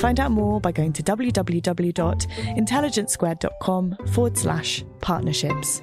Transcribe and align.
Find 0.00 0.18
out 0.18 0.32
more 0.32 0.60
by 0.62 0.72
going 0.72 0.94
to 0.94 1.02
www.intelligencesquared.com 1.02 3.96
forward 4.12 4.38
slash 4.38 4.82
partnerships. 5.02 5.82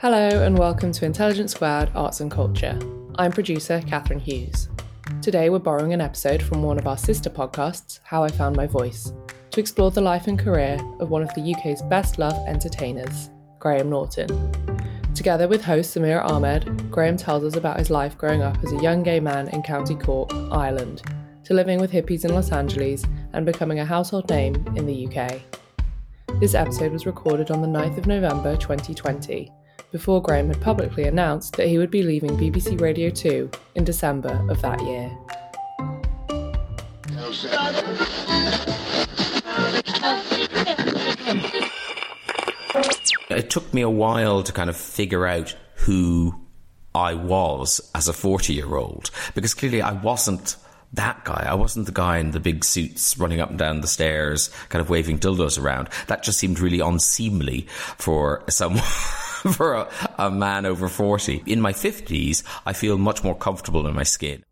Hello, 0.00 0.42
and 0.42 0.58
welcome 0.58 0.90
to 0.90 1.04
Intelligence 1.04 1.52
Squared 1.52 1.92
Arts 1.94 2.18
and 2.18 2.28
Culture. 2.28 2.76
I'm 3.14 3.30
producer 3.30 3.80
Catherine 3.86 4.18
Hughes. 4.18 4.68
Today, 5.22 5.50
we're 5.50 5.60
borrowing 5.60 5.92
an 5.92 6.00
episode 6.00 6.42
from 6.42 6.64
one 6.64 6.80
of 6.80 6.88
our 6.88 6.98
sister 6.98 7.30
podcasts, 7.30 8.00
How 8.02 8.24
I 8.24 8.28
Found 8.32 8.56
My 8.56 8.66
Voice, 8.66 9.12
to 9.52 9.60
explore 9.60 9.92
the 9.92 10.00
life 10.00 10.26
and 10.26 10.36
career 10.36 10.80
of 10.98 11.10
one 11.10 11.22
of 11.22 11.32
the 11.34 11.54
UK's 11.54 11.82
best 11.82 12.18
loved 12.18 12.48
entertainers, 12.48 13.30
Graham 13.60 13.88
Norton. 13.88 14.75
Together 15.16 15.48
with 15.48 15.64
host 15.64 15.96
Samira 15.96 16.28
Ahmed, 16.28 16.90
Graham 16.90 17.16
tells 17.16 17.42
us 17.42 17.56
about 17.56 17.78
his 17.78 17.88
life 17.88 18.18
growing 18.18 18.42
up 18.42 18.62
as 18.62 18.72
a 18.72 18.82
young 18.82 19.02
gay 19.02 19.18
man 19.18 19.48
in 19.48 19.62
County 19.62 19.94
Cork, 19.94 20.30
Ireland, 20.52 21.00
to 21.44 21.54
living 21.54 21.80
with 21.80 21.90
hippies 21.90 22.26
in 22.26 22.34
Los 22.34 22.52
Angeles 22.52 23.02
and 23.32 23.46
becoming 23.46 23.80
a 23.80 23.84
household 23.86 24.28
name 24.28 24.54
in 24.76 24.84
the 24.84 25.06
UK. 25.06 25.40
This 26.38 26.54
episode 26.54 26.92
was 26.92 27.06
recorded 27.06 27.50
on 27.50 27.62
the 27.62 27.66
9th 27.66 27.96
of 27.96 28.06
November 28.06 28.58
2020 28.58 29.50
before 29.90 30.20
Graham 30.20 30.48
had 30.48 30.60
publicly 30.60 31.04
announced 31.04 31.56
that 31.56 31.68
he 31.68 31.78
would 31.78 31.90
be 31.90 32.02
leaving 32.02 32.36
BBC 32.36 32.78
Radio 32.78 33.08
2 33.08 33.50
in 33.74 33.84
December 33.84 34.46
of 34.50 34.60
that 34.60 34.82
year. 34.82 35.10
It 43.28 43.50
took 43.50 43.72
me 43.74 43.82
a 43.82 43.90
while 43.90 44.42
to 44.42 44.52
kind 44.52 44.70
of 44.70 44.76
figure 44.76 45.26
out 45.26 45.54
who 45.74 46.34
I 46.94 47.14
was 47.14 47.90
as 47.94 48.08
a 48.08 48.12
40 48.12 48.54
year 48.54 48.76
old 48.76 49.10
because 49.34 49.54
clearly 49.54 49.82
I 49.82 49.92
wasn't 49.92 50.56
that 50.92 51.24
guy. 51.24 51.44
I 51.48 51.54
wasn't 51.54 51.86
the 51.86 51.92
guy 51.92 52.18
in 52.18 52.30
the 52.30 52.40
big 52.40 52.64
suits 52.64 53.18
running 53.18 53.40
up 53.40 53.50
and 53.50 53.58
down 53.58 53.80
the 53.80 53.88
stairs, 53.88 54.50
kind 54.68 54.80
of 54.80 54.88
waving 54.88 55.18
dildos 55.18 55.60
around. 55.62 55.88
That 56.06 56.22
just 56.22 56.38
seemed 56.38 56.60
really 56.60 56.80
unseemly 56.80 57.66
for 57.98 58.44
someone. 58.48 58.82
for 59.52 59.74
a, 59.74 59.88
a 60.18 60.30
man 60.30 60.66
over 60.66 60.88
40. 60.88 61.42
In 61.46 61.60
my 61.60 61.72
50s, 61.72 62.42
I 62.64 62.72
feel 62.72 62.98
much 62.98 63.22
more 63.22 63.36
comfortable 63.36 63.86
in 63.86 63.94
my 63.94 64.02
skin. 64.02 64.42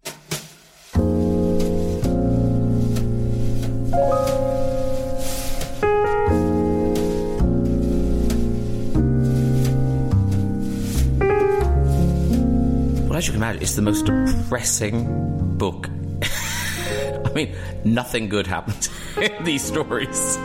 As 13.25 13.29
you 13.29 13.33
can 13.33 13.43
imagine, 13.43 13.63
it's 13.63 13.75
the 13.75 13.81
most 13.81 14.05
depressing 14.05 15.57
book. 15.57 15.89
I 16.23 17.31
mean, 17.35 17.57
nothing 17.83 18.29
good 18.29 18.47
happens 18.47 18.91
in 19.17 19.45
these 19.45 19.65
stories. 19.65 20.37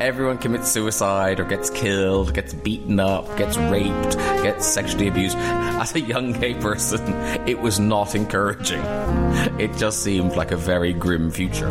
Everyone 0.00 0.38
commits 0.38 0.70
suicide 0.70 1.40
or 1.40 1.44
gets 1.44 1.68
killed, 1.68 2.32
gets 2.32 2.54
beaten 2.54 3.00
up, 3.00 3.36
gets 3.36 3.58
raped, 3.58 4.16
gets 4.42 4.66
sexually 4.66 5.08
abused. 5.08 5.36
As 5.36 5.94
a 5.94 6.00
young 6.00 6.32
gay 6.32 6.54
person, 6.54 7.02
it 7.46 7.60
was 7.60 7.78
not 7.78 8.14
encouraging. 8.14 8.80
It 9.60 9.76
just 9.76 10.02
seemed 10.02 10.36
like 10.36 10.52
a 10.52 10.56
very 10.56 10.94
grim 10.94 11.30
future. 11.30 11.68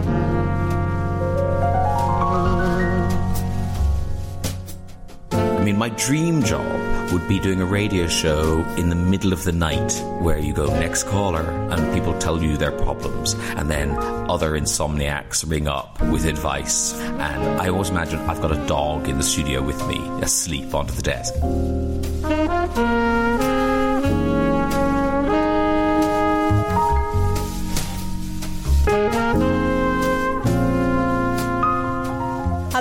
I 5.31 5.63
mean, 5.63 5.77
my 5.79 5.89
dream 5.89 6.43
job 6.43 6.88
would 7.11 7.27
be 7.27 7.39
doing 7.39 7.61
a 7.61 7.65
radio 7.65 8.07
show 8.07 8.63
in 8.77 8.89
the 8.89 8.95
middle 8.95 9.33
of 9.33 9.43
the 9.43 9.51
night 9.51 9.93
where 10.19 10.37
you 10.37 10.53
go 10.53 10.67
next 10.67 11.03
caller 11.03 11.41
and 11.71 11.93
people 11.93 12.17
tell 12.19 12.41
you 12.41 12.57
their 12.57 12.71
problems 12.71 13.33
and 13.57 13.69
then 13.69 13.95
other 14.29 14.51
insomniacs 14.51 15.49
ring 15.49 15.67
up 15.67 15.99
with 16.03 16.25
advice 16.25 16.93
and 16.99 17.61
I 17.61 17.69
always 17.69 17.89
imagine 17.89 18.19
I've 18.19 18.41
got 18.41 18.51
a 18.51 18.67
dog 18.67 19.07
in 19.07 19.17
the 19.17 19.23
studio 19.23 19.61
with 19.61 19.85
me 19.87 19.99
asleep 20.21 20.73
onto 20.73 20.93
the 20.93 21.01
desk. 21.01 21.33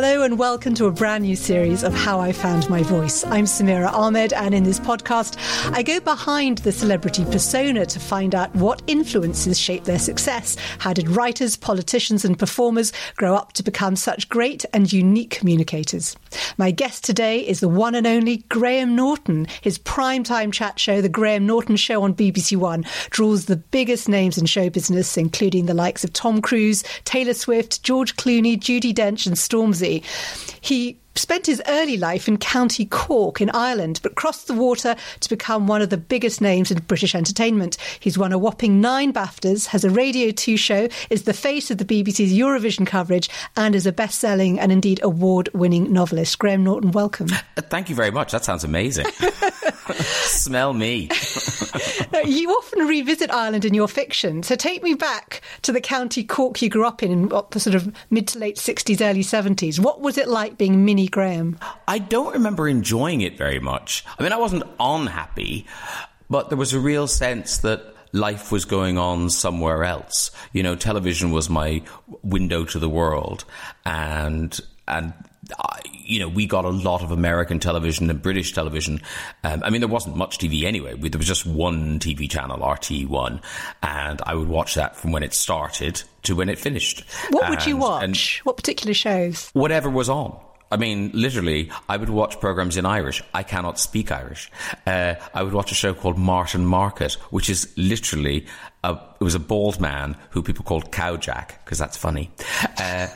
Hello 0.01 0.23
and 0.23 0.39
welcome 0.39 0.75
to 0.75 0.87
a 0.87 0.93
brand 0.93 1.25
new 1.25 1.35
series 1.35 1.83
of 1.83 1.93
How 1.93 2.21
I 2.21 2.31
Found 2.31 2.71
My 2.71 2.85
Voice. 2.85 3.25
I'm 3.25 3.47
Samira 3.47 3.93
Ahmed, 3.93 4.33
and 4.33 4.55
in 4.55 4.63
this 4.63 4.79
podcast, 4.79 5.37
I 5.73 5.83
go 5.83 5.99
behind 5.99 6.59
the 6.59 6.71
celebrity 6.71 7.25
persona 7.25 7.85
to 7.87 7.99
find 7.99 8.33
out 8.33 8.55
what 8.55 8.81
influences 8.87 9.59
shape 9.59 9.83
their 9.83 9.99
success. 9.99 10.57
How 10.79 10.93
did 10.93 11.09
writers, 11.09 11.57
politicians, 11.57 12.25
and 12.25 12.39
performers 12.39 12.93
grow 13.17 13.35
up 13.35 13.55
to 13.55 13.65
become 13.65 13.97
such 13.97 14.29
great 14.29 14.65
and 14.73 14.93
unique 14.93 15.31
communicators? 15.31 16.15
My 16.57 16.71
guest 16.71 17.05
today 17.05 17.41
is 17.41 17.61
the 17.61 17.69
one 17.69 17.95
and 17.95 18.07
only 18.07 18.39
Graham 18.49 18.97
Norton. 18.97 19.47
His 19.61 19.79
primetime 19.79 20.53
chat 20.53 20.79
show, 20.79 21.01
The 21.01 21.09
Graham 21.09 21.47
Norton 21.47 21.77
Show 21.77 22.03
on 22.03 22.15
BBC 22.15 22.57
One, 22.57 22.85
draws 23.11 23.47
the 23.47 23.57
biggest 23.57 24.09
names 24.09 24.39
in 24.39 24.47
show 24.47 24.71
business, 24.71 25.17
including 25.17 25.67
the 25.67 25.75
likes 25.75 26.05
of 26.05 26.13
Tom 26.13 26.41
Cruise, 26.41 26.85
Taylor 27.05 27.35
Swift, 27.35 27.83
George 27.83 28.17
Clooney, 28.17 28.59
Judi 28.59 28.95
Dench, 28.95 29.27
and 29.27 29.37
Stormzy. 29.37 30.05
He 30.61 30.99
spent 31.19 31.47
his 31.47 31.63
early 31.67 31.97
life 31.97 32.29
in 32.29 32.37
County 32.37 32.87
Cork 32.87 33.41
in 33.41 33.51
Ireland, 33.51 34.01
but 34.03 34.15
crossed 34.15 34.47
the 34.47 34.55
water 34.55 34.97
to 35.21 35.29
become 35.29 35.67
one 35.67 35.83
of 35.83 35.91
the 35.91 35.97
biggest 35.97 36.41
names 36.41 36.71
in 36.71 36.79
British 36.81 37.15
entertainment. 37.15 37.77
He's 38.01 38.17
won 38.17 38.33
a 38.33 38.39
whopping 38.39 38.81
nine 38.81 39.13
BAFTAs, 39.13 39.67
has 39.67 39.85
a 39.85 39.91
Radio 39.91 40.31
2 40.31 40.57
show, 40.57 40.89
is 41.11 41.25
the 41.25 41.35
face 41.35 41.71
of 41.71 41.79
the 41.79 41.85
BBC's 41.85 42.33
Eurovision 42.33 42.87
coverage, 42.87 43.29
and 43.57 43.75
is 43.75 43.87
a 43.87 43.93
best 43.93 44.19
selling 44.19 44.59
and 44.61 44.71
indeed 44.73 45.01
award 45.03 45.49
winning 45.55 45.93
novelist. 45.93 46.39
Graham 46.39 46.65
Norton, 46.65 46.93
welcome. 46.93 47.29
Uh, 47.57 47.63
thank 47.63 47.89
you 47.89 47.95
very 47.95 48.11
much. 48.11 48.31
That 48.31 48.45
sounds 48.45 48.63
amazing. 48.63 49.07
Smell 49.95 50.75
me. 50.75 51.09
you 52.25 52.51
often 52.51 52.87
revisit 52.87 53.33
Ireland 53.33 53.65
in 53.65 53.75
your 53.75 53.89
fiction, 53.89 54.43
so 54.43 54.55
take 54.55 54.83
me 54.83 54.95
back 54.95 55.41
to 55.63 55.73
the 55.73 55.81
County 55.81 56.23
Cork 56.23 56.61
you 56.63 56.69
grew 56.69 56.87
up 56.87 57.03
in 57.03 57.09
in 57.11 57.29
what, 57.29 57.51
the 57.51 57.61
sort 57.61 57.75
of 57.75 57.93
mid 58.11 58.29
to 58.29 58.39
late 58.39 58.57
60s, 58.57 59.01
early 59.01 59.23
70s. 59.23 59.79
What 59.79 60.01
was 60.01 60.19
it 60.19 60.29
like 60.29 60.59
being 60.59 60.85
mini 60.85 61.08
Graham? 61.11 61.59
I 61.87 61.99
don't 61.99 62.33
remember 62.35 62.69
enjoying 62.69 63.21
it 63.21 63.37
very 63.37 63.61
much. 63.61 64.05
I 64.19 64.23
mean, 64.23 64.33
I 64.33 64.37
wasn't 64.37 64.65
unhappy, 64.79 65.67
but 66.31 66.49
there 66.49 66.59
was 66.59 66.73
a 66.73 66.81
real 66.81 67.07
sense 67.07 67.59
that 67.59 67.95
life 68.13 68.53
was 68.53 68.65
going 68.65 68.99
on 68.99 69.31
somewhere 69.31 69.85
else. 69.85 70.31
You 70.53 70.63
know, 70.63 70.77
television 70.77 71.31
was 71.31 71.51
my 71.51 71.83
window 72.23 72.65
to 72.65 72.79
the 72.79 72.89
world, 72.89 73.45
and 73.85 74.59
and 74.87 75.13
uh, 75.59 75.77
you 75.93 76.19
know, 76.19 76.29
we 76.29 76.47
got 76.47 76.65
a 76.65 76.71
lot 76.71 77.03
of 77.03 77.11
American 77.11 77.59
television 77.59 78.11
and 78.11 78.21
British 78.21 78.53
television. 78.53 79.01
Um, 79.45 79.63
I 79.63 79.71
mean, 79.71 79.81
there 79.81 79.89
wasn't 79.89 80.17
much 80.17 80.39
TV 80.39 80.65
anyway. 80.65 80.95
There 80.97 81.19
was 81.19 81.27
just 81.27 81.47
one 81.47 81.99
TV 81.99 82.29
channel, 82.31 82.59
RTÉ 82.59 83.07
One, 83.07 83.41
and 83.83 84.21
I 84.25 84.35
would 84.35 84.49
watch 84.49 84.75
that 84.75 84.97
from 84.97 85.13
when 85.13 85.23
it 85.23 85.35
started 85.35 86.03
to 86.25 86.35
when 86.35 86.49
it 86.49 86.59
finished. 86.59 87.05
What 87.31 87.45
and, 87.45 87.51
would 87.51 87.67
you 87.67 87.77
watch? 87.77 88.41
what 88.45 88.57
particular 88.57 88.95
shows? 88.95 89.51
Whatever 89.53 89.91
was 89.91 90.09
on. 90.09 90.39
I 90.71 90.77
mean, 90.77 91.11
literally, 91.15 91.71
I 91.89 91.97
would 91.97 92.11
watch 92.11 92.41
programs 92.41 92.77
in 92.77 92.85
Irish. 92.85 93.23
I 93.33 93.43
cannot 93.43 93.79
speak 93.79 94.13
Irish. 94.13 94.51
Uh, 94.87 95.15
I 95.33 95.43
would 95.43 95.55
watch 95.55 95.73
a 95.73 95.75
show 95.75 95.95
called 95.95 96.19
Mart 96.19 96.55
and 96.55 96.67
Market, 96.69 97.15
which 97.31 97.49
is 97.49 97.73
literally 97.77 98.47
a, 98.85 98.99
it 99.21 99.25
was 99.25 99.35
a 99.35 99.41
bald 99.41 99.81
man 99.81 100.17
who 100.31 100.43
people 100.43 100.65
called 100.65 100.93
Cowjack 100.93 101.65
because 101.65 101.79
that's 101.79 101.97
funny. 101.97 102.31
Uh, 102.79 103.09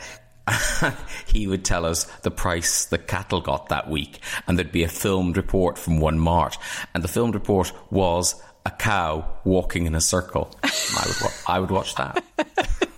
he 1.26 1.46
would 1.46 1.64
tell 1.64 1.84
us 1.84 2.04
the 2.22 2.30
price 2.30 2.86
the 2.86 2.98
cattle 2.98 3.40
got 3.40 3.68
that 3.68 3.88
week, 3.88 4.20
and 4.46 4.58
there'd 4.58 4.72
be 4.72 4.82
a 4.84 4.88
filmed 4.88 5.36
report 5.36 5.78
from 5.78 6.00
one 6.00 6.18
Mart, 6.18 6.56
and 6.94 7.04
the 7.04 7.08
filmed 7.08 7.34
report 7.34 7.72
was 7.90 8.40
a 8.64 8.70
cow 8.70 9.24
walking 9.44 9.86
in 9.86 9.94
a 9.94 10.00
circle. 10.00 10.50
I 10.62 11.04
would, 11.06 11.16
wa- 11.20 11.30
I 11.54 11.60
would 11.60 11.70
watch 11.70 11.94
that. 11.96 12.24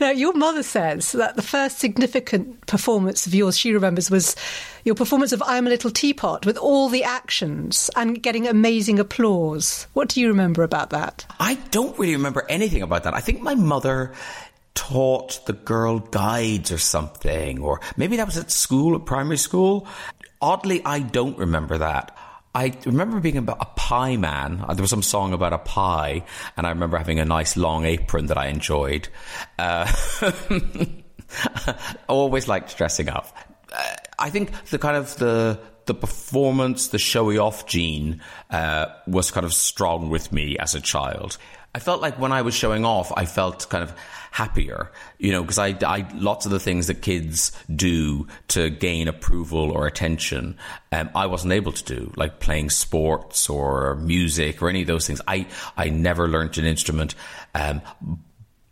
Now, 0.00 0.10
your 0.10 0.32
mother 0.34 0.62
says 0.62 1.12
that 1.12 1.36
the 1.36 1.42
first 1.42 1.78
significant 1.78 2.66
performance 2.66 3.26
of 3.26 3.34
yours 3.34 3.58
she 3.58 3.72
remembers 3.72 4.10
was 4.10 4.36
your 4.84 4.94
performance 4.94 5.32
of 5.32 5.42
I'm 5.46 5.66
a 5.66 5.70
Little 5.70 5.90
Teapot 5.90 6.46
with 6.46 6.56
all 6.56 6.88
the 6.88 7.04
actions 7.04 7.90
and 7.96 8.22
getting 8.22 8.48
amazing 8.48 8.98
applause. 8.98 9.86
What 9.92 10.08
do 10.08 10.20
you 10.20 10.28
remember 10.28 10.62
about 10.62 10.90
that? 10.90 11.26
I 11.38 11.54
don't 11.70 11.98
really 11.98 12.16
remember 12.16 12.44
anything 12.48 12.82
about 12.82 13.04
that. 13.04 13.14
I 13.14 13.20
think 13.20 13.42
my 13.42 13.54
mother 13.54 14.12
taught 14.74 15.44
the 15.46 15.52
girl 15.52 15.98
guides 15.98 16.72
or 16.72 16.78
something, 16.78 17.60
or 17.60 17.80
maybe 17.96 18.16
that 18.16 18.26
was 18.26 18.38
at 18.38 18.50
school, 18.50 18.96
at 18.96 19.04
primary 19.04 19.36
school. 19.36 19.86
Oddly, 20.40 20.82
I 20.84 21.00
don't 21.00 21.38
remember 21.38 21.78
that. 21.78 22.16
I 22.54 22.74
remember 22.84 23.18
being 23.20 23.38
about 23.38 23.58
a 23.60 23.66
pie 23.76 24.16
man. 24.16 24.62
Uh, 24.66 24.74
There 24.74 24.82
was 24.82 24.90
some 24.90 25.02
song 25.02 25.32
about 25.32 25.52
a 25.52 25.58
pie, 25.58 26.24
and 26.56 26.66
I 26.66 26.70
remember 26.70 26.98
having 26.98 27.18
a 27.18 27.24
nice 27.24 27.56
long 27.56 27.84
apron 27.86 28.26
that 28.26 28.36
I 28.36 28.48
enjoyed. 28.48 29.08
Uh, 29.58 29.90
always 32.08 32.48
liked 32.48 32.76
dressing 32.76 33.08
up. 33.08 33.34
Uh, 33.72 33.82
I 34.18 34.30
think 34.30 34.50
the 34.70 34.78
kind 34.78 34.96
of 34.96 35.16
the 35.16 35.58
the 35.86 35.94
performance, 35.94 36.88
the 36.88 36.98
showy 36.98 37.38
off 37.38 37.66
gene 37.66 38.20
uh, 38.50 38.86
was 39.08 39.30
kind 39.32 39.44
of 39.44 39.52
strong 39.52 40.10
with 40.10 40.30
me 40.30 40.56
as 40.58 40.74
a 40.76 40.80
child. 40.80 41.38
I 41.74 41.78
felt 41.78 42.02
like 42.02 42.18
when 42.18 42.32
I 42.32 42.42
was 42.42 42.54
showing 42.54 42.84
off, 42.84 43.12
I 43.16 43.24
felt 43.24 43.68
kind 43.70 43.82
of 43.82 43.94
happier, 44.30 44.90
you 45.18 45.30
know, 45.30 45.42
because 45.42 45.58
I, 45.58 45.76
I 45.86 46.06
lots 46.14 46.46
of 46.46 46.52
the 46.52 46.60
things 46.60 46.86
that 46.86 47.02
kids 47.02 47.52
do 47.74 48.26
to 48.48 48.70
gain 48.70 49.06
approval 49.08 49.70
or 49.70 49.86
attention, 49.86 50.56
um, 50.90 51.10
I 51.14 51.26
wasn't 51.26 51.52
able 51.52 51.72
to 51.72 51.84
do, 51.84 52.12
like 52.16 52.40
playing 52.40 52.70
sports 52.70 53.48
or 53.50 53.96
music 53.96 54.62
or 54.62 54.70
any 54.70 54.80
of 54.82 54.86
those 54.86 55.06
things. 55.06 55.20
I 55.28 55.46
I 55.76 55.90
never 55.90 56.28
learnt 56.28 56.56
an 56.56 56.64
instrument, 56.64 57.14
um, 57.54 57.82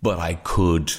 but 0.03 0.19
I 0.19 0.35
could, 0.35 0.93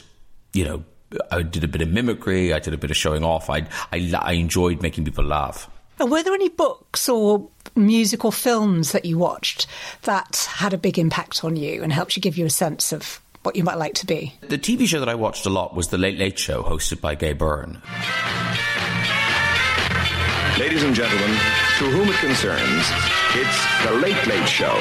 you 0.54 0.66
know, 0.66 0.84
I 1.32 1.42
did 1.42 1.64
a 1.64 1.68
bit 1.68 1.82
of 1.82 1.90
mimicry, 1.90 2.54
I 2.54 2.60
did 2.60 2.74
a 2.74 2.78
bit 2.78 2.92
of 2.92 2.98
showing 2.98 3.24
off. 3.24 3.50
I 3.50 3.68
I, 3.92 4.12
I 4.20 4.34
enjoyed 4.34 4.82
making 4.84 5.06
people 5.06 5.26
laugh. 5.26 5.70
And 6.02 6.10
were 6.10 6.24
there 6.24 6.34
any 6.34 6.50
books 6.50 7.08
or 7.08 7.48
music 7.76 8.26
or 8.26 8.32
films 8.32 8.92
that 8.92 9.06
you 9.06 9.20
watched 9.20 9.68
that 10.02 10.50
had 10.50 10.74
a 10.74 10.78
big 10.80 10.98
impact 10.98 11.44
on 11.44 11.56
you 11.56 11.84
and 11.84 11.94
helped 11.94 12.16
you 12.16 12.24
give 12.24 12.40
you 12.40 12.46
a 12.48 12.50
sense 12.50 12.92
of 12.92 13.22
what 13.44 13.56
you 13.56 13.64
might 13.64 13.78
like 13.78 13.94
to 13.94 14.08
be? 14.08 14.34
The 14.42 14.58
TV 14.58 14.88
show 14.88 15.00
that 15.00 15.10
I 15.10 15.14
watched 15.14 15.46
a 15.46 15.52
lot 15.52 15.76
was 15.76 15.90
The 15.90 16.00
Late 16.00 16.18
Late 16.18 16.40
Show, 16.40 16.64
hosted 16.64 17.02
by 17.02 17.14
Gay 17.14 17.34
Byrne. 17.34 17.84
Ladies 20.58 20.82
and 20.82 20.96
gentlemen, 20.96 21.38
to 21.78 21.86
whom 21.86 22.10
it 22.10 22.16
concerns, 22.16 22.86
it's 23.36 23.86
The 23.86 23.92
Late 24.02 24.26
Late 24.26 24.50
Show. 24.50 24.74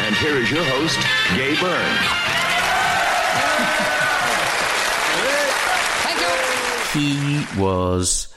And 0.00 0.16
here 0.16 0.36
is 0.36 0.50
your 0.50 0.64
host, 0.64 0.98
Gay 1.36 1.60
Byrne. 1.60 1.98
Thank 6.04 6.20
you. 6.94 7.00
He 7.00 7.60
was 7.60 8.28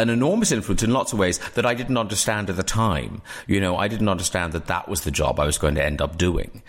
an 0.00 0.10
enormous 0.10 0.52
influence 0.52 0.82
in 0.82 0.92
lots 0.92 1.12
of 1.12 1.18
ways 1.18 1.38
that 1.54 1.66
I 1.66 1.74
didn't 1.74 1.96
understand 1.96 2.50
at 2.50 2.56
the 2.56 2.62
time. 2.62 3.22
You 3.46 3.60
know, 3.60 3.76
I 3.76 3.88
didn't 3.88 4.08
understand 4.08 4.52
that 4.52 4.66
that 4.66 4.88
was 4.88 5.02
the 5.02 5.10
job 5.10 5.38
I 5.38 5.46
was 5.46 5.58
going 5.58 5.74
to 5.76 5.84
end 5.84 6.00
up 6.00 6.18
doing. 6.18 6.62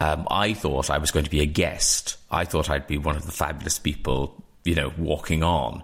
Um, 0.00 0.26
I 0.30 0.54
thought 0.54 0.90
I 0.90 0.98
was 0.98 1.10
going 1.10 1.24
to 1.24 1.30
be 1.30 1.40
a 1.40 1.46
guest. 1.46 2.16
I 2.30 2.44
thought 2.44 2.70
I'd 2.70 2.86
be 2.86 2.98
one 2.98 3.16
of 3.16 3.26
the 3.26 3.32
fabulous 3.32 3.78
people, 3.78 4.42
you 4.64 4.74
know, 4.74 4.92
walking 4.98 5.42
on. 5.42 5.82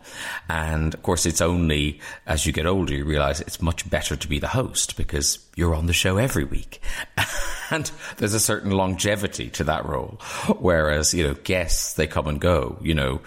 And 0.48 0.94
of 0.94 1.02
course, 1.02 1.26
it's 1.26 1.40
only 1.40 2.00
as 2.26 2.46
you 2.46 2.52
get 2.52 2.66
older 2.66 2.94
you 2.94 3.04
realize 3.04 3.40
it's 3.40 3.62
much 3.62 3.88
better 3.88 4.16
to 4.16 4.28
be 4.28 4.38
the 4.38 4.48
host 4.48 4.96
because 4.96 5.38
you're 5.56 5.74
on 5.74 5.86
the 5.86 5.92
show 5.92 6.16
every 6.16 6.44
week. 6.44 6.80
and 7.70 7.90
there's 8.16 8.34
a 8.34 8.40
certain 8.40 8.70
longevity 8.70 9.50
to 9.50 9.64
that 9.64 9.86
role. 9.86 10.18
Whereas, 10.58 11.14
you 11.14 11.26
know, 11.26 11.34
guests, 11.34 11.94
they 11.94 12.06
come 12.06 12.26
and 12.26 12.40
go, 12.40 12.78
you 12.82 12.94
know 12.94 13.20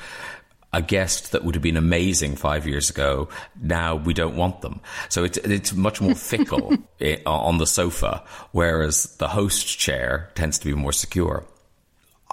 a 0.73 0.81
guest 0.81 1.31
that 1.33 1.43
would 1.43 1.55
have 1.55 1.61
been 1.61 1.77
amazing 1.77 2.35
five 2.37 2.65
years 2.65 2.89
ago, 2.89 3.27
now 3.61 3.95
we 3.95 4.13
don't 4.13 4.35
want 4.37 4.61
them. 4.61 4.79
So 5.09 5.23
it's, 5.25 5.37
it's 5.39 5.73
much 5.73 5.99
more 6.01 6.15
fickle 6.31 6.73
eh, 6.99 7.17
i- 7.25 7.29
on 7.29 7.57
the 7.57 7.67
sofa, 7.67 8.23
whereas 8.51 9.15
the 9.17 9.27
host 9.27 9.77
chair 9.77 10.29
tends 10.35 10.59
to 10.59 10.65
be 10.65 10.73
more 10.73 10.93
secure. 10.93 11.43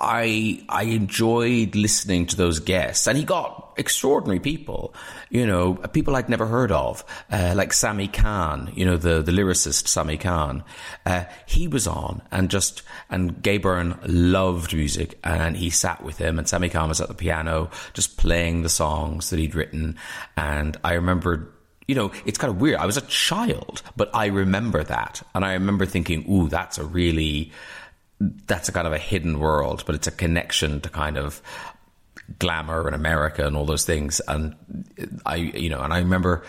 I 0.00 0.62
I 0.68 0.84
enjoyed 0.84 1.74
listening 1.74 2.26
to 2.26 2.36
those 2.36 2.60
guests, 2.60 3.08
and 3.08 3.18
he 3.18 3.24
got 3.24 3.67
extraordinary 3.78 4.40
people. 4.40 4.94
You 5.30 5.46
know, 5.46 5.74
people 5.74 6.16
I'd 6.16 6.28
never 6.28 6.46
heard 6.46 6.72
of, 6.72 7.04
uh, 7.30 7.54
like 7.56 7.72
Sammy 7.72 8.08
Cahn. 8.08 8.72
You 8.74 8.84
know, 8.84 8.96
the 8.96 9.22
the 9.22 9.32
lyricist 9.32 9.88
Sammy 9.88 10.16
Cahn. 10.16 10.64
Uh, 11.06 11.24
he 11.46 11.68
was 11.68 11.86
on, 11.86 12.22
and 12.30 12.50
just 12.50 12.82
and 13.08 13.42
Gay 13.42 13.58
Byrne 13.58 13.98
loved 14.06 14.74
music, 14.74 15.18
and 15.24 15.56
he 15.56 15.70
sat 15.70 16.02
with 16.02 16.18
him, 16.18 16.38
and 16.38 16.48
Sammy 16.48 16.68
Cahn 16.68 16.88
was 16.88 17.00
at 17.00 17.08
the 17.08 17.14
piano, 17.14 17.70
just 17.94 18.16
playing 18.16 18.62
the 18.62 18.68
songs 18.68 19.30
that 19.30 19.38
he'd 19.38 19.54
written, 19.54 19.96
and 20.36 20.76
I 20.84 20.94
remember 20.94 21.54
you 21.88 21.94
know, 21.94 22.12
it's 22.26 22.38
kind 22.38 22.52
of 22.52 22.60
weird. 22.60 22.78
I 22.78 22.86
was 22.86 22.98
a 22.98 23.06
child, 23.06 23.82
but 23.96 24.14
I 24.14 24.26
remember 24.26 24.84
that. 24.84 25.22
And 25.34 25.42
I 25.42 25.54
remember 25.54 25.86
thinking, 25.86 26.30
ooh, 26.30 26.48
that's 26.48 26.76
a 26.76 26.84
really, 26.84 27.50
that's 28.20 28.68
a 28.68 28.72
kind 28.72 28.86
of 28.86 28.92
a 28.92 28.98
hidden 28.98 29.38
world, 29.38 29.84
but 29.86 29.94
it's 29.94 30.06
a 30.06 30.12
connection 30.12 30.82
to 30.82 30.90
kind 30.90 31.16
of 31.16 31.40
glamour 32.38 32.86
and 32.86 32.94
America 32.94 33.46
and 33.46 33.56
all 33.56 33.64
those 33.64 33.84
things. 33.84 34.20
And 34.28 34.54
I, 35.24 35.36
you 35.36 35.70
know, 35.70 35.80
and 35.80 35.92
I 35.92 35.98
remember 35.98 36.44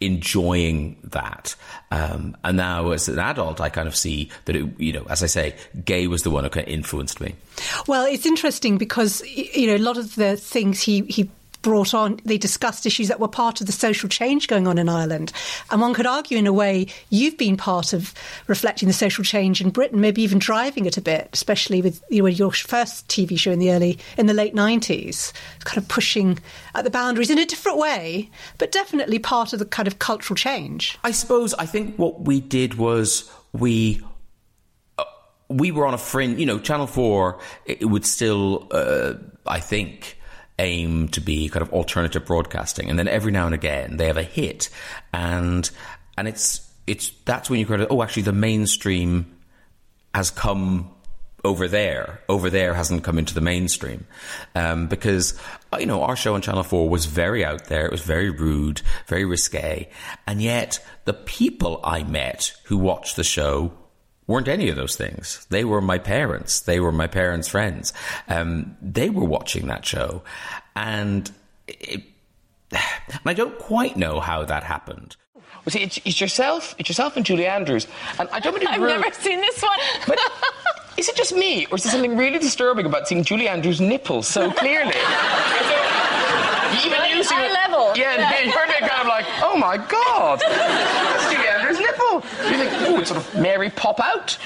enjoying 0.00 0.96
that. 1.04 1.54
Um, 1.90 2.36
and 2.44 2.56
now 2.56 2.90
as 2.90 3.08
an 3.08 3.18
adult, 3.18 3.60
I 3.60 3.68
kind 3.68 3.88
of 3.88 3.96
see 3.96 4.30
that, 4.46 4.56
it, 4.56 4.80
you 4.80 4.92
know, 4.92 5.06
as 5.08 5.22
I 5.22 5.26
say, 5.26 5.54
gay 5.84 6.06
was 6.06 6.22
the 6.22 6.30
one 6.30 6.44
who 6.44 6.50
kind 6.50 6.66
of 6.66 6.72
influenced 6.72 7.20
me. 7.20 7.34
Well, 7.86 8.06
it's 8.06 8.26
interesting 8.26 8.78
because 8.78 9.22
you 9.26 9.66
know 9.66 9.76
a 9.76 9.78
lot 9.78 9.96
of 9.96 10.14
the 10.16 10.36
things 10.36 10.82
he 10.82 11.02
he 11.02 11.30
brought 11.62 11.94
on 11.94 12.20
they 12.24 12.38
discussed 12.38 12.84
issues 12.86 13.08
that 13.08 13.20
were 13.20 13.28
part 13.28 13.60
of 13.60 13.66
the 13.66 13.72
social 13.72 14.08
change 14.08 14.48
going 14.48 14.66
on 14.66 14.78
in 14.78 14.88
Ireland 14.88 15.32
and 15.70 15.80
one 15.80 15.94
could 15.94 16.06
argue 16.06 16.36
in 16.36 16.46
a 16.46 16.52
way 16.52 16.86
you've 17.10 17.38
been 17.38 17.56
part 17.56 17.92
of 17.92 18.12
reflecting 18.46 18.88
the 18.88 18.92
social 18.92 19.24
change 19.24 19.60
in 19.60 19.70
Britain 19.70 20.00
maybe 20.00 20.22
even 20.22 20.38
driving 20.38 20.86
it 20.86 20.96
a 20.96 21.00
bit 21.00 21.28
especially 21.32 21.80
with 21.80 22.02
you 22.10 22.22
know, 22.22 22.28
your 22.28 22.52
first 22.52 23.08
TV 23.08 23.38
show 23.38 23.52
in 23.52 23.58
the 23.58 23.70
early 23.70 23.98
in 24.18 24.26
the 24.26 24.34
late 24.34 24.54
90s 24.54 25.32
kind 25.64 25.78
of 25.78 25.88
pushing 25.88 26.38
at 26.74 26.84
the 26.84 26.90
boundaries 26.90 27.30
in 27.30 27.38
a 27.38 27.46
different 27.46 27.78
way 27.78 28.28
but 28.58 28.72
definitely 28.72 29.18
part 29.18 29.52
of 29.52 29.58
the 29.58 29.64
kind 29.64 29.88
of 29.88 29.98
cultural 29.98 30.36
change 30.36 30.98
I 31.04 31.12
suppose 31.12 31.54
I 31.54 31.66
think 31.66 31.96
what 31.96 32.22
we 32.22 32.40
did 32.40 32.74
was 32.74 33.30
we 33.52 34.02
uh, 34.98 35.04
we 35.48 35.70
were 35.70 35.86
on 35.86 35.94
a 35.94 35.98
fringe. 35.98 36.38
You 36.38 36.46
know, 36.46 36.58
Channel 36.58 36.86
Four 36.86 37.40
it 37.64 37.84
would 37.84 38.06
still, 38.06 38.68
uh, 38.70 39.14
I 39.46 39.60
think, 39.60 40.18
aim 40.58 41.08
to 41.08 41.20
be 41.20 41.48
kind 41.48 41.62
of 41.62 41.72
alternative 41.72 42.24
broadcasting, 42.24 42.90
and 42.90 42.98
then 42.98 43.08
every 43.08 43.32
now 43.32 43.46
and 43.46 43.54
again 43.54 43.96
they 43.96 44.06
have 44.06 44.16
a 44.16 44.22
hit, 44.22 44.68
and 45.12 45.70
and 46.16 46.28
it's 46.28 46.70
it's 46.86 47.10
that's 47.24 47.48
when 47.50 47.60
you 47.60 47.66
kind 47.66 47.82
of 47.82 47.88
oh 47.90 48.02
actually 48.02 48.22
the 48.22 48.32
mainstream 48.32 49.36
has 50.14 50.30
come 50.30 50.90
over 51.44 51.66
there. 51.68 52.20
Over 52.28 52.50
there 52.50 52.74
hasn't 52.74 53.04
come 53.04 53.18
into 53.18 53.34
the 53.34 53.40
mainstream 53.40 54.06
um, 54.54 54.86
because 54.86 55.38
uh, 55.72 55.78
you 55.78 55.86
know 55.86 56.02
our 56.02 56.16
show 56.16 56.34
on 56.34 56.42
Channel 56.42 56.62
Four 56.62 56.88
was 56.88 57.06
very 57.06 57.44
out 57.44 57.66
there. 57.66 57.86
It 57.86 57.92
was 57.92 58.02
very 58.02 58.30
rude, 58.30 58.82
very 59.06 59.24
risque, 59.24 59.88
and 60.26 60.40
yet 60.40 60.84
the 61.04 61.14
people 61.14 61.80
I 61.82 62.04
met 62.04 62.54
who 62.64 62.78
watched 62.78 63.16
the 63.16 63.24
show 63.24 63.72
weren't 64.32 64.48
any 64.48 64.68
of 64.68 64.76
those 64.76 64.96
things. 64.96 65.46
They 65.50 65.64
were 65.64 65.80
my 65.80 65.98
parents. 65.98 66.60
They 66.60 66.80
were 66.80 66.90
my 66.92 67.06
parents' 67.06 67.48
friends. 67.48 67.92
Um, 68.28 68.76
they 68.82 69.10
were 69.10 69.24
watching 69.24 69.66
that 69.68 69.84
show, 69.86 70.22
and 70.74 71.30
it, 71.68 72.02
and 72.72 72.80
I 73.26 73.34
don't 73.34 73.58
quite 73.58 73.96
know 73.96 74.18
how 74.20 74.44
that 74.44 74.64
happened. 74.64 75.16
Well, 75.64 75.70
see, 75.70 75.82
it's, 75.82 76.00
it's 76.04 76.20
yourself, 76.20 76.74
it's 76.78 76.88
yourself 76.88 77.16
and 77.16 77.24
Julie 77.24 77.46
Andrews, 77.46 77.86
and 78.18 78.28
I 78.30 78.40
don't 78.40 78.52
mean 78.54 78.62
to 78.62 78.68
be 78.68 78.72
I've 78.74 78.80
rude, 78.80 79.00
never 79.00 79.12
seen 79.14 79.40
this 79.40 79.62
one. 79.62 79.78
but 80.08 80.18
is 80.96 81.08
it 81.08 81.14
just 81.14 81.32
me, 81.36 81.66
or 81.66 81.76
is 81.76 81.84
there 81.84 81.92
something 81.92 82.16
really 82.16 82.40
disturbing 82.40 82.84
about 82.86 83.06
seeing 83.06 83.22
Julie 83.22 83.46
Andrews' 83.48 83.80
nipples 83.80 84.26
so 84.26 84.50
clearly? 84.50 84.94
So, 86.72 86.88
even 86.88 87.16
you 87.16 87.22
see 87.22 87.34
eye 87.34 87.46
it- 87.46 87.52
level. 87.52 87.92
Yeah, 87.94 88.16
yeah. 88.16 88.40
you're 88.44 88.88
kind 88.88 89.02
of 89.02 89.06
like, 89.06 89.26
oh 89.42 89.56
my 89.58 89.76
god, 89.76 90.40
that's 91.96 92.24
nipple. 92.24 92.50
You 92.50 92.56
think, 92.58 92.72
oh, 92.88 92.98
it's 93.00 93.10
sort 93.10 93.20
of 93.20 93.40
Mary 93.40 93.70
pop 93.70 94.00
out. 94.00 94.38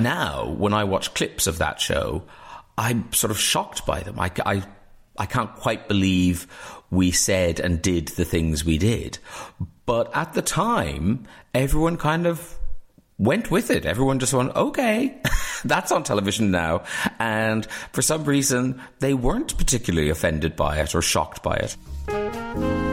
Now 0.00 0.54
when 0.58 0.72
I 0.72 0.84
watch 0.84 1.14
clips 1.14 1.46
of 1.46 1.58
that 1.58 1.80
show, 1.80 2.22
I'm 2.76 3.12
sort 3.12 3.30
of 3.30 3.38
shocked 3.38 3.86
by 3.86 4.00
them. 4.00 4.18
I, 4.20 4.30
I, 4.44 4.62
I 5.16 5.26
can't 5.26 5.52
quite 5.54 5.88
believe 5.88 6.46
we 6.90 7.10
said 7.10 7.60
and 7.60 7.82
did 7.82 8.08
the 8.08 8.24
things 8.24 8.64
we 8.64 8.78
did. 8.78 9.18
But 9.86 10.14
at 10.14 10.34
the 10.34 10.42
time, 10.42 11.26
everyone 11.54 11.96
kind 11.96 12.26
of 12.26 12.58
went 13.18 13.50
with 13.50 13.70
it. 13.70 13.84
Everyone 13.84 14.18
just 14.20 14.32
went, 14.32 14.54
okay, 14.54 15.20
that's 15.64 15.90
on 15.90 16.04
television 16.04 16.50
now. 16.50 16.84
And 17.18 17.66
for 17.92 18.02
some 18.02 18.24
reason, 18.24 18.80
they 19.00 19.14
weren't 19.14 19.56
particularly 19.58 20.10
offended 20.10 20.56
by 20.56 20.78
it 20.78 20.94
or 20.94 21.02
shocked 21.02 21.42
by 21.42 21.56
it. 21.56 22.87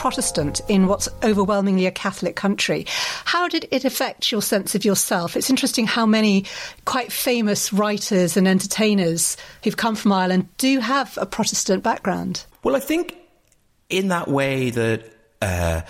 Protestant 0.00 0.62
in 0.66 0.86
what's 0.86 1.10
overwhelmingly 1.22 1.84
a 1.84 1.90
Catholic 1.90 2.34
country. 2.34 2.86
How 3.26 3.48
did 3.48 3.68
it 3.70 3.84
affect 3.84 4.32
your 4.32 4.40
sense 4.40 4.74
of 4.74 4.82
yourself? 4.82 5.36
It's 5.36 5.50
interesting 5.50 5.86
how 5.86 6.06
many 6.06 6.46
quite 6.86 7.12
famous 7.12 7.70
writers 7.70 8.34
and 8.34 8.48
entertainers 8.48 9.36
who've 9.62 9.76
come 9.76 9.94
from 9.94 10.12
Ireland 10.12 10.48
do 10.56 10.80
have 10.80 11.18
a 11.20 11.26
Protestant 11.26 11.82
background. 11.82 12.46
Well, 12.62 12.76
I 12.76 12.80
think 12.80 13.14
in 13.90 14.08
that 14.08 14.26
way 14.26 14.70
that 14.70 15.04
uh, 15.42 15.82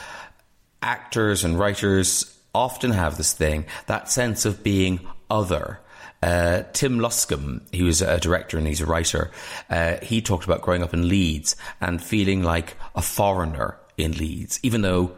actors 0.83 1.45
and 1.45 1.57
writers 1.57 2.37
often 2.53 2.91
have 2.91 3.17
this 3.17 3.33
thing, 3.33 3.65
that 3.87 4.11
sense 4.11 4.45
of 4.45 4.65
being 4.65 5.07
other. 5.31 5.79
Uh, 6.21 6.65
Tim 6.73 6.99
Luscombe, 6.99 7.63
he 7.71 7.85
was 7.85 8.03
a 8.03 8.19
director 8.19 8.59
and 8.59 8.67
he's 8.67 8.81
a 8.81 8.87
writer, 8.87 9.31
uh, 9.71 9.99
he 10.03 10.21
talked 10.21 10.47
about 10.47 10.63
growing 10.63 10.83
up 10.83 10.93
in 10.93 11.07
Leeds 11.07 11.55
and 11.81 12.03
feeling 12.03 12.43
like 12.43 12.75
a 12.97 13.03
foreigner 13.03 13.77
in 14.03 14.13
Leeds, 14.13 14.61
even 14.63 14.83
though 14.83 15.13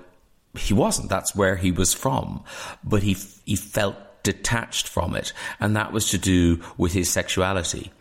he 0.55 0.75
wasn't. 0.75 1.09
That's 1.09 1.35
where 1.35 1.57
he 1.57 1.73
was 1.73 1.95
from. 1.95 2.45
But 2.85 3.03
he, 3.03 3.17
he 3.45 3.57
felt 3.57 3.97
detached 4.23 4.89
from 4.89 5.15
it. 5.15 5.33
And 5.61 5.77
that 5.77 5.93
was 5.93 6.11
to 6.11 6.19
do 6.19 6.61
with 6.77 6.93
his 6.93 7.11
sexuality. 7.11 7.93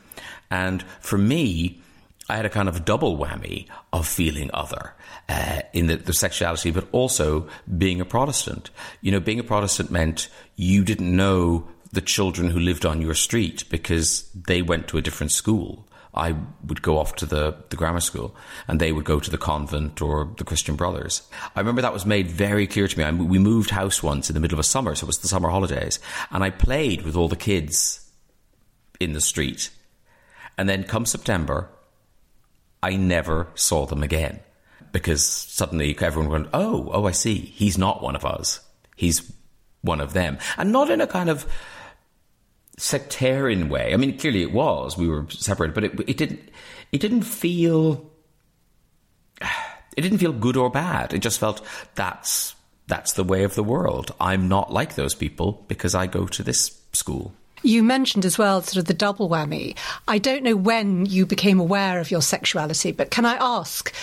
And 0.49 0.83
for 0.99 1.17
me, 1.17 1.81
I 2.29 2.35
had 2.35 2.45
a 2.45 2.49
kind 2.49 2.69
of 2.69 2.85
double 2.85 3.17
whammy 3.17 3.67
of 3.91 4.07
feeling 4.07 4.49
other 4.53 4.93
uh, 5.27 5.61
in 5.73 5.87
the, 5.87 5.97
the, 5.97 6.13
sexuality, 6.13 6.71
but 6.71 6.87
also 6.91 7.47
being 7.77 8.01
a 8.01 8.05
Protestant. 8.05 8.69
You 9.01 9.11
know, 9.11 9.19
being 9.19 9.39
a 9.39 9.43
Protestant 9.43 9.91
meant 9.91 10.29
you 10.55 10.83
didn't 10.83 11.15
know 11.15 11.67
the 11.91 12.01
children 12.01 12.49
who 12.49 12.59
lived 12.59 12.85
on 12.85 13.01
your 13.01 13.13
street 13.13 13.65
because 13.69 14.29
they 14.33 14.61
went 14.61 14.87
to 14.89 14.97
a 14.97 15.01
different 15.01 15.31
school. 15.31 15.87
I 16.13 16.35
would 16.67 16.81
go 16.81 16.97
off 16.97 17.15
to 17.17 17.25
the, 17.25 17.55
the 17.69 17.77
grammar 17.77 18.01
school 18.01 18.35
and 18.67 18.79
they 18.79 18.91
would 18.91 19.05
go 19.05 19.19
to 19.19 19.31
the 19.31 19.37
convent 19.37 20.01
or 20.01 20.29
the 20.37 20.43
Christian 20.43 20.75
Brothers. 20.75 21.21
I 21.55 21.59
remember 21.59 21.81
that 21.81 21.93
was 21.93 22.05
made 22.05 22.29
very 22.29 22.67
clear 22.67 22.87
to 22.87 22.97
me. 22.97 23.03
I, 23.05 23.11
we 23.11 23.39
moved 23.39 23.69
house 23.69 24.03
once 24.03 24.29
in 24.29 24.33
the 24.33 24.41
middle 24.41 24.55
of 24.55 24.59
a 24.59 24.63
summer, 24.63 24.93
so 24.93 25.05
it 25.05 25.07
was 25.07 25.19
the 25.19 25.29
summer 25.29 25.49
holidays, 25.49 25.99
and 26.29 26.43
I 26.43 26.49
played 26.49 27.03
with 27.03 27.15
all 27.15 27.29
the 27.29 27.35
kids 27.35 28.09
in 28.99 29.13
the 29.13 29.21
street. 29.21 29.69
And 30.57 30.67
then 30.67 30.83
come 30.83 31.05
September, 31.05 31.69
I 32.83 32.95
never 32.97 33.47
saw 33.55 33.85
them 33.85 34.03
again 34.03 34.41
because 34.91 35.25
suddenly 35.25 35.97
everyone 35.99 36.31
went, 36.31 36.49
oh, 36.53 36.89
oh, 36.93 37.05
I 37.05 37.11
see. 37.11 37.35
He's 37.35 37.77
not 37.77 38.03
one 38.03 38.15
of 38.15 38.25
us. 38.25 38.59
He's 38.95 39.31
one 39.81 40.01
of 40.01 40.13
them. 40.13 40.37
And 40.57 40.71
not 40.71 40.89
in 40.89 41.01
a 41.01 41.07
kind 41.07 41.29
of 41.29 41.45
sectarian 42.81 43.69
way. 43.69 43.93
I 43.93 43.97
mean, 43.97 44.17
clearly 44.17 44.41
it 44.41 44.51
was. 44.51 44.97
We 44.97 45.07
were 45.07 45.25
separated, 45.29 45.75
but 45.75 45.83
it, 45.83 46.09
it 46.09 46.17
didn't. 46.17 46.41
It 46.91 47.01
didn't 47.01 47.23
feel. 47.23 48.09
It 49.97 50.03
didn't 50.03 50.19
feel 50.19 50.31
good 50.31 50.55
or 50.55 50.71
bad. 50.71 51.13
It 51.13 51.19
just 51.19 51.37
felt 51.37 51.61
that's 51.95 52.55
that's 52.87 53.11
the 53.11 53.25
way 53.25 53.43
of 53.43 53.55
the 53.55 53.63
world. 53.63 54.15
I'm 54.21 54.47
not 54.47 54.71
like 54.71 54.95
those 54.95 55.13
people 55.13 55.65
because 55.67 55.93
I 55.93 56.07
go 56.07 56.27
to 56.27 56.43
this 56.43 56.79
school. 56.93 57.33
You 57.61 57.83
mentioned 57.83 58.25
as 58.25 58.37
well 58.37 58.61
sort 58.61 58.77
of 58.77 58.85
the 58.85 58.93
double 58.93 59.29
whammy. 59.29 59.77
I 60.07 60.17
don't 60.17 60.43
know 60.43 60.55
when 60.55 61.05
you 61.05 61.25
became 61.25 61.59
aware 61.59 61.99
of 61.99 62.09
your 62.09 62.21
sexuality, 62.21 62.93
but 62.93 63.11
can 63.11 63.25
I 63.25 63.35
ask 63.35 63.93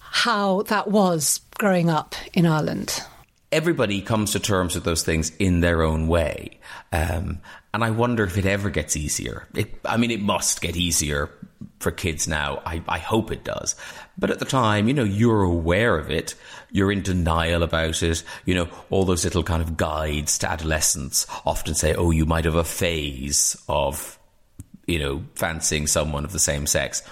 how 0.00 0.62
that 0.64 0.88
was 0.88 1.40
growing 1.56 1.88
up 1.88 2.14
in 2.34 2.44
Ireland? 2.44 3.02
Everybody 3.50 4.02
comes 4.02 4.32
to 4.32 4.38
terms 4.38 4.74
with 4.74 4.84
those 4.84 5.02
things 5.02 5.32
in 5.38 5.60
their 5.60 5.82
own 5.82 6.08
way. 6.08 6.60
Um, 6.92 7.40
and 7.74 7.82
I 7.82 7.90
wonder 7.90 8.24
if 8.24 8.36
it 8.36 8.44
ever 8.44 8.68
gets 8.68 8.96
easier. 8.96 9.46
It, 9.54 9.74
I 9.84 9.96
mean, 9.96 10.10
it 10.10 10.20
must 10.20 10.60
get 10.60 10.76
easier 10.76 11.30
for 11.78 11.90
kids 11.90 12.28
now. 12.28 12.62
I, 12.66 12.82
I 12.86 12.98
hope 12.98 13.32
it 13.32 13.44
does. 13.44 13.76
But 14.18 14.30
at 14.30 14.38
the 14.38 14.44
time, 14.44 14.88
you 14.88 14.94
know, 14.94 15.04
you're 15.04 15.42
aware 15.42 15.96
of 15.96 16.10
it. 16.10 16.34
You're 16.70 16.92
in 16.92 17.00
denial 17.00 17.62
about 17.62 18.02
it. 18.02 18.22
You 18.44 18.54
know, 18.54 18.68
all 18.90 19.04
those 19.04 19.24
little 19.24 19.42
kind 19.42 19.62
of 19.62 19.78
guides 19.78 20.36
to 20.38 20.50
adolescence 20.50 21.26
often 21.46 21.74
say, 21.74 21.94
oh, 21.94 22.10
you 22.10 22.26
might 22.26 22.44
have 22.44 22.56
a 22.56 22.64
phase 22.64 23.56
of, 23.68 24.18
you 24.86 24.98
know, 24.98 25.24
fancying 25.34 25.86
someone 25.86 26.26
of 26.26 26.32
the 26.32 26.38
same 26.38 26.66
sex. 26.66 27.02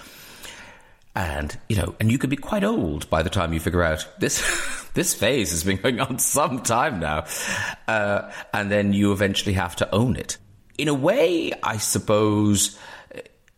And, 1.15 1.57
you 1.67 1.75
know, 1.75 1.95
and 1.99 2.11
you 2.11 2.19
could 2.19 2.29
be 2.29 2.37
quite 2.37 2.63
old 2.63 3.09
by 3.09 3.23
the 3.23 3.29
time 3.31 3.51
you 3.51 3.59
figure 3.59 3.83
out 3.83 4.07
this, 4.19 4.41
this 4.93 5.15
phase 5.15 5.49
has 5.51 5.63
been 5.63 5.77
going 5.77 5.99
on 5.99 6.19
some 6.19 6.61
time 6.61 6.99
now. 6.99 7.25
Uh, 7.87 8.31
and 8.53 8.71
then 8.71 8.93
you 8.93 9.11
eventually 9.11 9.53
have 9.53 9.75
to 9.77 9.93
own 9.93 10.15
it 10.15 10.37
in 10.77 10.87
a 10.87 10.93
way, 10.93 11.51
I 11.63 11.77
suppose, 11.77 12.77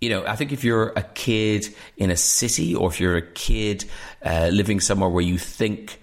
you 0.02 0.10
know, 0.10 0.26
I 0.26 0.36
think 0.36 0.52
if 0.52 0.64
you're 0.64 0.90
a 0.96 1.04
kid 1.04 1.68
in 1.98 2.12
a 2.12 2.18
city 2.18 2.76
or 2.76 2.90
if 2.90 3.00
you're 3.00 3.18
a 3.18 3.22
kid 3.22 3.86
uh, 4.26 4.50
living 4.52 4.80
somewhere 4.80 5.10
where 5.10 5.24
you 5.24 5.38
think 5.38 6.02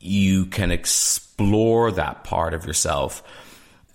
you 0.00 0.46
can 0.46 0.70
explore 0.70 1.90
that 1.92 2.24
part 2.24 2.54
of 2.54 2.64
yourself, 2.64 3.22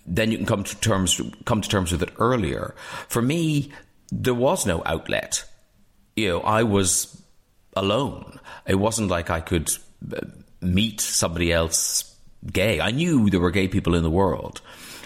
then 0.06 0.30
you 0.30 0.38
can 0.38 0.46
come 0.46 0.64
to 0.64 0.80
terms 0.80 1.20
come 1.44 1.60
to 1.60 1.68
terms 1.68 1.92
with 1.92 2.02
it 2.02 2.12
earlier. 2.18 2.74
For 3.08 3.20
me, 3.20 3.72
there 4.10 4.34
was 4.34 4.66
no 4.66 4.82
outlet. 4.86 5.44
You 6.14 6.28
know, 6.28 6.40
I 6.40 6.62
was 6.62 7.20
alone. 7.74 8.38
It 8.66 8.76
wasn't 8.76 9.08
like 9.08 9.30
I 9.30 9.40
could 9.40 9.70
uh, 10.14 10.20
meet 10.60 11.00
somebody 11.00 11.52
else 11.52 12.14
gay. 12.52 12.80
I 12.80 12.90
knew 12.90 13.28
there 13.28 13.40
were 13.40 13.50
gay 13.50 13.68
people 13.68 13.94
in 13.94 14.02
the 14.02 14.10
world. 14.10 14.60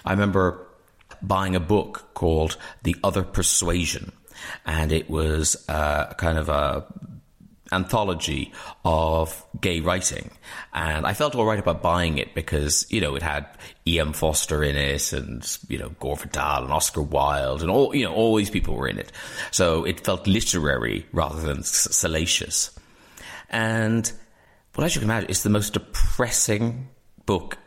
I 0.05 0.13
remember 0.13 0.67
buying 1.23 1.57
a 1.57 1.61
book 1.61 2.11
called 2.15 2.57
The 2.83 2.97
Other 3.03 3.23
Persuasion. 3.23 4.13
And 4.65 4.91
it 4.91 5.11
was 5.11 5.65
uh, 5.69 6.15
kind 6.15 6.39
of 6.39 6.49
a 6.49 6.87
anthology 7.73 8.53
of 8.85 9.45
gay 9.61 9.81
writing. 9.81 10.31
And 10.73 11.07
I 11.07 11.15
felt 11.15 11.35
all 11.35 11.45
right 11.45 11.59
about 11.59 11.83
buying 11.83 12.19
it 12.19 12.35
because, 12.35 12.87
you 12.91 13.01
know, 13.01 13.15
it 13.15 13.23
had 13.23 13.47
E.M. 13.87 14.13
Forster 14.13 14.63
in 14.63 14.77
it 14.77 15.13
and, 15.13 15.59
you 15.69 15.79
know, 15.79 15.91
Gore 16.01 16.17
Vidal 16.17 16.65
and 16.65 16.73
Oscar 16.73 17.03
Wilde 17.03 17.63
and 17.63 17.71
all, 17.71 17.95
you 17.95 18.05
know, 18.05 18.15
all 18.15 18.37
these 18.37 18.51
people 18.51 18.75
were 18.75 18.89
in 18.89 18.99
it. 18.99 19.13
So 19.51 19.85
it 19.85 20.05
felt 20.05 20.27
literary 20.27 21.07
rather 21.13 21.41
than 21.41 21.63
salacious. 21.63 22.77
And, 23.51 24.11
well, 24.77 24.85
as 24.85 24.95
you 24.95 25.01
can 25.01 25.11
imagine, 25.11 25.31
it's 25.31 25.43
the 25.43 25.51
most 25.51 25.73
depressing 25.73 26.89
book 27.27 27.59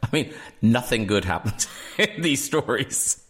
I 0.02 0.08
mean, 0.12 0.34
nothing 0.62 1.06
good 1.06 1.24
happens 1.24 1.66
in 1.98 2.22
these 2.22 2.44
stories. 2.44 3.22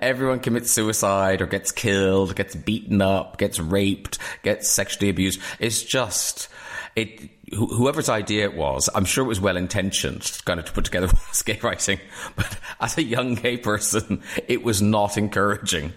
Everyone 0.00 0.40
commits 0.40 0.70
suicide 0.70 1.42
or 1.42 1.46
gets 1.46 1.72
killed, 1.72 2.36
gets 2.36 2.54
beaten 2.54 3.02
up, 3.02 3.36
gets 3.36 3.58
raped, 3.58 4.18
gets 4.42 4.68
sexually 4.68 5.10
abused. 5.10 5.40
It's 5.58 5.82
just 5.82 6.48
it. 6.94 7.30
Whoever's 7.52 8.08
idea 8.08 8.44
it 8.44 8.54
was, 8.54 8.88
I'm 8.94 9.04
sure 9.04 9.24
it 9.24 9.28
was 9.28 9.40
well 9.40 9.56
intentioned, 9.56 10.40
kind 10.44 10.60
of 10.60 10.66
to 10.66 10.72
put 10.72 10.84
together 10.84 11.08
gay 11.44 11.58
writing. 11.62 11.98
But 12.36 12.56
as 12.80 12.96
a 12.96 13.02
young 13.02 13.34
gay 13.34 13.56
person, 13.56 14.22
it 14.46 14.62
was 14.62 14.80
not 14.80 15.18
encouraging. 15.18 15.92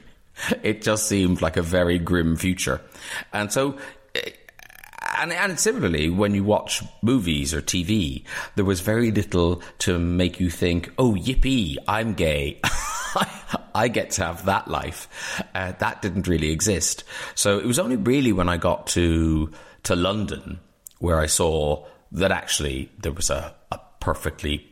It 0.64 0.82
just 0.82 1.06
seemed 1.08 1.44
like 1.44 1.56
a 1.56 1.62
very 1.62 2.00
grim 2.00 2.38
future, 2.38 2.82
and 3.32 3.54
so 3.54 3.78
and, 5.18 5.32
and 5.32 5.60
similarly, 5.60 6.10
when 6.10 6.34
you 6.34 6.44
watch 6.44 6.84
movies 7.02 7.54
or 7.54 7.62
TV, 7.62 8.24
there 8.56 8.66
was 8.66 8.82
very 8.82 9.12
little 9.12 9.62
to 9.80 10.00
make 10.00 10.40
you 10.40 10.50
think, 10.50 10.92
oh, 10.98 11.14
yippee, 11.14 11.78
I'm 11.88 12.14
gay. 12.14 12.60
I 13.76 13.88
get 13.88 14.12
to 14.12 14.26
have 14.26 14.46
that 14.46 14.68
life. 14.68 15.08
Uh, 15.54 15.74
that 15.80 16.02
didn't 16.02 16.28
really 16.28 16.52
exist. 16.52 17.04
So 17.36 17.58
it 17.58 17.66
was 17.66 17.80
only 17.80 17.96
really 17.96 18.34
when 18.34 18.50
I 18.50 18.58
got 18.58 18.88
to 18.88 19.52
to 19.84 19.96
London 19.96 20.60
where 21.00 21.20
I 21.20 21.26
saw 21.26 21.86
that 22.14 22.32
actually 22.32 22.90
there 23.02 23.12
was 23.12 23.30
a, 23.30 23.54
a 23.72 23.80
perfectly 24.00 24.66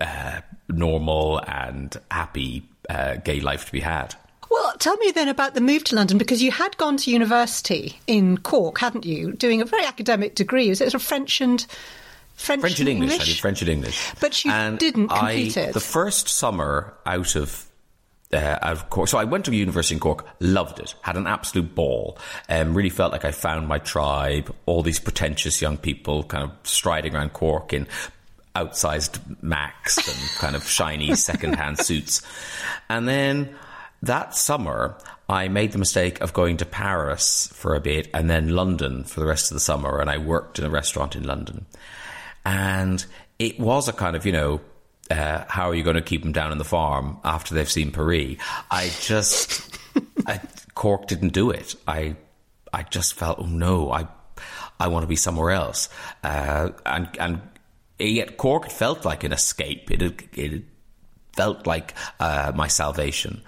uh, 0.00 0.40
normal 0.68 1.38
and 1.46 1.94
happy 2.10 2.62
uh, 2.88 3.16
gay 3.16 3.40
life 3.40 3.66
to 3.66 3.72
be 3.72 3.80
had. 3.80 4.14
Well, 4.50 4.74
tell 4.78 4.96
me 4.96 5.12
then 5.12 5.28
about 5.28 5.54
the 5.54 5.60
move 5.60 5.84
to 5.84 5.94
London 5.94 6.18
because 6.18 6.42
you 6.42 6.50
had 6.50 6.76
gone 6.76 6.96
to 6.98 7.10
university 7.10 7.98
in 8.06 8.38
Cork, 8.38 8.78
hadn't 8.78 9.06
you, 9.06 9.32
doing 9.32 9.60
a 9.62 9.64
very 9.64 9.84
academic 9.84 10.34
degree. 10.34 10.68
Was 10.68 10.80
it 10.80 10.92
a 10.92 10.98
French 10.98 11.40
and 11.40 11.64
French, 12.34 12.60
French 12.62 12.80
and 12.80 12.88
English. 12.88 13.12
English? 13.12 13.28
I 13.28 13.32
did 13.32 13.40
French 13.40 13.60
and 13.62 13.70
English, 13.70 14.12
but 14.20 14.44
you 14.44 14.50
and 14.50 14.78
didn't 14.78 15.08
complete 15.08 15.56
I, 15.56 15.60
it. 15.60 15.74
The 15.74 15.80
first 15.80 16.28
summer 16.28 16.94
out 17.06 17.36
of 17.36 17.66
uh, 18.32 18.58
of 18.62 18.90
Cork. 18.90 19.08
So 19.08 19.18
I 19.18 19.24
went 19.24 19.44
to 19.46 19.54
university 19.54 19.94
in 19.94 20.00
Cork, 20.00 20.26
loved 20.40 20.78
it, 20.78 20.94
had 21.02 21.16
an 21.16 21.26
absolute 21.26 21.74
ball, 21.74 22.18
um, 22.48 22.74
really 22.74 22.90
felt 22.90 23.12
like 23.12 23.24
I 23.24 23.32
found 23.32 23.68
my 23.68 23.78
tribe, 23.78 24.54
all 24.66 24.82
these 24.82 24.98
pretentious 24.98 25.60
young 25.60 25.76
people 25.76 26.24
kind 26.24 26.44
of 26.44 26.52
striding 26.62 27.14
around 27.14 27.32
Cork 27.32 27.72
in 27.72 27.86
outsized 28.54 29.20
Macs 29.42 29.96
and 29.96 30.30
kind 30.38 30.56
of 30.56 30.66
shiny 30.66 31.14
second-hand 31.16 31.78
suits. 31.78 32.22
And 32.88 33.08
then 33.08 33.54
that 34.02 34.34
summer, 34.34 34.96
I 35.28 35.48
made 35.48 35.72
the 35.72 35.78
mistake 35.78 36.20
of 36.20 36.32
going 36.32 36.56
to 36.58 36.66
Paris 36.66 37.48
for 37.52 37.74
a 37.74 37.80
bit 37.80 38.08
and 38.14 38.30
then 38.30 38.48
London 38.48 39.04
for 39.04 39.20
the 39.20 39.26
rest 39.26 39.50
of 39.50 39.54
the 39.54 39.60
summer. 39.60 40.00
And 40.00 40.08
I 40.08 40.18
worked 40.18 40.58
in 40.58 40.64
a 40.64 40.70
restaurant 40.70 41.16
in 41.16 41.24
London. 41.24 41.66
And 42.44 43.04
it 43.38 43.60
was 43.60 43.88
a 43.88 43.92
kind 43.92 44.16
of, 44.16 44.24
you 44.24 44.32
know, 44.32 44.60
uh, 45.10 45.44
how 45.48 45.68
are 45.70 45.74
you 45.74 45.82
going 45.82 45.96
to 45.96 46.02
keep 46.02 46.22
them 46.22 46.32
down 46.32 46.52
in 46.52 46.58
the 46.58 46.64
farm 46.64 47.18
after 47.24 47.54
they've 47.54 47.70
seen 47.70 47.90
Paris? 47.90 48.38
I 48.70 48.90
just, 49.00 49.78
I, 50.26 50.40
Cork 50.74 51.06
didn't 51.06 51.32
do 51.32 51.50
it. 51.50 51.74
I, 51.86 52.16
I 52.72 52.84
just 52.84 53.14
felt, 53.14 53.38
oh 53.40 53.46
no, 53.46 53.90
I, 53.90 54.06
I 54.78 54.88
want 54.88 55.02
to 55.02 55.08
be 55.08 55.16
somewhere 55.16 55.50
else. 55.50 55.88
Uh, 56.24 56.70
and, 56.86 57.08
and 57.18 57.40
yet 57.98 58.38
Cork 58.38 58.70
felt 58.70 59.04
like 59.04 59.24
an 59.24 59.32
escape. 59.32 59.90
It, 59.90 60.22
it 60.32 60.64
felt 61.34 61.66
like 61.66 61.94
uh, 62.18 62.52
my 62.54 62.68
salvation. 62.68 63.42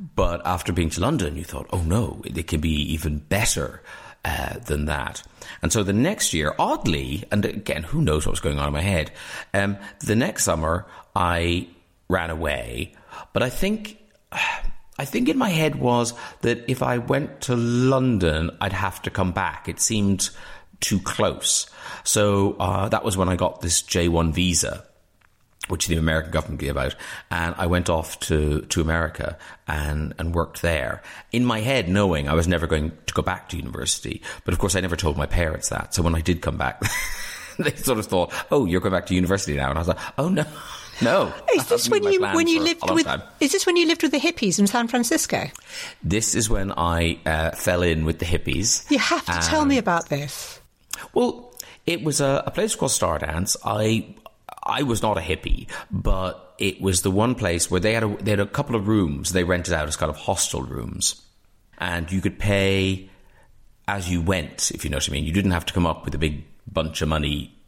But 0.00 0.40
after 0.46 0.72
being 0.72 0.88
to 0.90 1.00
London, 1.00 1.36
you 1.36 1.44
thought, 1.44 1.66
oh 1.72 1.82
no, 1.82 2.22
it, 2.24 2.46
can 2.46 2.60
be 2.60 2.92
even 2.92 3.18
better. 3.18 3.82
Uh, 4.22 4.58
than 4.66 4.84
that. 4.84 5.22
And 5.62 5.72
so 5.72 5.82
the 5.82 5.94
next 5.94 6.34
year, 6.34 6.54
oddly, 6.58 7.24
and 7.32 7.42
again, 7.42 7.84
who 7.84 8.02
knows 8.02 8.26
what 8.26 8.32
was 8.32 8.40
going 8.40 8.58
on 8.58 8.66
in 8.66 8.72
my 8.74 8.82
head, 8.82 9.10
um, 9.54 9.78
the 10.00 10.14
next 10.14 10.44
summer, 10.44 10.84
I 11.16 11.68
ran 12.06 12.28
away. 12.28 12.92
But 13.32 13.42
I 13.42 13.48
think, 13.48 13.96
I 14.32 15.06
think 15.06 15.30
in 15.30 15.38
my 15.38 15.48
head 15.48 15.76
was 15.76 16.12
that 16.42 16.68
if 16.68 16.82
I 16.82 16.98
went 16.98 17.40
to 17.42 17.56
London, 17.56 18.50
I'd 18.60 18.74
have 18.74 19.00
to 19.02 19.10
come 19.10 19.32
back. 19.32 19.70
It 19.70 19.80
seemed 19.80 20.28
too 20.80 21.00
close. 21.00 21.70
So 22.04 22.56
uh, 22.60 22.90
that 22.90 23.04
was 23.04 23.16
when 23.16 23.30
I 23.30 23.36
got 23.36 23.62
this 23.62 23.80
J1 23.80 24.34
visa 24.34 24.84
which 25.70 25.86
the 25.86 25.96
American 25.96 26.30
government 26.30 26.60
gave 26.60 26.76
out, 26.76 26.94
and 27.30 27.54
I 27.56 27.66
went 27.66 27.88
off 27.88 28.18
to, 28.20 28.62
to 28.62 28.80
America 28.80 29.38
and, 29.66 30.14
and 30.18 30.34
worked 30.34 30.62
there. 30.62 31.02
In 31.32 31.44
my 31.44 31.60
head, 31.60 31.88
knowing 31.88 32.28
I 32.28 32.34
was 32.34 32.48
never 32.48 32.66
going 32.66 32.92
to 33.06 33.14
go 33.14 33.22
back 33.22 33.48
to 33.50 33.56
university, 33.56 34.22
but 34.44 34.52
of 34.52 34.60
course 34.60 34.76
I 34.76 34.80
never 34.80 34.96
told 34.96 35.16
my 35.16 35.26
parents 35.26 35.68
that. 35.68 35.94
So 35.94 36.02
when 36.02 36.14
I 36.14 36.20
did 36.20 36.42
come 36.42 36.56
back, 36.56 36.82
they 37.58 37.74
sort 37.76 37.98
of 37.98 38.06
thought, 38.06 38.32
"Oh, 38.50 38.66
you're 38.66 38.80
going 38.80 38.92
back 38.92 39.06
to 39.06 39.14
university 39.14 39.56
now," 39.56 39.70
and 39.70 39.78
I 39.78 39.80
was 39.80 39.88
like, 39.88 39.98
"Oh 40.18 40.28
no." 40.28 40.44
No. 41.02 41.32
Is 41.54 41.66
this 41.66 41.88
when 41.88 42.04
you 42.04 42.20
when 42.20 42.46
you 42.46 42.60
lived 42.60 42.82
with? 42.90 43.06
Time. 43.06 43.22
Is 43.40 43.52
this 43.52 43.64
when 43.64 43.76
you 43.76 43.86
lived 43.86 44.02
with 44.02 44.12
the 44.12 44.20
hippies 44.20 44.58
in 44.58 44.66
San 44.66 44.86
Francisco? 44.86 45.46
This 46.02 46.34
is 46.34 46.50
when 46.50 46.72
I 46.72 47.18
uh, 47.24 47.52
fell 47.52 47.82
in 47.82 48.04
with 48.04 48.18
the 48.18 48.26
hippies. 48.26 48.84
You 48.90 48.98
have 48.98 49.24
to 49.24 49.48
tell 49.48 49.64
me 49.64 49.78
about 49.78 50.10
this. 50.10 50.60
Well, 51.14 51.54
it 51.86 52.02
was 52.02 52.20
a, 52.20 52.42
a 52.46 52.50
place 52.50 52.74
called 52.74 52.92
Stardance. 52.92 53.56
I 53.64 54.14
I 54.62 54.82
was 54.82 55.02
not 55.02 55.18
a 55.18 55.20
hippie, 55.20 55.68
but 55.90 56.54
it 56.58 56.80
was 56.80 57.02
the 57.02 57.10
one 57.10 57.34
place 57.34 57.70
where 57.70 57.80
they 57.80 57.94
had 57.94 58.02
a, 58.02 58.16
they 58.22 58.32
had 58.32 58.40
a 58.40 58.46
couple 58.46 58.76
of 58.76 58.88
rooms 58.88 59.32
they 59.32 59.44
rented 59.44 59.74
out 59.74 59.88
as 59.88 59.96
kind 59.96 60.10
of 60.10 60.16
hostel 60.16 60.62
rooms, 60.62 61.22
and 61.78 62.10
you 62.10 62.20
could 62.20 62.38
pay 62.38 63.08
as 63.88 64.10
you 64.10 64.20
went, 64.20 64.70
if 64.70 64.84
you 64.84 64.90
know 64.90 64.98
what 64.98 65.08
I 65.08 65.12
mean. 65.12 65.24
You 65.24 65.32
didn't 65.32 65.50
have 65.50 65.66
to 65.66 65.72
come 65.72 65.86
up 65.86 66.04
with 66.04 66.14
a 66.14 66.18
big 66.18 66.44
bunch 66.70 67.02
of 67.02 67.08
money 67.08 67.59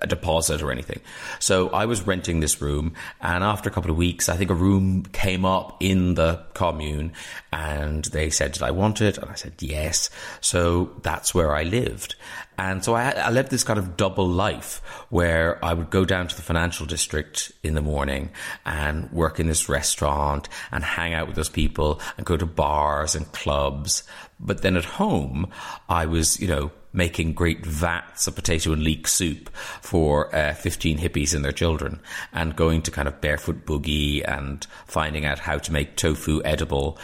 a 0.00 0.06
deposit 0.06 0.62
or 0.62 0.70
anything. 0.70 1.00
So 1.38 1.70
I 1.70 1.86
was 1.86 2.06
renting 2.06 2.40
this 2.40 2.60
room, 2.60 2.94
and 3.20 3.42
after 3.42 3.68
a 3.68 3.72
couple 3.72 3.90
of 3.90 3.96
weeks, 3.96 4.28
I 4.28 4.36
think 4.36 4.50
a 4.50 4.54
room 4.54 5.04
came 5.12 5.44
up 5.44 5.76
in 5.80 6.14
the 6.14 6.44
commune, 6.54 7.12
and 7.52 8.04
they 8.06 8.30
said, 8.30 8.52
"Did 8.52 8.62
I 8.62 8.70
want 8.70 9.00
it?" 9.00 9.18
And 9.18 9.30
I 9.30 9.34
said, 9.34 9.54
"Yes." 9.60 10.10
So 10.40 10.92
that's 11.02 11.34
where 11.34 11.54
I 11.54 11.62
lived, 11.62 12.16
and 12.58 12.84
so 12.84 12.94
I, 12.94 13.10
I 13.10 13.30
lived 13.30 13.50
this 13.50 13.64
kind 13.64 13.78
of 13.78 13.96
double 13.96 14.28
life 14.28 14.82
where 15.10 15.64
I 15.64 15.72
would 15.72 15.90
go 15.90 16.04
down 16.04 16.26
to 16.28 16.36
the 16.36 16.42
financial 16.42 16.86
district 16.86 17.52
in 17.62 17.74
the 17.74 17.80
morning 17.80 18.30
and 18.66 19.10
work 19.12 19.38
in 19.38 19.46
this 19.46 19.68
restaurant 19.68 20.48
and 20.72 20.82
hang 20.82 21.14
out 21.14 21.28
with 21.28 21.36
those 21.36 21.48
people 21.48 22.00
and 22.16 22.26
go 22.26 22.36
to 22.36 22.46
bars 22.46 23.14
and 23.14 23.30
clubs. 23.32 24.02
But 24.40 24.62
then 24.62 24.76
at 24.76 24.84
home, 24.84 25.50
I 25.88 26.06
was, 26.06 26.40
you 26.40 26.48
know, 26.48 26.72
making 26.98 27.32
great 27.32 27.64
vats 27.64 28.26
of 28.26 28.34
potato 28.34 28.72
and 28.72 28.82
leek 28.82 29.08
soup 29.08 29.48
for 29.80 30.34
uh, 30.34 30.52
15 30.52 30.98
hippies 30.98 31.34
and 31.34 31.44
their 31.44 31.52
children 31.52 32.00
and 32.32 32.56
going 32.56 32.82
to 32.82 32.90
kind 32.90 33.08
of 33.08 33.20
barefoot 33.20 33.64
boogie 33.64 34.22
and 34.26 34.66
finding 34.86 35.24
out 35.24 35.38
how 35.38 35.56
to 35.56 35.72
make 35.72 35.96
tofu 35.96 36.42
edible 36.44 36.98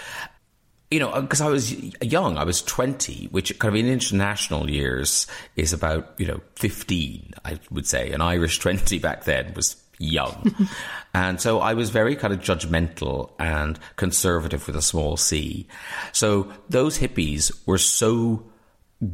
you 0.90 1.00
know, 1.00 1.20
because 1.22 1.40
I 1.40 1.48
was 1.48 1.72
young, 2.00 2.38
I 2.38 2.44
was 2.44 2.62
20, 2.62 3.26
which 3.32 3.58
kind 3.58 3.74
of 3.74 3.80
in 3.80 3.90
international 3.90 4.70
years 4.70 5.26
is 5.56 5.72
about, 5.72 6.14
you 6.18 6.26
know, 6.26 6.40
15, 6.54 7.32
I 7.44 7.58
would 7.72 7.86
say. 7.86 8.12
An 8.12 8.20
Irish 8.20 8.60
20 8.60 9.00
back 9.00 9.24
then 9.24 9.54
was 9.54 9.74
young. 9.98 10.54
and 11.14 11.40
so 11.40 11.58
I 11.58 11.74
was 11.74 11.90
very 11.90 12.14
kind 12.14 12.32
of 12.32 12.38
judgmental 12.38 13.32
and 13.40 13.76
conservative 13.96 14.68
with 14.68 14.76
a 14.76 14.82
small 14.82 15.16
c. 15.16 15.66
So 16.12 16.52
those 16.68 16.98
hippies 16.98 17.50
were 17.66 17.78
so 17.78 18.44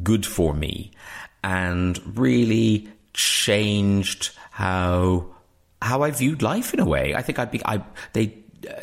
good 0.03 0.27
for 0.27 0.55
me 0.55 0.93
and 1.43 2.19
really 2.19 2.89
changed 3.15 4.33
how 4.51 5.27
how 5.83 6.03
I 6.03 6.11
viewed 6.11 6.43
life 6.43 6.75
in 6.75 6.81
a 6.81 6.85
way. 6.85 7.15
I 7.15 7.23
think 7.23 7.39
I'd 7.39 7.51
be 7.51 7.61
I 7.65 7.83
they 8.13 8.35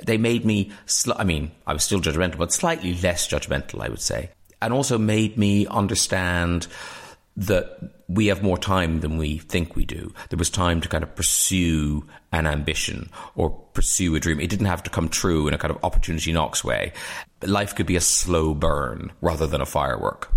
they 0.03 0.17
made 0.17 0.45
me 0.45 0.71
sl- 0.85 1.13
I 1.15 1.23
mean, 1.23 1.51
I 1.65 1.73
was 1.73 1.83
still 1.83 1.99
judgmental, 1.99 2.37
but 2.37 2.51
slightly 2.51 2.95
less 2.95 3.27
judgmental, 3.27 3.81
I 3.81 3.89
would 3.89 4.01
say. 4.01 4.31
And 4.61 4.73
also 4.73 4.97
made 4.97 5.37
me 5.37 5.67
understand 5.67 6.67
that 7.37 7.93
we 8.07 8.27
have 8.27 8.41
more 8.41 8.57
time 8.57 9.01
than 9.01 9.17
we 9.17 9.37
think 9.37 9.75
we 9.75 9.85
do. 9.85 10.11
There 10.29 10.37
was 10.37 10.49
time 10.49 10.81
to 10.81 10.89
kind 10.89 11.03
of 11.03 11.15
pursue 11.15 12.05
an 12.31 12.47
ambition 12.47 13.09
or 13.35 13.51
pursue 13.73 14.15
a 14.15 14.19
dream. 14.19 14.39
It 14.39 14.49
didn't 14.49 14.65
have 14.65 14.83
to 14.83 14.89
come 14.89 15.07
true 15.07 15.47
in 15.47 15.53
a 15.53 15.57
kind 15.57 15.71
of 15.71 15.83
opportunity 15.83 16.31
knocks 16.31 16.63
way. 16.63 16.93
Life 17.43 17.75
could 17.75 17.85
be 17.85 17.95
a 17.95 18.01
slow 18.01 18.55
burn 18.55 19.11
rather 19.21 19.45
than 19.45 19.61
a 19.61 19.65
firework. 19.65 20.31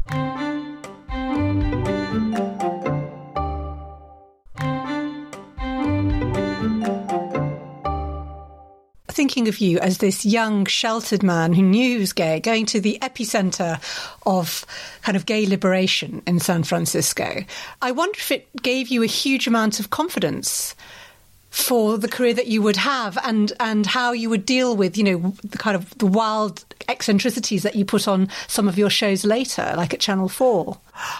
Thinking 9.13 9.49
of 9.49 9.59
you 9.59 9.79
as 9.79 9.99
this 9.99 10.25
young, 10.25 10.67
sheltered 10.67 11.23
man 11.23 11.53
who 11.53 11.63
knew 11.63 11.95
he 11.95 11.99
was 11.99 12.13
gay, 12.13 12.41
going 12.41 12.67
to 12.67 12.81
the 12.81 12.99
epicenter 13.03 13.81
of 14.27 14.67
kind 15.03 15.17
of 15.17 15.27
gay 15.27 15.47
liberation 15.47 16.23
in 16.27 16.41
San 16.41 16.63
Francisco. 16.63 17.45
I 17.83 17.93
wonder 17.93 18.17
if 18.19 18.31
it 18.31 18.49
gave 18.63 18.89
you 18.89 19.03
a 19.03 19.07
huge 19.07 19.47
amount 19.47 19.81
of 19.81 19.91
confidence 19.91 20.75
for 21.51 21.99
the 21.99 22.09
career 22.09 22.33
that 22.33 22.47
you 22.47 22.63
would 22.63 22.77
have 22.77 23.19
and 23.25 23.53
and 23.59 23.85
how 23.85 24.13
you 24.13 24.31
would 24.31 24.47
deal 24.47 24.77
with 24.77 24.97
you 24.97 25.03
know 25.03 25.35
the 25.43 25.59
kind 25.59 25.75
of 25.75 25.97
the 25.99 26.07
wild 26.07 26.65
eccentricities 26.89 27.65
that 27.65 27.75
you 27.75 27.85
put 27.85 28.07
on 28.07 28.29
some 28.47 28.69
of 28.69 28.79
your 28.79 28.89
shows 28.89 29.25
later 29.25 29.75
like 29.77 29.93
at 29.93 29.99
channel 29.99 30.29
4 30.29 30.79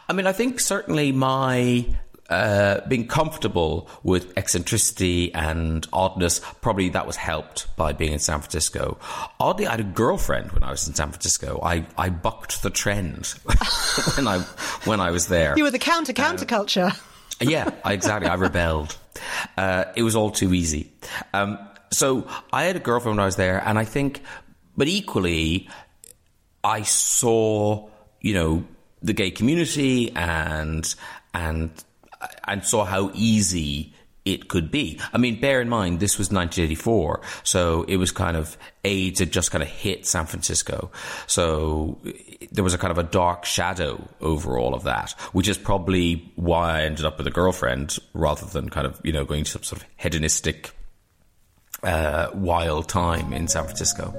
i 0.09 0.13
mean 0.13 0.29
i 0.29 0.33
think 0.33 0.61
certainly 0.61 1.11
my 1.11 1.85
uh, 2.31 2.87
being 2.89 3.07
comfortable 3.09 3.89
with 4.03 4.33
eccentricity 4.37 5.35
and 5.35 5.87
oddness, 5.93 6.41
probably 6.61 6.89
that 6.91 7.07
was 7.07 7.17
helped 7.17 7.75
by 7.77 7.93
being 7.93 8.13
in 8.13 8.19
San 8.19 8.39
Francisco. 8.39 8.99
Oddly, 9.41 9.67
I 9.67 9.73
had 9.73 9.81
a 9.81 9.85
girlfriend 9.85 10.53
when 10.53 10.63
I 10.63 10.71
was 10.71 10.87
in 10.87 10.95
San 10.95 11.11
Francisco. 11.11 11.61
I, 11.63 11.87
I 11.99 12.11
bucked 12.11 12.63
the 12.63 12.71
trend 12.71 13.27
when 14.17 14.29
I 14.29 14.39
when 14.85 15.01
I 15.01 15.11
was 15.11 15.27
there. 15.27 15.55
You 15.57 15.65
were 15.65 15.71
the 15.71 15.79
counter 15.79 16.13
counterculture. 16.13 16.93
Uh, 16.93 16.97
yeah, 17.41 17.71
exactly. 17.85 18.29
I 18.29 18.35
rebelled. 18.35 18.97
Uh, 19.57 19.85
it 19.97 20.03
was 20.03 20.15
all 20.15 20.31
too 20.31 20.55
easy. 20.55 20.93
Um, 21.35 21.59
so 21.93 22.29
I 22.53 22.65
had 22.65 22.77
a 22.77 22.81
girlfriend 22.81 23.17
when 23.17 23.23
I 23.23 23.27
was 23.27 23.37
there, 23.37 23.63
and 23.65 23.79
I 23.79 23.85
think, 23.85 24.23
but 24.77 24.87
equally, 24.87 25.69
I 26.63 26.83
saw, 26.83 27.89
you 28.21 28.35
know, 28.35 28.65
the 29.03 29.13
gay 29.13 29.31
community 29.31 30.13
and 30.15 30.95
and 31.35 31.71
and 32.47 32.65
saw 32.65 32.85
how 32.85 33.11
easy 33.15 33.93
it 34.25 34.49
could 34.49 34.71
be. 34.71 35.01
I 35.13 35.19
mean, 35.19 35.41
bear 35.41 35.61
in 35.61 35.69
mind, 35.69 36.01
this 36.01 36.19
was 36.19 36.31
1984, 36.31 37.21
so 37.43 37.85
it 37.85 37.97
was 37.97 38.11
kind 38.11 38.37
of 38.37 38.57
AIDS 38.85 39.21
had 39.21 39.33
just 39.33 39.51
kind 39.51 39.63
of 39.63 39.69
hit 39.69 40.07
San 40.07 40.27
Francisco. 40.27 40.91
So 41.27 41.99
there 42.53 42.65
was 42.65 42.75
a 42.75 42.79
kind 42.79 42.91
of 42.91 42.99
a 42.99 43.03
dark 43.03 43.45
shadow 43.45 44.07
over 44.21 44.59
all 44.59 44.75
of 44.75 44.85
that, 44.85 45.13
which 45.33 45.49
is 45.49 45.57
probably 45.59 46.31
why 46.37 46.81
I 46.81 46.83
ended 46.83 47.05
up 47.05 47.19
with 47.19 47.27
a 47.27 47.31
girlfriend 47.31 47.99
rather 48.13 48.47
than 48.47 48.69
kind 48.69 48.87
of, 48.87 49.01
you 49.03 49.13
know, 49.13 49.25
going 49.25 49.45
to 49.45 49.51
some 49.51 49.63
sort 49.63 49.83
of 49.83 49.89
hedonistic, 49.97 50.71
uh, 51.83 52.31
wild 52.35 52.89
time 52.89 53.33
in 53.33 53.49
San 53.49 53.65
Francisco. 53.65 54.15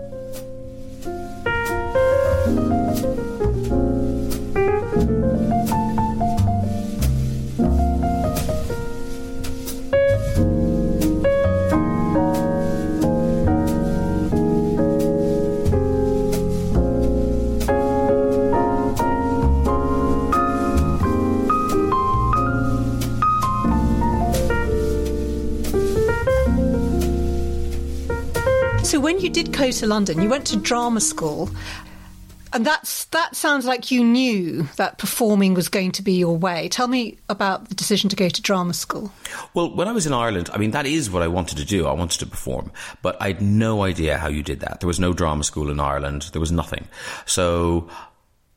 You 29.21 29.29
did 29.29 29.51
go 29.51 29.71
to 29.71 29.87
London, 29.87 30.21
you 30.21 30.29
went 30.29 30.47
to 30.47 30.57
drama 30.57 31.01
school. 31.01 31.49
And 32.53 32.65
that's 32.65 33.05
that 33.05 33.33
sounds 33.33 33.65
like 33.65 33.91
you 33.91 34.03
knew 34.03 34.67
that 34.75 34.97
performing 34.97 35.53
was 35.53 35.69
going 35.69 35.93
to 35.93 36.01
be 36.01 36.13
your 36.13 36.35
way. 36.35 36.67
Tell 36.67 36.87
me 36.87 37.17
about 37.29 37.69
the 37.69 37.75
decision 37.75 38.09
to 38.09 38.15
go 38.17 38.27
to 38.27 38.41
drama 38.41 38.73
school. 38.73 39.13
Well, 39.53 39.73
when 39.73 39.87
I 39.87 39.93
was 39.93 40.05
in 40.05 40.11
Ireland, 40.11 40.49
I 40.53 40.57
mean 40.57 40.71
that 40.71 40.85
is 40.85 41.09
what 41.09 41.21
I 41.21 41.27
wanted 41.29 41.59
to 41.59 41.65
do. 41.65 41.87
I 41.87 41.93
wanted 41.93 42.19
to 42.19 42.25
perform, 42.25 42.71
but 43.01 43.15
I 43.21 43.27
had 43.27 43.41
no 43.41 43.83
idea 43.83 44.17
how 44.17 44.27
you 44.27 44.43
did 44.43 44.59
that. 44.59 44.81
There 44.81 44.87
was 44.87 44.99
no 44.99 45.13
drama 45.13 45.45
school 45.45 45.69
in 45.69 45.79
Ireland. 45.79 46.23
There 46.33 46.41
was 46.41 46.51
nothing. 46.51 46.89
So 47.25 47.89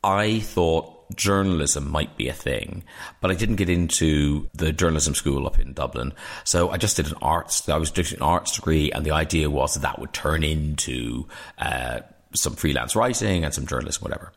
I 0.02 0.40
thought 0.40 0.93
journalism 1.14 1.90
might 1.90 2.16
be 2.16 2.28
a 2.28 2.32
thing, 2.32 2.84
but 3.20 3.30
I 3.30 3.34
didn't 3.34 3.56
get 3.56 3.68
into 3.68 4.48
the 4.54 4.72
journalism 4.72 5.14
school 5.14 5.46
up 5.46 5.58
in 5.58 5.72
Dublin. 5.72 6.12
So 6.44 6.70
I 6.70 6.76
just 6.76 6.96
did 6.96 7.06
an 7.06 7.14
arts. 7.22 7.68
I 7.68 7.76
was 7.76 7.90
doing 7.90 8.06
an 8.14 8.22
arts 8.22 8.52
degree, 8.56 8.90
and 8.92 9.04
the 9.04 9.12
idea 9.12 9.50
was 9.50 9.74
that 9.74 9.80
that 9.80 9.98
would 9.98 10.12
turn 10.12 10.42
into 10.42 11.26
uh, 11.58 12.00
some 12.34 12.54
freelance 12.54 12.96
writing 12.96 13.44
and 13.44 13.52
some 13.52 13.66
journalism, 13.66 14.02
whatever. 14.02 14.32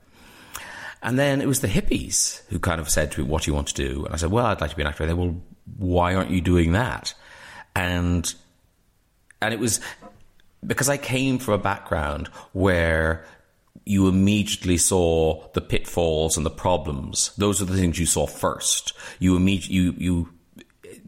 And 1.01 1.17
then 1.17 1.41
it 1.41 1.47
was 1.47 1.61
the 1.61 1.67
hippies 1.67 2.41
who 2.47 2.59
kind 2.59 2.81
of 2.81 2.89
said 2.89 3.11
to 3.11 3.21
me, 3.21 3.27
"What 3.27 3.43
do 3.43 3.51
you 3.51 3.55
want 3.55 3.67
to 3.67 3.73
do?" 3.73 4.05
And 4.05 4.13
I 4.13 4.17
said, 4.17 4.31
"Well, 4.31 4.45
I'd 4.45 4.61
like 4.61 4.71
to 4.71 4.75
be 4.75 4.81
an 4.81 4.87
actor." 4.87 5.03
And 5.03 5.09
they, 5.09 5.13
"Well, 5.13 5.35
why 5.77 6.15
aren't 6.15 6.31
you 6.31 6.41
doing 6.41 6.71
that?" 6.73 7.13
And 7.75 8.33
and 9.41 9.53
it 9.53 9.59
was 9.59 9.79
because 10.65 10.89
I 10.89 10.97
came 10.97 11.37
from 11.37 11.53
a 11.53 11.59
background 11.59 12.27
where 12.53 13.25
you 13.85 14.07
immediately 14.07 14.77
saw 14.77 15.47
the 15.53 15.61
pitfalls 15.61 16.37
and 16.37 16.45
the 16.45 16.51
problems. 16.51 17.31
Those 17.37 17.61
are 17.61 17.65
the 17.65 17.77
things 17.77 17.99
you 17.99 18.05
saw 18.05 18.27
first. 18.27 18.93
You 19.19 19.35
immediately 19.35 19.75
you 19.75 19.95
you 19.97 20.29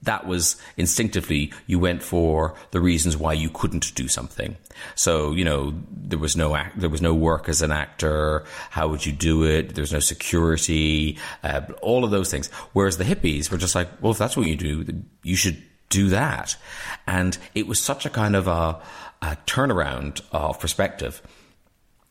that 0.04 0.26
was 0.26 0.56
instinctively 0.78 1.52
you 1.68 1.78
went 1.78 2.02
for 2.02 2.56
the 2.72 2.80
reasons 2.80 3.18
why 3.18 3.34
you 3.34 3.50
couldn't 3.50 3.94
do 3.96 4.08
something. 4.08 4.56
So 4.96 5.32
you 5.32 5.44
know 5.44 5.74
there 5.92 6.20
was 6.20 6.36
no 6.38 6.56
act, 6.56 6.80
there 6.80 6.90
was 6.90 7.02
no 7.02 7.14
work 7.14 7.50
as 7.50 7.62
an 7.62 7.72
actor. 7.72 8.46
How 8.70 8.88
would 8.88 9.06
you 9.06 9.12
do 9.12 9.44
it? 9.44 9.76
There's 9.76 9.94
no 9.94 10.00
security. 10.00 11.18
Uh, 11.44 11.62
all 11.82 12.04
of 12.04 12.12
those 12.12 12.32
things. 12.32 12.48
Whereas 12.74 12.98
the 12.98 13.04
hippies 13.04 13.52
were 13.52 13.58
just 13.58 13.76
like, 13.76 13.90
well, 14.02 14.12
if 14.12 14.18
that's 14.18 14.38
what 14.38 14.48
you 14.48 14.56
do, 14.56 15.04
you 15.24 15.36
should 15.36 15.62
do 15.90 16.10
that. 16.10 16.56
And 17.08 17.38
it 17.56 17.68
was 17.68 17.82
such 17.82 18.06
a 18.06 18.10
kind 18.10 18.36
of 18.36 18.48
a, 18.48 18.80
a 19.22 19.38
turnaround 19.46 20.22
of 20.32 20.60
perspective. 20.60 21.22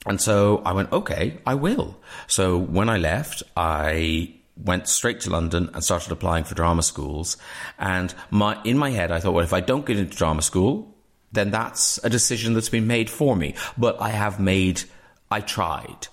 And 0.07 0.21
so 0.21 0.63
I 0.65 0.73
went, 0.73 0.93
okay, 0.93 1.39
I 1.47 1.55
will. 1.55 1.99
So 2.27 2.57
when 2.57 2.89
I 2.89 2.99
left, 2.99 3.43
I 3.57 4.35
went 4.57 4.89
straight 4.89 5.21
to 5.21 5.31
London 5.31 5.71
and 5.75 5.85
started 5.85 6.13
applying 6.13 6.45
for 6.45 6.55
drama 6.55 6.83
schools. 6.83 7.37
And 7.79 8.15
my, 8.31 8.61
in 8.65 8.79
my 8.79 8.91
head, 8.91 9.13
I 9.13 9.21
thought, 9.21 9.33
well, 9.33 9.45
if 9.45 9.53
I 9.53 9.61
don't 9.61 9.87
get 9.87 9.99
into 9.99 10.17
drama 10.17 10.43
school, 10.43 10.95
then 11.33 11.51
that's 11.51 12.03
a 12.05 12.11
decision 12.11 12.55
that's 12.55 12.69
been 12.69 12.87
made 12.87 13.11
for 13.11 13.37
me. 13.37 13.55
But 13.77 14.01
I 14.01 14.11
have 14.11 14.41
made, 14.41 14.83
I 15.31 15.41
tried. 15.41 16.09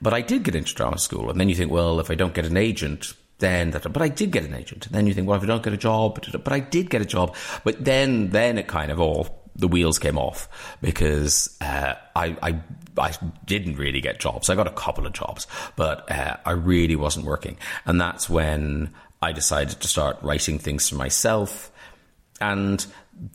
But 0.00 0.14
I 0.14 0.20
did 0.20 0.42
get 0.42 0.54
into 0.54 0.74
drama 0.74 0.98
school. 0.98 1.30
And 1.30 1.38
then 1.38 1.48
you 1.48 1.54
think, 1.54 1.70
well, 1.70 2.00
if 2.00 2.10
I 2.10 2.14
don't 2.14 2.34
get 2.34 2.46
an 2.46 2.56
agent, 2.56 3.14
then 3.38 3.70
that, 3.72 3.92
but 3.92 4.02
I 4.02 4.08
did 4.08 4.30
get 4.30 4.44
an 4.44 4.54
agent. 4.54 4.86
And 4.86 4.94
then 4.94 5.06
you 5.06 5.14
think, 5.14 5.28
well, 5.28 5.36
if 5.36 5.42
I 5.42 5.46
don't 5.46 5.62
get 5.62 5.72
a 5.72 5.78
job, 5.78 6.24
but 6.32 6.52
I 6.52 6.60
did 6.60 6.90
get 6.90 7.02
a 7.02 7.06
job. 7.06 7.36
But 7.64 7.84
then, 7.84 8.30
then 8.30 8.58
it 8.58 8.66
kind 8.66 8.90
of 8.90 9.00
all, 9.00 9.41
the 9.54 9.68
wheels 9.68 9.98
came 9.98 10.18
off 10.18 10.48
because 10.80 11.56
uh, 11.60 11.94
I, 12.16 12.36
I 12.42 12.60
I 12.98 13.12
didn't 13.44 13.76
really 13.76 14.00
get 14.00 14.20
jobs. 14.20 14.50
I 14.50 14.54
got 14.54 14.66
a 14.66 14.72
couple 14.72 15.06
of 15.06 15.12
jobs, 15.12 15.46
but 15.76 16.10
uh, 16.10 16.36
I 16.44 16.52
really 16.52 16.96
wasn't 16.96 17.26
working. 17.26 17.56
And 17.86 18.00
that's 18.00 18.28
when 18.28 18.92
I 19.22 19.32
decided 19.32 19.80
to 19.80 19.88
start 19.88 20.18
writing 20.22 20.58
things 20.58 20.88
for 20.88 20.96
myself. 20.96 21.70
And 22.40 22.84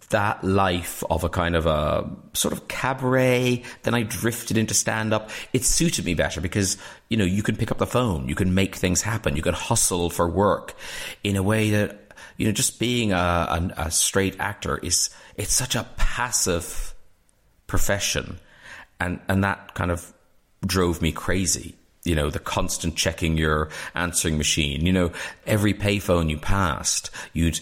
that 0.09 0.43
life 0.43 1.03
of 1.09 1.23
a 1.23 1.29
kind 1.29 1.55
of 1.55 1.65
a 1.65 2.09
sort 2.33 2.53
of 2.53 2.67
cabaret, 2.67 3.63
then 3.83 3.93
I 3.93 4.03
drifted 4.03 4.57
into 4.57 4.73
stand 4.73 5.13
up. 5.13 5.29
It 5.53 5.63
suited 5.63 6.03
me 6.03 6.13
better 6.13 6.41
because, 6.41 6.77
you 7.09 7.15
know, 7.15 7.23
you 7.23 7.41
can 7.41 7.55
pick 7.55 7.71
up 7.71 7.77
the 7.77 7.87
phone, 7.87 8.27
you 8.27 8.35
can 8.35 8.53
make 8.53 8.75
things 8.75 9.01
happen, 9.01 9.35
you 9.35 9.41
can 9.41 9.53
hustle 9.53 10.09
for 10.09 10.27
work 10.27 10.75
in 11.23 11.35
a 11.35 11.43
way 11.43 11.69
that, 11.71 12.06
you 12.37 12.45
know, 12.45 12.51
just 12.51 12.79
being 12.79 13.11
a, 13.11 13.15
a, 13.17 13.73
a 13.77 13.91
straight 13.91 14.35
actor 14.39 14.77
is, 14.77 15.09
it's 15.35 15.53
such 15.53 15.75
a 15.75 15.85
passive 15.97 16.93
profession 17.67 18.39
and 18.99 19.19
and 19.27 19.43
that 19.43 19.73
kind 19.73 19.91
of 19.91 20.13
drove 20.65 21.01
me 21.01 21.11
crazy. 21.11 21.75
You 22.03 22.15
know, 22.15 22.29
the 22.29 22.39
constant 22.39 22.95
checking 22.95 23.37
your 23.37 23.69
answering 23.93 24.37
machine. 24.37 24.85
You 24.85 24.93
know, 24.93 25.11
every 25.45 25.73
payphone 25.73 26.29
you 26.29 26.37
passed, 26.37 27.11
you'd 27.33 27.59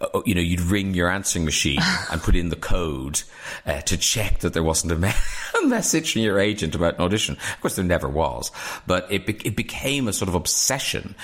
uh, 0.00 0.22
you 0.24 0.34
know, 0.34 0.40
you'd 0.40 0.60
ring 0.60 0.94
your 0.94 1.10
answering 1.10 1.44
machine 1.44 1.80
and 2.10 2.22
put 2.22 2.34
in 2.34 2.48
the 2.48 2.56
code 2.56 3.22
uh, 3.66 3.80
to 3.82 3.96
check 3.96 4.40
that 4.40 4.54
there 4.54 4.62
wasn't 4.62 4.92
a, 4.92 4.96
me- 4.96 5.10
a, 5.62 5.66
message 5.66 6.12
from 6.12 6.22
your 6.22 6.38
agent 6.38 6.74
about 6.74 6.94
an 6.94 7.02
audition. 7.02 7.36
Of 7.36 7.60
course, 7.60 7.76
there 7.76 7.84
never 7.84 8.08
was, 8.08 8.50
but 8.86 9.10
it 9.12 9.26
be- 9.26 9.46
it 9.46 9.54
became 9.54 10.08
a 10.08 10.12
sort 10.12 10.28
of 10.28 10.34
obsession, 10.34 11.14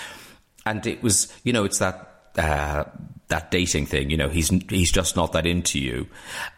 and 0.67 0.87
it 0.87 1.03
was, 1.03 1.33
you 1.45 1.53
know, 1.53 1.65
it's 1.65 1.79
that. 1.79 2.07
Uh, 2.37 2.85
that 3.29 3.51
dating 3.51 3.87
thing, 3.87 4.11
you 4.11 4.17
know, 4.17 4.29
he's 4.29 4.51
he's 4.69 4.93
just 4.93 5.17
not 5.17 5.33
that 5.33 5.47
into 5.47 5.79
you. 5.79 6.07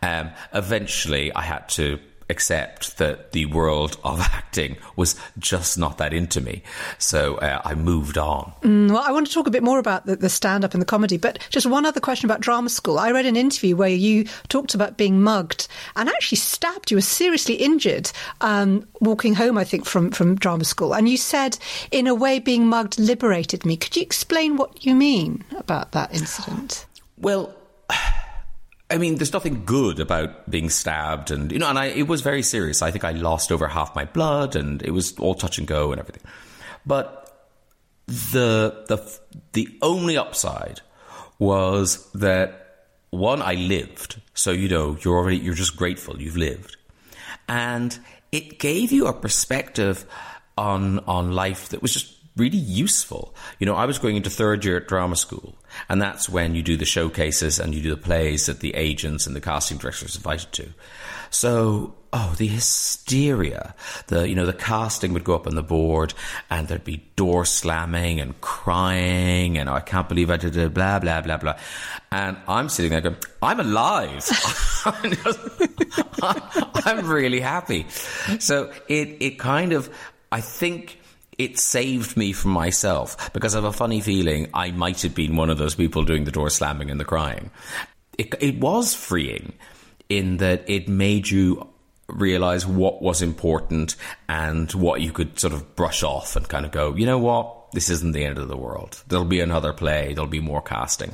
Um, 0.03 0.31
eventually, 0.53 1.33
I 1.33 1.43
had 1.43 1.69
to 1.71 1.99
accept 2.33 2.99
that 2.99 3.31
the 3.31 3.47
world 3.47 3.97
of 4.03 4.21
acting 4.33 4.77
was 4.97 5.15
just 5.39 5.79
not 5.79 5.99
that 5.99 6.13
into 6.13 6.41
me. 6.41 6.63
So 6.99 7.37
uh, 7.37 7.63
I 7.65 7.75
moved 7.75 8.19
on. 8.19 8.53
Mm, 8.63 8.91
well, 8.91 9.05
I 9.07 9.13
want 9.13 9.29
to 9.29 9.33
talk 9.33 9.47
a 9.47 9.51
bit 9.51 9.63
more 9.63 9.79
about 9.79 10.07
the, 10.07 10.17
the 10.17 10.29
stand 10.29 10.65
up 10.65 10.75
and 10.75 10.83
the 10.83 10.87
comedy, 10.87 11.17
but 11.17 11.39
just 11.51 11.67
one 11.67 11.87
other 11.87 12.01
question 12.01 12.29
about 12.29 12.41
drama 12.41 12.69
school. 12.69 12.99
I 12.99 13.13
read 13.13 13.27
an 13.27 13.37
interview 13.37 13.77
where 13.77 13.89
you 13.89 14.25
talked 14.49 14.75
about 14.75 14.97
being 14.97 15.23
mugged 15.23 15.69
and 15.95 16.09
actually 16.09 16.39
stabbed. 16.39 16.91
You 16.91 16.97
were 16.97 17.03
seriously 17.03 17.55
injured 17.55 18.11
um, 18.41 18.89
walking 19.01 19.35
home, 19.35 19.57
I 19.57 19.65
think, 19.65 19.85
from, 19.85 20.11
from 20.11 20.35
drama 20.35 20.65
school. 20.65 20.95
And 20.95 21.09
you 21.09 21.17
said, 21.17 21.59
in 21.93 22.07
a 22.07 22.15
way, 22.15 22.41
being 22.41 22.67
mugged 22.67 22.99
liberated 22.99 23.65
me. 23.65 23.77
Could 23.77 23.95
you 23.97 24.03
explain 24.03 24.57
what 24.57 24.85
you 24.85 24.95
mean 24.95 25.45
about 25.57 25.93
that 25.93 26.13
incident? 26.13 26.87
Well, 27.19 27.55
I 28.93 28.99
mean, 28.99 29.17
there's 29.17 29.33
nothing 29.33 29.65
good 29.65 30.01
about 30.01 30.51
being 30.51 30.69
stabbed, 30.69 31.31
and 31.31 31.51
you 31.51 31.59
know, 31.59 31.69
and 31.71 31.79
I, 31.79 31.87
it 31.87 32.09
was 32.09 32.21
very 32.21 32.43
serious. 32.43 32.83
I 32.83 32.91
think 32.91 33.05
I 33.05 33.13
lost 33.13 33.51
over 33.51 33.67
half 33.67 33.97
my 33.97 34.05
blood, 34.05 34.55
and 34.55 34.83
it 34.83 34.91
was 34.91 35.19
all 35.19 35.35
touch 35.35 35.57
and 35.57 35.67
go 35.67 35.93
and 35.93 36.01
everything. 36.01 36.23
But 36.85 37.23
the 38.07 38.85
the 38.89 39.19
the 39.55 39.69
only 39.81 40.19
upside 40.19 40.83
was 41.39 42.07
that 42.13 42.91
one, 43.09 43.41
I 43.41 43.55
lived, 43.55 44.21
so 44.35 44.51
you 44.51 44.69
know, 44.69 44.99
you're 45.03 45.17
already 45.17 45.39
you're 45.39 45.55
just 45.55 45.75
grateful 45.75 46.21
you've 46.21 46.37
lived, 46.37 46.77
and 47.49 47.99
it 48.31 48.59
gave 48.59 48.93
you 48.93 49.07
a 49.07 49.15
perspective 49.15 50.05
on 50.59 50.99
on 51.01 51.33
life 51.33 51.71
that 51.71 51.81
was 51.81 51.95
just 51.95 52.15
really 52.37 52.59
useful. 52.59 53.35
You 53.59 53.65
know, 53.65 53.75
I 53.75 53.87
was 53.87 53.99
going 53.99 54.17
into 54.17 54.29
third 54.29 54.67
year 54.67 54.77
at 54.77 54.87
drama 54.87 55.17
school, 55.17 55.57
and 55.89 56.01
that's 56.01 56.29
when 56.29 56.55
you 56.55 56.63
do 56.63 56.77
the 56.77 56.85
showcases 56.85 57.59
and 57.59 57.75
you 57.75 57.83
do 57.83 57.91
the 57.91 57.97
plays 57.97 58.47
that 58.47 58.61
the 58.61 58.75
agents 58.75 59.27
and 59.27 59.37
the 59.37 59.41
casting 59.41 59.79
directors 59.79 60.17
invited 60.17 60.53
to. 60.53 60.69
So, 61.31 61.95
oh, 62.13 62.35
the 62.37 62.47
hysteria. 62.47 63.75
The, 64.09 64.29
you 64.29 64.35
know, 64.35 64.45
the 64.45 64.53
casting 64.53 65.15
would 65.15 65.25
go 65.25 65.35
up 65.35 65.47
on 65.47 65.55
the 65.55 65.63
board 65.63 66.13
and 66.51 66.69
there'd 66.69 66.85
be 66.85 67.09
door 67.17 67.45
slamming 67.45 68.21
and 68.21 68.39
crying 68.43 69.57
and 69.57 69.69
oh, 69.69 69.75
I 69.75 69.81
can't 69.81 70.09
believe 70.09 70.31
I 70.31 70.37
did 70.37 70.57
it, 70.57 70.75
blah, 70.75 70.99
blah, 70.99 71.23
blah, 71.23 71.39
blah. 71.39 71.59
And 72.11 72.37
I'm 72.47 72.69
sitting 72.69 72.91
there 72.91 73.01
going, 73.01 73.17
I'm 73.43 73.61
alive. 73.61 74.29
I'm 76.85 77.09
really 77.09 77.41
happy. 77.41 77.87
So 78.39 78.73
it, 78.89 79.17
it 79.21 79.39
kind 79.39 79.73
of, 79.73 79.89
I 80.31 80.41
think, 80.41 80.99
it 81.43 81.59
saved 81.59 82.17
me 82.17 82.33
from 82.33 82.53
myself 82.53 83.33
because 83.33 83.55
I 83.55 83.59
have 83.59 83.65
a 83.65 83.73
funny 83.73 84.01
feeling 84.01 84.49
I 84.55 84.71
might 84.71 85.03
have 85.03 85.15
been 85.15 85.37
one 85.37 85.51
of 85.51 85.59
those 85.59 85.75
people 85.75 86.05
doing 86.05 86.25
the 86.25 86.31
door 86.31 86.51
slamming 86.51 86.91
and 86.91 87.01
the 87.01 87.05
crying. 87.05 87.51
It, 88.17 88.35
it 88.41 88.61
was 88.61 88.95
freeing 88.95 89.53
in 90.09 90.37
that 90.39 90.69
it 90.69 90.89
made 90.89 91.31
you 91.31 91.69
realize 92.09 92.67
what 92.67 93.03
was 93.03 93.23
important 93.23 93.97
and 94.29 94.71
what 94.73 95.01
you 95.01 95.13
could 95.13 95.39
sort 95.39 95.53
of 95.53 95.75
brush 95.77 96.03
off 96.03 96.37
and 96.37 96.49
kind 96.49 96.67
of 96.67 96.73
go, 96.73 96.95
you 96.95 97.07
know 97.07 97.19
what? 97.19 97.59
This 97.73 97.89
isn't 97.89 98.13
the 98.13 98.25
end 98.25 98.37
of 98.37 98.49
the 98.49 98.57
world. 98.57 99.03
There'll 99.09 99.25
be 99.25 99.41
another 99.41 99.73
play. 99.73 100.13
There'll 100.13 100.29
be 100.29 100.41
more 100.41 100.61
casting. 100.61 101.13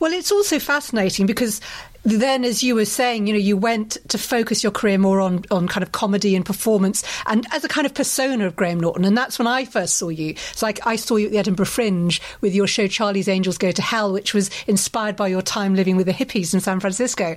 Well, 0.00 0.12
it's 0.12 0.32
also 0.32 0.58
fascinating 0.58 1.26
because 1.26 1.60
then, 2.02 2.44
as 2.44 2.62
you 2.62 2.74
were 2.74 2.84
saying, 2.84 3.26
you 3.26 3.32
know, 3.34 3.38
you 3.38 3.56
went 3.56 3.98
to 4.08 4.18
focus 4.18 4.62
your 4.62 4.72
career 4.72 4.98
more 4.98 5.20
on, 5.20 5.44
on 5.50 5.68
kind 5.68 5.82
of 5.82 5.92
comedy 5.92 6.34
and 6.34 6.44
performance 6.44 7.02
and 7.26 7.46
as 7.52 7.64
a 7.64 7.68
kind 7.68 7.86
of 7.86 7.94
persona 7.94 8.46
of 8.46 8.56
Graham 8.56 8.80
Norton. 8.80 9.04
And 9.04 9.16
that's 9.16 9.38
when 9.38 9.46
I 9.46 9.64
first 9.64 9.96
saw 9.96 10.08
you. 10.08 10.34
So 10.54 10.66
like 10.66 10.86
I 10.86 10.96
saw 10.96 11.16
you 11.16 11.26
at 11.26 11.32
the 11.32 11.38
Edinburgh 11.38 11.66
Fringe 11.66 12.20
with 12.40 12.54
your 12.54 12.66
show 12.66 12.86
Charlie's 12.86 13.28
Angels 13.28 13.58
Go 13.58 13.70
to 13.70 13.82
Hell, 13.82 14.12
which 14.12 14.34
was 14.34 14.50
inspired 14.66 15.16
by 15.16 15.28
your 15.28 15.42
time 15.42 15.74
living 15.74 15.96
with 15.96 16.06
the 16.06 16.12
hippies 16.12 16.54
in 16.54 16.60
San 16.60 16.80
Francisco. 16.80 17.36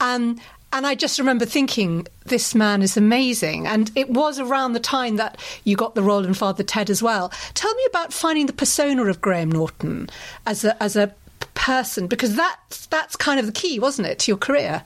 Um, 0.00 0.40
and 0.72 0.86
I 0.86 0.94
just 0.94 1.18
remember 1.18 1.46
thinking, 1.46 2.06
this 2.26 2.54
man 2.54 2.82
is 2.82 2.96
amazing. 2.96 3.66
And 3.66 3.90
it 3.94 4.10
was 4.10 4.38
around 4.38 4.72
the 4.72 4.80
time 4.80 5.16
that 5.16 5.40
you 5.64 5.76
got 5.76 5.94
the 5.94 6.02
role 6.02 6.24
in 6.24 6.34
Father 6.34 6.64
Ted 6.64 6.90
as 6.90 7.02
well. 7.02 7.32
Tell 7.54 7.74
me 7.74 7.82
about 7.88 8.12
finding 8.12 8.46
the 8.46 8.52
persona 8.52 9.04
of 9.06 9.20
Graham 9.20 9.50
Norton 9.50 10.10
as 10.44 10.64
a, 10.64 10.80
as 10.82 10.96
a 10.96 11.14
person, 11.56 12.06
because 12.06 12.36
that's, 12.36 12.86
that's 12.86 13.16
kind 13.16 13.40
of 13.40 13.46
the 13.46 13.52
key, 13.52 13.80
wasn't 13.80 14.06
it, 14.06 14.20
to 14.20 14.30
your 14.30 14.38
career? 14.38 14.84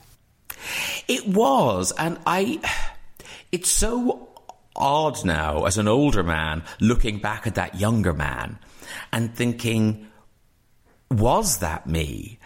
It 1.07 1.27
was, 1.27 1.91
and 1.97 2.17
I. 2.25 2.59
It's 3.51 3.69
so 3.69 4.29
odd 4.75 5.25
now 5.25 5.65
as 5.65 5.77
an 5.77 5.87
older 5.87 6.23
man 6.23 6.63
looking 6.79 7.19
back 7.19 7.45
at 7.45 7.55
that 7.55 7.79
younger 7.79 8.13
man 8.13 8.57
and 9.11 9.35
thinking, 9.35 10.07
was 11.09 11.57
that 11.57 11.87
me? 11.87 12.39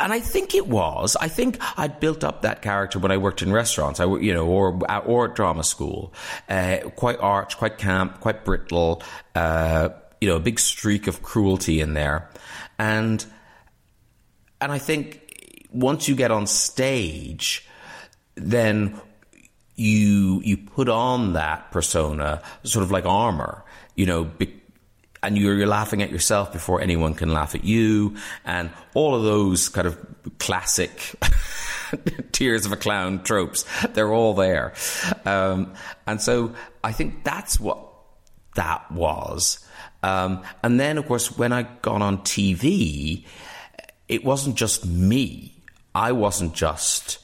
And 0.00 0.12
I 0.12 0.20
think 0.20 0.54
it 0.54 0.66
was. 0.68 1.16
I 1.20 1.28
think 1.28 1.58
I'd 1.76 1.98
built 2.00 2.22
up 2.22 2.42
that 2.42 2.62
character 2.62 2.98
when 2.98 3.10
I 3.10 3.16
worked 3.16 3.42
in 3.42 3.52
restaurants, 3.52 3.98
I, 4.00 4.06
you 4.06 4.32
know, 4.32 4.46
or 4.46 4.78
or 5.04 5.28
at 5.28 5.34
drama 5.34 5.64
school. 5.64 6.14
Uh, 6.48 6.78
quite 6.94 7.18
arch, 7.18 7.56
quite 7.58 7.78
camp, 7.78 8.20
quite 8.20 8.44
brittle. 8.44 9.02
Uh, 9.34 9.90
you 10.20 10.28
know, 10.28 10.36
a 10.36 10.40
big 10.40 10.60
streak 10.60 11.06
of 11.08 11.22
cruelty 11.22 11.80
in 11.80 11.94
there, 11.94 12.30
and 12.78 13.26
and 14.60 14.72
I 14.72 14.78
think 14.78 15.66
once 15.72 16.08
you 16.08 16.16
get 16.16 16.30
on 16.30 16.46
stage, 16.46 17.66
then 18.34 19.00
you 19.76 20.40
you 20.44 20.56
put 20.56 20.88
on 20.88 21.34
that 21.34 21.70
persona 21.70 22.42
sort 22.64 22.82
of 22.82 22.90
like 22.90 23.06
armor, 23.06 23.64
you 23.94 24.06
know. 24.06 24.24
Be, 24.24 24.54
and 25.20 25.36
you're, 25.36 25.56
you're 25.56 25.66
laughing 25.66 26.00
at 26.00 26.10
yourself 26.12 26.52
before 26.52 26.80
anyone 26.80 27.12
can 27.12 27.32
laugh 27.32 27.56
at 27.56 27.64
you, 27.64 28.14
and 28.44 28.70
all 28.94 29.16
of 29.16 29.24
those 29.24 29.68
kind 29.68 29.86
of 29.86 29.98
classic 30.38 31.16
tears 32.32 32.66
of 32.66 32.72
a 32.72 32.76
clown 32.76 33.22
tropes, 33.22 33.64
they're 33.94 34.12
all 34.12 34.34
there. 34.34 34.74
Um, 35.24 35.74
and 36.06 36.20
so 36.20 36.54
I 36.84 36.92
think 36.92 37.24
that's 37.24 37.58
what 37.58 37.78
that 38.54 38.90
was. 38.92 39.64
Um, 40.02 40.42
and 40.62 40.78
then, 40.78 40.98
of 40.98 41.06
course, 41.06 41.36
when 41.36 41.52
I 41.52 41.62
got 41.62 42.02
on 42.02 42.18
TV, 42.18 43.24
it 44.08 44.24
wasn't 44.24 44.56
just 44.56 44.86
me. 44.86 45.52
I 45.94 46.12
wasn't 46.12 46.54
just 46.54 47.18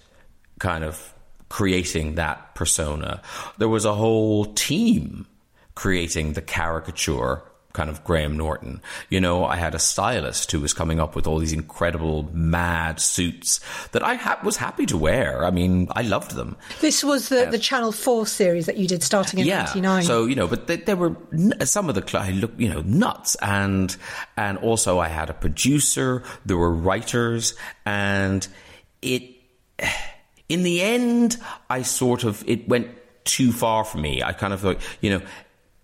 kind 0.59 0.85
of 0.85 1.12
creating 1.49 2.16
that 2.16 2.55
persona. 2.55 3.23
There 3.59 3.68
was 3.68 3.85
a 3.85 3.94
whole 3.94 4.47
team 4.55 5.27
creating 5.75 6.33
the 6.33 6.42
caricature 6.42 7.42
kind 7.75 7.91
of 7.91 8.03
Graham 8.05 8.37
Norton. 8.37 8.81
You 9.11 9.21
know, 9.21 9.45
I 9.45 9.57
had 9.57 9.75
a 9.75 9.79
stylist 9.79 10.51
who 10.53 10.61
was 10.61 10.73
coming 10.73 11.01
up 11.01 11.15
with 11.15 11.27
all 11.27 11.39
these 11.39 11.53
incredible 11.53 12.31
mad 12.33 13.01
suits 13.01 13.61
that 13.91 14.03
I 14.03 14.15
ha- 14.15 14.41
was 14.43 14.57
happy 14.57 14.87
to 14.87 14.97
wear. 14.97 15.45
I 15.45 15.51
mean, 15.51 15.89
I 15.91 16.03
loved 16.03 16.37
them. 16.37 16.57
This 16.81 17.05
was 17.05 17.29
the, 17.29 17.49
the 17.51 17.59
Channel 17.59 17.91
4 17.93 18.27
series 18.27 18.67
that 18.67 18.79
you 18.79 18.87
did 18.87 19.03
starting 19.03 19.41
in 19.41 19.47
yeah, 19.47 19.65
99. 19.65 20.05
So, 20.05 20.25
you 20.25 20.37
know, 20.37 20.47
but 20.47 20.69
they, 20.69 20.77
there 20.77 20.97
were 20.97 21.17
some 21.65 21.89
of 21.89 21.97
the, 21.97 22.19
I 22.19 22.31
look, 22.31 22.53
you 22.57 22.69
know, 22.69 22.81
nuts. 22.83 23.35
And, 23.43 23.95
and 24.37 24.57
also 24.59 25.01
I 25.01 25.09
had 25.09 25.29
a 25.29 25.35
producer, 25.35 26.23
there 26.47 26.57
were 26.57 26.73
writers, 26.73 27.55
and 27.85 28.47
it, 29.03 29.25
in 30.49 30.63
the 30.63 30.81
end, 30.81 31.39
I 31.69 31.83
sort 31.83 32.23
of, 32.23 32.49
it 32.49 32.69
went 32.69 32.89
too 33.25 33.51
far 33.51 33.85
for 33.85 33.99
me. 33.99 34.23
I 34.23 34.33
kind 34.33 34.53
of 34.53 34.61
thought, 34.61 34.81
you 35.01 35.11
know, 35.11 35.23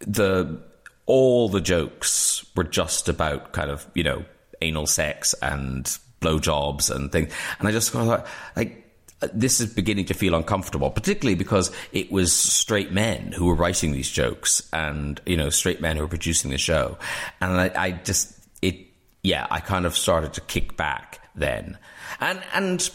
the, 0.06 0.69
all 1.10 1.48
the 1.48 1.60
jokes 1.60 2.46
were 2.54 2.62
just 2.62 3.08
about 3.08 3.52
kind 3.52 3.68
of, 3.68 3.84
you 3.94 4.04
know, 4.04 4.24
anal 4.62 4.86
sex 4.86 5.34
and 5.42 5.84
blowjobs 6.20 6.88
and 6.94 7.10
things. 7.10 7.32
And 7.58 7.66
I 7.66 7.72
just 7.72 7.90
kind 7.90 8.08
of 8.08 8.16
thought, 8.16 8.28
like, 8.54 8.86
uh, 9.20 9.26
this 9.34 9.60
is 9.60 9.74
beginning 9.74 10.04
to 10.04 10.14
feel 10.14 10.36
uncomfortable, 10.36 10.88
particularly 10.88 11.34
because 11.34 11.72
it 11.90 12.12
was 12.12 12.32
straight 12.32 12.92
men 12.92 13.32
who 13.32 13.46
were 13.46 13.56
writing 13.56 13.90
these 13.90 14.08
jokes 14.08 14.68
and, 14.72 15.20
you 15.26 15.36
know, 15.36 15.50
straight 15.50 15.80
men 15.80 15.96
who 15.96 16.02
were 16.02 16.08
producing 16.08 16.52
the 16.52 16.58
show. 16.58 16.96
And 17.40 17.60
I, 17.60 17.72
I 17.74 17.90
just, 17.90 18.32
it, 18.62 18.76
yeah, 19.24 19.48
I 19.50 19.58
kind 19.58 19.86
of 19.86 19.96
started 19.96 20.34
to 20.34 20.40
kick 20.42 20.76
back 20.76 21.18
then. 21.34 21.76
And, 22.20 22.40
and, 22.54 22.88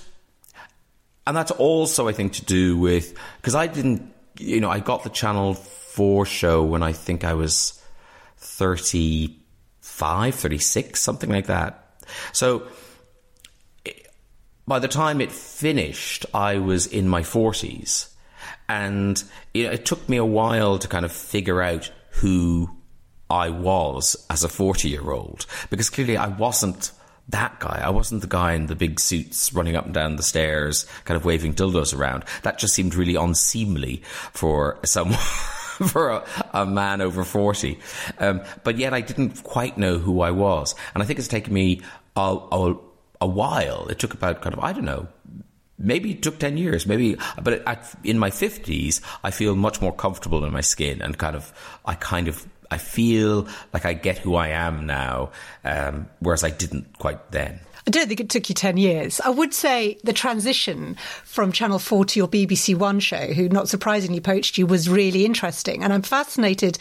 and 1.28 1.36
that's 1.36 1.51
also, 1.51 2.08
I 2.08 2.13
think, 2.13 2.32
to 2.34 2.45
do 2.45 2.78
with, 2.78 3.13
because 3.41 3.56
I 3.56 3.67
didn't, 3.67 4.13
you 4.39 4.62
know, 4.62 4.69
I 4.69 4.80
got 4.80 5.04
the 5.04 5.10
Channel 5.10 5.56
4 5.56 6.25
show 6.25 6.63
when 6.63 6.82
I 6.82 6.93
think 6.93 7.25
I 7.25 7.34
was 7.34 7.82
35, 8.46 10.36
36, 10.36 11.02
something 11.02 11.30
like 11.30 11.48
that. 11.48 11.82
So 12.32 12.68
by 14.68 14.80
the 14.80 14.88
time 14.88 15.22
it 15.22 15.32
finished, 15.32 16.26
I 16.34 16.58
was 16.60 16.88
in 16.88 17.08
my 17.08 17.22
40s. 17.22 18.10
And 18.68 19.24
you 19.54 19.66
know, 19.66 19.72
it 19.72 19.86
took 19.86 20.08
me 20.10 20.18
a 20.18 20.26
while 20.26 20.80
to 20.80 20.88
kind 20.88 21.06
of 21.06 21.12
figure 21.12 21.62
out 21.62 21.92
who 22.12 22.70
I 23.30 23.50
was 23.50 24.16
as 24.30 24.44
a 24.44 24.50
40 24.50 24.90
year 24.90 25.12
old 25.12 25.46
because 25.70 25.90
clearly 25.90 26.18
I 26.18 26.28
wasn't 26.28 26.92
that 27.30 27.60
guy. 27.60 27.82
I 27.84 27.90
wasn't 27.90 28.22
the 28.22 28.28
guy 28.28 28.54
in 28.54 28.68
the 28.68 28.76
big 28.76 29.00
suits 29.00 29.52
running 29.54 29.76
up 29.76 29.86
and 29.86 29.94
down 29.94 30.16
the 30.16 30.24
stairs, 30.24 30.86
kind 31.06 31.16
of 31.16 31.26
waving 31.26 31.56
dildos 31.56 31.98
around. 31.98 32.24
That 32.44 32.60
just 32.60 32.76
seemed 32.76 32.96
really 32.96 33.16
unseemly 33.16 34.04
for 34.32 34.80
someone. 34.84 35.20
for 35.88 36.10
a, 36.10 36.26
a, 36.54 36.66
man 36.66 37.02
over 37.02 37.24
40. 37.24 37.78
Um, 38.20 38.42
but 38.64 38.78
yet 38.78 38.94
I 38.94 39.02
didn't 39.02 39.44
quite 39.44 39.78
know 39.78 39.98
who 39.98 40.22
I 40.22 40.32
was. 40.32 40.74
And 40.94 41.04
I 41.04 41.06
think 41.06 41.20
it's 41.20 41.28
taken 41.28 41.54
me 41.54 41.82
a, 42.16 42.38
a, 42.52 42.76
a 43.20 43.28
while. 43.28 43.88
It 43.88 44.00
took 44.00 44.14
about 44.14 44.42
kind 44.42 44.54
of, 44.54 44.64
I 44.64 44.72
don't 44.72 44.86
know, 44.86 45.10
maybe 45.78 46.12
it 46.12 46.22
took 46.22 46.40
10 46.40 46.56
years 46.56 46.86
maybe 46.86 47.18
but 47.44 47.68
at, 47.68 47.94
in 48.02 48.18
my 48.18 48.30
50s 48.30 49.02
i 49.26 49.30
feel 49.30 49.58
much 49.58 49.82
more 49.82 49.94
comfortable 49.94 50.46
in 50.46 50.54
my 50.54 50.62
skin 50.62 51.02
and 51.02 51.18
kind 51.18 51.36
of 51.36 51.52
i 51.84 51.94
kind 51.96 52.30
of 52.30 52.48
i 52.72 52.78
feel 52.78 53.46
like 53.74 53.86
i 53.86 53.92
get 53.92 54.18
who 54.18 54.36
i 54.36 54.48
am 54.48 54.86
now 54.86 55.32
um, 55.66 56.08
whereas 56.20 56.46
i 56.46 56.50
didn't 56.50 56.98
quite 56.98 57.30
then 57.32 57.60
I 57.88 57.91
don't 57.91 58.08
think 58.08 58.19
it 58.19 58.30
took 58.30 58.50
you 58.50 58.56
10 58.56 58.78
years. 58.78 59.21
I 59.21 59.30
would 59.30 59.54
say 59.54 60.00
the 60.04 60.13
transition 60.13 60.98
from 61.24 61.52
Channel 61.52 61.78
4 61.78 62.06
to 62.06 62.19
your 62.19 62.28
BBC 62.28 62.76
One 62.76 63.00
show, 63.00 63.28
who 63.34 63.48
not 63.48 63.69
surprisingly 63.69 64.19
poached 64.19 64.58
you, 64.58 64.65
was 64.65 64.89
really 64.89 65.24
interesting. 65.24 65.84
And 65.84 65.93
I'm 65.93 66.02
fascinated 66.02 66.80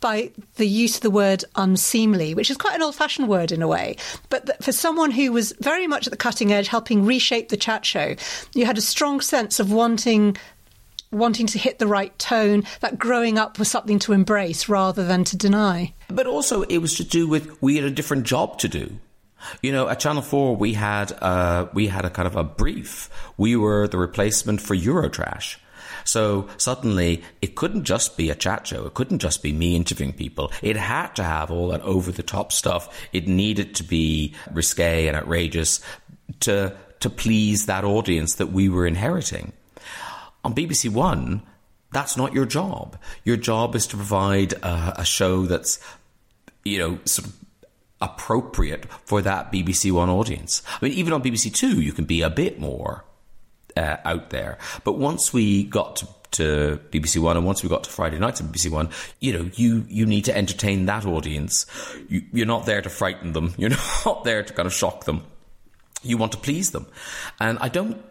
by 0.00 0.30
the 0.56 0.68
use 0.68 0.96
of 0.96 1.02
the 1.02 1.10
word 1.10 1.44
unseemly, 1.56 2.34
which 2.34 2.50
is 2.50 2.58
quite 2.58 2.74
an 2.74 2.82
old 2.82 2.94
fashioned 2.94 3.28
word 3.28 3.50
in 3.50 3.62
a 3.62 3.68
way. 3.68 3.96
But 4.28 4.62
for 4.62 4.72
someone 4.72 5.10
who 5.10 5.32
was 5.32 5.54
very 5.60 5.86
much 5.86 6.06
at 6.06 6.10
the 6.10 6.18
cutting 6.18 6.52
edge, 6.52 6.68
helping 6.68 7.06
reshape 7.06 7.48
the 7.48 7.56
chat 7.56 7.86
show, 7.86 8.14
you 8.54 8.66
had 8.66 8.76
a 8.76 8.82
strong 8.82 9.22
sense 9.22 9.58
of 9.58 9.72
wanting 9.72 10.36
wanting 11.12 11.46
to 11.46 11.58
hit 11.58 11.78
the 11.78 11.86
right 11.86 12.18
tone, 12.18 12.64
that 12.80 12.98
growing 12.98 13.36
up 13.36 13.58
was 13.58 13.70
something 13.70 13.98
to 13.98 14.14
embrace 14.14 14.66
rather 14.66 15.04
than 15.04 15.24
to 15.24 15.36
deny. 15.36 15.92
But 16.08 16.26
also, 16.26 16.62
it 16.62 16.78
was 16.78 16.94
to 16.94 17.04
do 17.04 17.28
with 17.28 17.60
we 17.62 17.76
had 17.76 17.84
a 17.84 17.90
different 17.90 18.24
job 18.24 18.58
to 18.60 18.68
do. 18.68 18.98
You 19.60 19.72
know, 19.72 19.88
at 19.88 20.00
Channel 20.00 20.22
Four, 20.22 20.56
we 20.56 20.74
had 20.74 21.12
uh, 21.20 21.66
we 21.72 21.88
had 21.88 22.04
a 22.04 22.10
kind 22.10 22.26
of 22.26 22.36
a 22.36 22.44
brief. 22.44 23.10
We 23.36 23.56
were 23.56 23.88
the 23.88 23.98
replacement 23.98 24.60
for 24.60 24.76
Eurotrash. 24.76 25.56
So 26.04 26.48
suddenly, 26.56 27.22
it 27.40 27.54
couldn't 27.54 27.84
just 27.84 28.16
be 28.16 28.30
a 28.30 28.34
chat 28.34 28.66
show. 28.66 28.86
It 28.86 28.94
couldn't 28.94 29.20
just 29.20 29.42
be 29.42 29.52
me 29.52 29.76
interviewing 29.76 30.12
people. 30.12 30.52
It 30.62 30.76
had 30.76 31.14
to 31.16 31.24
have 31.24 31.50
all 31.50 31.68
that 31.68 31.80
over 31.82 32.10
the 32.10 32.22
top 32.22 32.52
stuff. 32.52 32.88
It 33.12 33.28
needed 33.28 33.74
to 33.76 33.84
be 33.84 34.34
risque 34.52 35.06
and 35.06 35.16
outrageous 35.16 35.80
to 36.40 36.76
to 37.00 37.10
please 37.10 37.66
that 37.66 37.84
audience 37.84 38.34
that 38.34 38.52
we 38.52 38.68
were 38.68 38.86
inheriting. 38.86 39.52
On 40.44 40.54
BBC 40.54 40.90
One, 40.90 41.42
that's 41.92 42.16
not 42.16 42.32
your 42.32 42.46
job. 42.46 42.96
Your 43.24 43.36
job 43.36 43.74
is 43.74 43.86
to 43.88 43.96
provide 43.96 44.54
a, 44.54 44.94
a 44.98 45.04
show 45.04 45.46
that's 45.46 45.78
you 46.64 46.78
know 46.78 46.98
sort 47.04 47.28
of 47.28 47.36
appropriate 48.02 48.84
for 49.04 49.22
that 49.22 49.50
BBC 49.50 49.92
One 49.92 50.10
audience. 50.10 50.62
I 50.66 50.84
mean, 50.84 50.94
even 50.94 51.12
on 51.12 51.22
BBC 51.22 51.54
Two, 51.54 51.80
you 51.80 51.92
can 51.92 52.04
be 52.04 52.20
a 52.20 52.28
bit 52.28 52.58
more 52.58 53.04
uh, 53.76 53.96
out 54.04 54.30
there. 54.30 54.58
But 54.84 54.98
once 54.98 55.32
we 55.32 55.64
got 55.64 55.96
to, 55.96 56.08
to 56.32 56.80
BBC 56.90 57.18
One, 57.18 57.36
and 57.36 57.46
once 57.46 57.62
we 57.62 57.68
got 57.68 57.84
to 57.84 57.90
Friday 57.90 58.18
nights 58.18 58.40
on 58.40 58.48
BBC 58.48 58.70
One, 58.70 58.90
you 59.20 59.32
know, 59.32 59.50
you 59.54 59.86
you 59.88 60.04
need 60.04 60.26
to 60.26 60.36
entertain 60.36 60.86
that 60.86 61.06
audience. 61.06 61.66
You, 62.08 62.22
you're 62.32 62.46
not 62.46 62.66
there 62.66 62.82
to 62.82 62.90
frighten 62.90 63.32
them. 63.32 63.54
You're 63.58 63.70
not 64.04 64.24
there 64.24 64.42
to 64.42 64.52
kind 64.52 64.66
of 64.66 64.72
shock 64.72 65.04
them. 65.04 65.24
You 66.02 66.18
want 66.18 66.32
to 66.32 66.38
please 66.38 66.72
them, 66.72 66.86
and 67.38 67.58
I 67.60 67.68
don't 67.68 68.02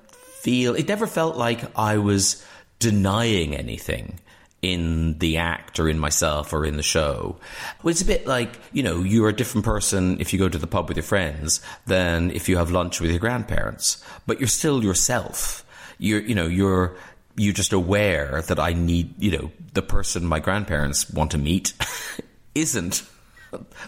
feel 0.41 0.73
it 0.75 0.87
never 0.87 1.05
felt 1.05 1.35
like 1.35 1.77
I 1.77 1.97
was 1.97 2.43
denying 2.79 3.55
anything 3.55 4.19
in 4.61 5.17
the 5.17 5.37
act 5.37 5.79
or 5.79 5.89
in 5.89 5.97
myself 5.97 6.53
or 6.53 6.65
in 6.65 6.77
the 6.77 6.83
show. 6.83 7.35
Well, 7.81 7.91
it's 7.91 8.01
a 8.01 8.05
bit 8.05 8.27
like, 8.27 8.59
you 8.71 8.83
know, 8.83 9.01
you're 9.01 9.29
a 9.29 9.35
different 9.35 9.65
person 9.65 10.19
if 10.19 10.33
you 10.33 10.39
go 10.39 10.49
to 10.49 10.57
the 10.57 10.67
pub 10.67 10.87
with 10.87 10.97
your 10.97 11.03
friends 11.03 11.61
than 11.87 12.31
if 12.31 12.47
you 12.47 12.57
have 12.57 12.69
lunch 12.69 13.01
with 13.01 13.09
your 13.09 13.19
grandparents, 13.19 14.03
but 14.27 14.39
you're 14.39 14.47
still 14.47 14.83
yourself. 14.83 15.65
You're, 15.97 16.21
you 16.21 16.35
know, 16.35 16.47
you're, 16.47 16.95
you're 17.35 17.53
just 17.53 17.73
aware 17.73 18.43
that 18.43 18.59
I 18.59 18.73
need, 18.73 19.15
you 19.21 19.31
know, 19.31 19.51
the 19.73 19.81
person 19.81 20.25
my 20.25 20.39
grandparents 20.39 21.09
want 21.09 21.31
to 21.31 21.37
meet 21.37 21.73
isn't 22.55 23.03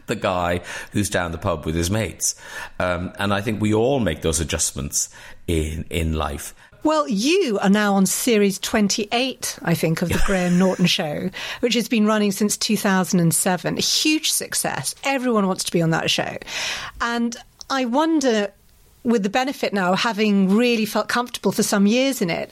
the 0.08 0.16
guy 0.16 0.62
who's 0.92 1.10
down 1.10 1.32
the 1.32 1.38
pub 1.38 1.66
with 1.66 1.76
his 1.76 1.92
mates. 1.92 2.36
Um, 2.80 3.14
and 3.20 3.34
I 3.34 3.42
think 3.42 3.62
we 3.62 3.74
all 3.74 4.00
make 4.00 4.22
those 4.22 4.40
adjustments 4.40 5.10
in, 5.48 5.86
in 5.90 6.14
life. 6.14 6.56
Well, 6.84 7.08
you 7.08 7.60
are 7.60 7.70
now 7.70 7.94
on 7.94 8.06
series 8.06 8.60
28, 8.60 9.60
I 9.64 9.74
think, 9.74 10.02
of 10.02 10.10
the 10.10 10.22
Graham 10.26 10.60
Norton 10.60 10.86
show, 10.86 11.30
which 11.62 11.76
has 11.76 11.88
been 11.88 12.06
running 12.06 12.34
since 12.34 12.58
2007. 12.58 13.78
A 13.78 13.82
huge 13.82 14.30
success. 14.30 14.94
Everyone 15.06 15.48
wants 15.48 15.64
to 15.64 15.72
be 15.72 15.82
on 15.82 15.92
that 15.92 16.12
show. 16.12 16.38
And 17.00 17.38
I 17.70 17.86
wonder 17.86 18.52
with 19.04 19.24
the 19.24 19.30
benefit 19.30 19.74
now 19.74 19.96
having 19.96 20.50
really 20.50 20.86
felt 20.86 21.08
comfortable 21.08 21.54
for 21.54 21.64
some 21.64 21.88
years 21.88 22.22
in 22.22 22.30
it. 22.30 22.52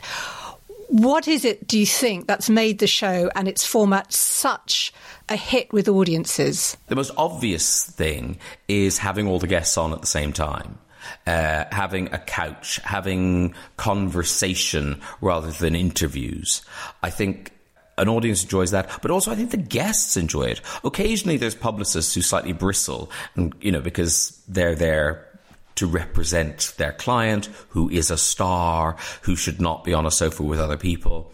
What 0.87 1.27
is 1.27 1.43
it, 1.43 1.67
do 1.67 1.77
you 1.77 1.85
think, 1.85 2.27
that's 2.27 2.49
made 2.49 2.79
the 2.79 2.87
show 2.87 3.29
and 3.35 3.49
its 3.49 3.65
format 3.65 4.13
such 4.13 4.93
a 5.27 5.35
hit 5.35 5.73
with 5.73 5.89
audiences? 5.89 6.77
The 6.87 6.95
most 6.95 7.11
obvious 7.17 7.85
thing 7.85 8.37
is 8.69 8.97
having 8.97 9.27
all 9.27 9.39
the 9.39 9.47
guests 9.47 9.77
on 9.77 9.91
at 9.91 9.99
the 9.99 10.07
same 10.07 10.31
time. 10.31 10.77
Uh, 11.25 11.65
having 11.71 12.13
a 12.13 12.19
couch, 12.19 12.77
having 12.83 13.53
conversation 13.77 15.01
rather 15.21 15.51
than 15.51 15.75
interviews. 15.75 16.61
I 17.03 17.09
think 17.09 17.51
an 17.97 18.09
audience 18.09 18.43
enjoys 18.43 18.71
that, 18.71 18.89
but 19.01 19.11
also 19.11 19.31
I 19.31 19.35
think 19.35 19.51
the 19.51 19.57
guests 19.57 20.17
enjoy 20.17 20.43
it. 20.43 20.61
Occasionally, 20.83 21.37
there's 21.37 21.55
publicists 21.55 22.13
who 22.13 22.21
slightly 22.21 22.53
bristle, 22.53 23.11
and 23.35 23.53
you 23.61 23.71
know 23.71 23.81
because 23.81 24.41
they're 24.47 24.75
there 24.75 25.27
to 25.75 25.87
represent 25.87 26.73
their 26.77 26.91
client, 26.93 27.49
who 27.69 27.89
is 27.89 28.11
a 28.11 28.17
star, 28.17 28.97
who 29.21 29.35
should 29.35 29.61
not 29.61 29.83
be 29.83 29.93
on 29.93 30.05
a 30.05 30.11
sofa 30.11 30.43
with 30.43 30.59
other 30.59 30.77
people. 30.77 31.31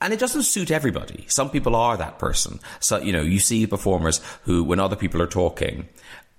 And 0.00 0.12
it 0.12 0.20
doesn't 0.20 0.44
suit 0.44 0.70
everybody. 0.70 1.24
Some 1.28 1.50
people 1.50 1.74
are 1.74 1.96
that 1.96 2.18
person. 2.18 2.60
So, 2.80 2.98
you 2.98 3.12
know, 3.12 3.22
you 3.22 3.40
see 3.40 3.66
performers 3.66 4.20
who, 4.44 4.62
when 4.62 4.78
other 4.78 4.94
people 4.94 5.20
are 5.22 5.26
talking, 5.26 5.88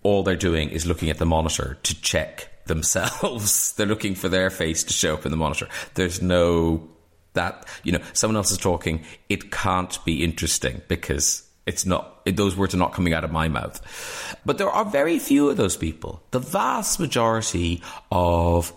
all 0.03 0.23
they're 0.23 0.36
doing 0.36 0.69
is 0.69 0.86
looking 0.86 1.10
at 1.10 1.17
the 1.17 1.25
monitor 1.25 1.77
to 1.84 2.01
check 2.01 2.48
themselves. 2.69 3.73
they're 3.77 3.86
looking 3.86 4.15
for 4.15 4.29
their 4.29 4.49
face 4.49 4.86
to 4.86 4.93
show 4.93 5.13
up 5.13 5.25
in 5.25 5.32
the 5.32 5.38
monitor. 5.38 5.67
There's 5.95 6.21
no 6.21 6.88
that, 7.34 7.65
you 7.84 7.91
know, 7.91 8.01
someone 8.13 8.38
else 8.38 8.51
is 8.51 8.58
talking. 8.58 9.03
It 9.29 9.51
can't 9.51 10.03
be 10.03 10.23
interesting 10.23 10.82
because 10.88 11.47
it's 11.65 11.86
not, 11.86 12.21
it, 12.25 12.36
those 12.38 12.58
words 12.58 12.73
are 12.73 12.77
not 12.77 12.93
coming 12.93 13.13
out 13.13 13.23
of 13.23 13.32
my 13.32 13.47
mouth. 13.47 14.38
But 14.45 14.58
there 14.58 14.69
are 14.69 14.86
very 14.86 15.19
few 15.19 15.49
of 15.49 15.58
those 15.58 15.77
people. 15.77 16.23
The 16.32 16.39
vast 16.39 16.99
majority 16.99 17.84
of 18.12 18.73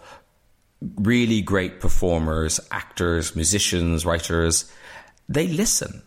really 0.96 1.40
great 1.40 1.81
performers, 1.81 2.61
actors, 2.70 3.35
musicians, 3.35 4.05
writers, 4.05 4.70
they 5.28 5.48
listen. 5.48 6.02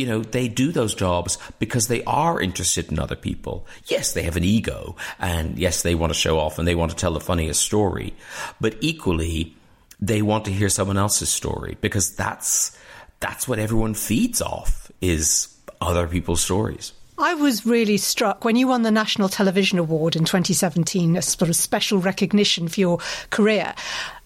You 0.00 0.06
know, 0.06 0.22
they 0.22 0.48
do 0.48 0.72
those 0.72 0.94
jobs 0.94 1.36
because 1.58 1.88
they 1.88 2.02
are 2.04 2.40
interested 2.40 2.90
in 2.90 2.98
other 2.98 3.16
people. 3.16 3.66
Yes, 3.84 4.14
they 4.14 4.22
have 4.22 4.38
an 4.38 4.44
ego, 4.44 4.96
and 5.18 5.58
yes, 5.58 5.82
they 5.82 5.94
want 5.94 6.10
to 6.10 6.18
show 6.18 6.38
off 6.38 6.58
and 6.58 6.66
they 6.66 6.74
want 6.74 6.90
to 6.90 6.96
tell 6.96 7.12
the 7.12 7.20
funniest 7.20 7.60
story. 7.60 8.14
But 8.62 8.76
equally, 8.80 9.54
they 10.00 10.22
want 10.22 10.46
to 10.46 10.52
hear 10.52 10.70
someone 10.70 10.96
else's 10.96 11.28
story 11.28 11.76
because 11.82 12.16
that's 12.16 12.78
that's 13.20 13.46
what 13.46 13.58
everyone 13.58 13.92
feeds 13.92 14.40
off 14.40 14.90
is 15.02 15.54
other 15.82 16.06
people's 16.06 16.40
stories. 16.40 16.94
I 17.18 17.34
was 17.34 17.66
really 17.66 17.98
struck 17.98 18.46
when 18.46 18.56
you 18.56 18.68
won 18.68 18.80
the 18.82 18.90
National 18.90 19.28
Television 19.28 19.78
Award 19.78 20.16
in 20.16 20.24
2017, 20.24 21.16
a 21.16 21.22
sort 21.22 21.50
of 21.50 21.56
special 21.56 21.98
recognition 21.98 22.68
for 22.68 22.80
your 22.80 22.98
career. 23.28 23.74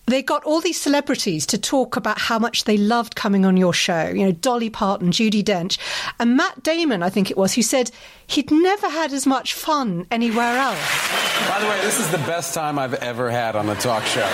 They 0.07 0.23
got 0.23 0.45
all 0.45 0.61
these 0.61 0.81
celebrities 0.81 1.47
to 1.47 1.59
talk 1.59 1.97
about 1.97 2.19
how 2.19 2.39
much 2.39 2.65
they 2.65 2.77
loved 2.77 3.17
coming 3.17 3.47
on 3.47 3.57
your 3.57 3.73
show. 3.73 4.09
You 4.09 4.27
know, 4.27 4.33
Dolly 4.33 4.69
Parton, 4.71 5.11
Judi 5.11 5.43
Dench, 5.43 5.79
and 6.21 6.37
Matt 6.37 6.63
Damon, 6.63 7.03
I 7.03 7.09
think 7.11 7.31
it 7.31 7.37
was, 7.37 7.55
who 7.55 7.63
said 7.63 7.91
he'd 8.27 8.51
never 8.51 8.89
had 8.89 9.13
as 9.13 9.27
much 9.27 9.55
fun 9.55 10.07
anywhere 10.11 10.57
else. 10.59 11.49
By 11.49 11.59
the 11.61 11.67
way, 11.67 11.81
this 11.81 11.99
is 11.99 12.11
the 12.11 12.19
best 12.19 12.55
time 12.55 12.79
I've 12.79 12.95
ever 12.95 13.31
had 13.31 13.57
on 13.57 13.69
a 13.69 13.75
talk 13.77 14.05
show. 14.05 14.29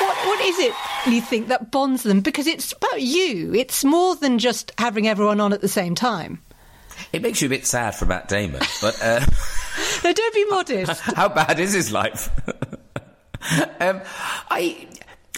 What, 0.00 0.16
what 0.26 0.40
is 0.40 0.58
it 0.60 0.74
you 1.06 1.20
think 1.20 1.48
that 1.48 1.70
bonds 1.70 2.04
them? 2.04 2.20
Because 2.20 2.46
it's 2.46 2.72
about 2.72 3.02
you. 3.02 3.52
It's 3.54 3.84
more 3.84 4.14
than 4.14 4.38
just 4.38 4.72
having 4.78 5.08
everyone 5.08 5.40
on 5.40 5.52
at 5.52 5.60
the 5.60 5.68
same 5.68 5.94
time. 5.94 6.40
It 7.12 7.22
makes 7.22 7.42
you 7.42 7.46
a 7.46 7.48
bit 7.48 7.66
sad 7.66 7.94
for 7.94 8.06
Matt 8.06 8.28
Damon, 8.28 8.60
but 8.80 9.02
uh, 9.02 9.24
No, 10.04 10.12
don't 10.12 10.34
be 10.34 10.44
modest. 10.46 11.00
how 11.16 11.28
bad 11.28 11.58
is 11.58 11.72
his 11.72 11.92
life? 11.92 12.30
um, 13.80 14.00
I. 14.50 14.86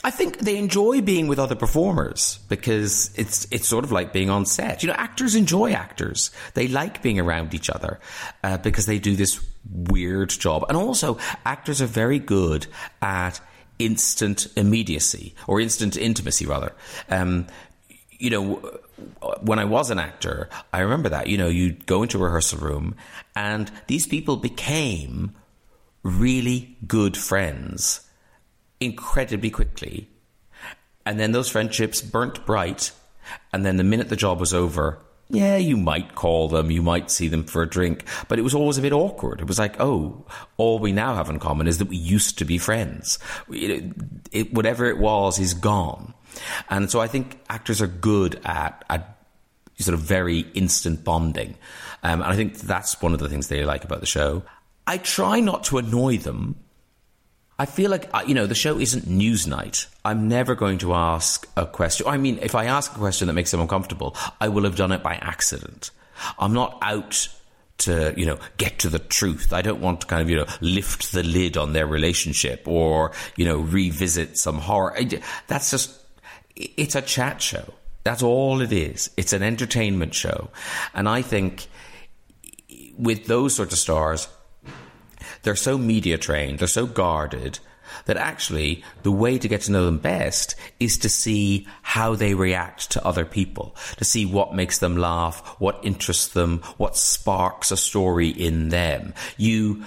I 0.05 0.11
think 0.11 0.39
they 0.39 0.57
enjoy 0.59 1.01
being 1.01 1.29
with 1.29 1.39
other 1.39 1.55
performers 1.55 2.41
because 2.49 3.13
it's 3.15 3.47
it's 3.53 3.69
sort 3.69 3.85
of 3.85 3.93
like 3.93 4.13
being 4.13 4.31
on 4.31 4.47
set. 4.47 4.83
You 4.83 4.89
know, 4.89 4.95
actors 4.95 5.37
enjoy 5.37 5.75
actors. 5.75 6.33
They 6.55 6.67
like 6.67 7.03
being 7.03 7.21
around 7.21 7.55
each 7.55 7.71
other 7.71 8.01
uh, 8.43 8.59
because 8.59 8.87
they 8.87 8.99
do 8.99 9.15
this 9.15 9.41
weird 9.71 10.31
job, 10.31 10.65
and 10.69 10.77
also 10.77 11.19
actors 11.47 11.81
are 11.81 11.87
very 11.87 12.19
good 12.19 12.67
at 13.01 13.41
instant 13.79 14.49
immediacy 14.57 15.37
or 15.47 15.61
instant 15.61 15.97
intimacy, 15.97 16.47
rather. 16.47 16.75
Um, 17.09 17.47
you 18.11 18.31
know, 18.31 18.81
when 19.41 19.59
I 19.59 19.65
was 19.65 19.91
an 19.91 19.99
actor, 19.99 20.49
I 20.73 20.81
remember 20.81 21.09
that. 21.09 21.27
You 21.27 21.39
know, 21.39 21.49
you'd 21.49 21.87
go 21.87 22.03
into 22.03 22.19
a 22.19 22.23
rehearsal 22.23 22.59
room, 22.59 22.95
and 23.35 23.71
these 23.87 24.07
people 24.07 24.37
became 24.37 25.35
really 26.03 26.77
good 26.87 27.17
friends 27.17 28.09
incredibly 28.81 29.51
quickly. 29.51 30.09
And 31.07 31.19
then 31.19 31.33
those 31.33 31.49
friendships 31.49 32.01
burnt 32.01 32.45
bright. 32.47 32.93
And 33.53 33.65
then 33.65 33.77
the 33.77 33.85
minute 33.85 34.09
the 34.09 34.17
job 34.17 34.41
was 34.41 34.53
over, 34.53 34.99
yeah, 35.29 35.57
you 35.57 35.77
might 35.77 36.15
call 36.15 36.49
them, 36.49 36.71
you 36.71 36.83
might 36.83 37.11
see 37.11 37.29
them 37.29 37.45
for 37.45 37.63
a 37.63 37.69
drink, 37.69 38.05
but 38.29 38.39
it 38.39 38.43
was 38.43 38.55
always 38.55 38.77
a 38.77 38.83
bit 38.83 38.93
awkward. 38.93 39.41
It 39.41 39.47
was 39.47 39.59
like, 39.59 39.81
oh, 39.81 40.27
all 40.59 40.79
we 40.79 40.93
now 40.93 41.15
have 41.15 41.31
in 41.31 41.39
common 41.39 41.67
is 41.67 41.79
that 41.79 41.89
we 41.89 41.97
used 41.97 42.39
to 42.39 42.45
be 42.45 42.59
friends. 42.59 43.19
It, 43.49 43.95
it, 44.31 44.53
whatever 44.53 44.87
it 44.87 44.99
was 44.99 45.39
is 45.39 45.55
gone. 45.55 46.13
And 46.69 46.91
so 46.91 47.01
I 47.01 47.07
think 47.07 47.41
actors 47.49 47.81
are 47.81 47.87
good 47.87 48.41
at, 48.45 48.85
at 48.91 49.19
sort 49.79 49.95
of 49.95 50.01
very 50.01 50.41
instant 50.55 51.03
bonding. 51.03 51.57
Um, 52.03 52.21
and 52.21 52.31
I 52.31 52.37
think 52.37 52.59
that's 52.59 53.01
one 53.01 53.15
of 53.15 53.19
the 53.19 53.29
things 53.29 53.49
they 53.49 53.65
like 53.65 53.85
about 53.85 54.01
the 54.01 54.07
show. 54.07 54.43
I 54.87 54.99
try 54.99 55.41
not 55.41 55.65
to 55.65 55.79
annoy 55.79 56.19
them. 56.19 56.57
I 57.59 57.67
feel 57.67 57.91
like, 57.91 58.09
uh, 58.13 58.25
you 58.27 58.35
know, 58.35 58.47
the 58.47 58.55
show 58.55 58.79
isn't 58.79 59.07
Newsnight. 59.07 59.87
I'm 60.05 60.27
never 60.27 60.55
going 60.55 60.79
to 60.79 60.95
ask 60.95 61.49
a 61.57 61.67
question. 61.67 62.07
I 62.09 62.17
mean, 62.17 62.39
if 62.43 62.55
I 62.55 62.65
ask 62.65 62.93
a 62.93 62.99
question 62.99 63.29
that 63.29 63.35
makes 63.35 63.53
them 63.53 63.61
uncomfortable, 63.61 64.17
I 64.41 64.49
will 64.49 64.65
have 64.65 64.75
done 64.75 64.91
it 64.91 65.03
by 65.03 65.15
accident. 65.15 65.91
I'm 66.39 66.53
not 66.53 66.79
out 66.83 67.29
to, 67.79 68.15
you 68.17 68.27
know, 68.27 68.39
get 68.57 68.81
to 68.81 68.89
the 68.89 68.99
truth. 68.99 69.53
I 69.53 69.63
don't 69.63 69.81
want 69.81 70.01
to 70.01 70.07
kind 70.07 70.23
of, 70.23 70.31
you 70.31 70.37
know, 70.37 70.47
lift 70.61 71.13
the 71.13 71.23
lid 71.23 71.57
on 71.57 71.73
their 71.73 71.87
relationship 71.87 72.67
or, 72.67 73.13
you 73.37 73.45
know, 73.45 73.59
revisit 73.59 74.39
some 74.39 74.59
horror. 74.59 74.99
That's 75.47 75.71
just, 75.71 76.01
it's 76.57 76.95
a 76.95 77.03
chat 77.03 77.41
show. 77.41 77.73
That's 78.05 78.23
all 78.23 78.61
it 78.61 78.73
is. 78.73 79.11
It's 79.17 79.33
an 79.33 79.43
entertainment 79.43 80.15
show. 80.15 80.51
And 80.95 81.09
I 81.09 81.23
think 81.23 81.67
with 82.99 83.27
those 83.27 83.55
sorts 83.55 83.73
of 83.73 83.79
stars, 83.79 84.29
they're 85.43 85.57
so 85.57 85.79
media 85.79 86.19
trained, 86.19 86.59
they're 86.59 86.69
so 86.69 86.87
guarded 86.87 87.59
that 88.07 88.17
actually 88.17 88.83
the 89.03 89.13
way 89.13 89.39
to 89.39 89.49
get 89.49 89.63
to 89.63 89.73
know 89.73 89.85
them 89.85 89.99
best 89.99 90.55
is 90.81 90.99
to 90.99 91.09
see 91.09 91.67
how 91.83 92.15
they 92.15 92.35
react 92.35 92.91
to 92.91 93.05
other 93.05 93.25
people, 93.25 93.77
to 93.97 94.05
see 94.05 94.25
what 94.25 94.55
makes 94.55 94.79
them 94.79 94.97
laugh, 94.97 95.57
what 95.59 95.81
interests 95.83 96.29
them, 96.29 96.59
what 96.79 96.97
sparks 96.97 97.71
a 97.71 97.77
story 97.77 98.29
in 98.29 98.71
them. 98.71 99.15
You, 99.37 99.85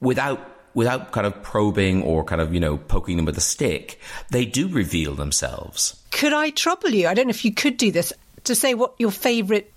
without 0.00 0.48
without 0.74 1.12
kind 1.12 1.26
of 1.26 1.42
probing 1.42 2.02
or 2.02 2.24
kind 2.24 2.40
of, 2.40 2.54
you 2.54 2.60
know, 2.60 2.78
poking 2.78 3.16
them 3.16 3.26
with 3.26 3.36
a 3.36 3.42
stick, 3.42 4.00
they 4.30 4.46
do 4.46 4.68
reveal 4.68 5.14
themselves. 5.14 6.02
Could 6.10 6.32
I 6.32 6.50
trouble 6.50 6.90
you? 6.90 7.08
I 7.08 7.14
don't 7.14 7.26
know 7.26 7.30
if 7.30 7.44
you 7.44 7.52
could 7.52 7.76
do 7.76 7.90
this 7.90 8.12
to 8.44 8.54
say 8.54 8.72
what 8.74 8.94
your 8.98 9.10
favourite 9.10 9.70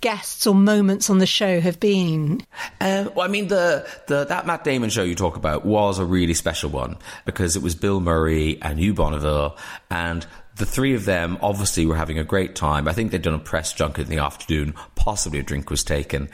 guests 0.00 0.46
or 0.46 0.54
moments 0.54 1.10
on 1.10 1.18
the 1.18 1.26
show 1.26 1.60
have 1.60 1.80
been? 1.80 2.42
Um, 2.80 3.10
well, 3.14 3.20
I 3.20 3.28
mean, 3.28 3.48
the, 3.48 3.88
the 4.06 4.24
that 4.24 4.46
Matt 4.46 4.64
Damon 4.64 4.90
show 4.90 5.02
you 5.02 5.14
talk 5.14 5.36
about 5.36 5.64
was 5.64 5.98
a 5.98 6.04
really 6.04 6.34
special 6.34 6.70
one 6.70 6.96
because 7.24 7.56
it 7.56 7.62
was 7.62 7.74
Bill 7.74 8.00
Murray 8.00 8.60
and 8.62 8.78
Hugh 8.78 8.94
Bonneville, 8.94 9.56
and 9.90 10.26
the 10.56 10.66
three 10.66 10.94
of 10.94 11.04
them 11.06 11.38
obviously 11.42 11.86
were 11.86 11.96
having 11.96 12.18
a 12.18 12.24
great 12.24 12.54
time. 12.54 12.86
I 12.86 12.92
think 12.92 13.10
they'd 13.10 13.22
done 13.22 13.34
a 13.34 13.38
press 13.38 13.72
junket 13.72 14.04
in 14.04 14.10
the 14.10 14.22
afternoon, 14.22 14.74
possibly 14.94 15.38
a 15.40 15.42
drink 15.42 15.70
was 15.70 15.82
taken. 15.82 16.28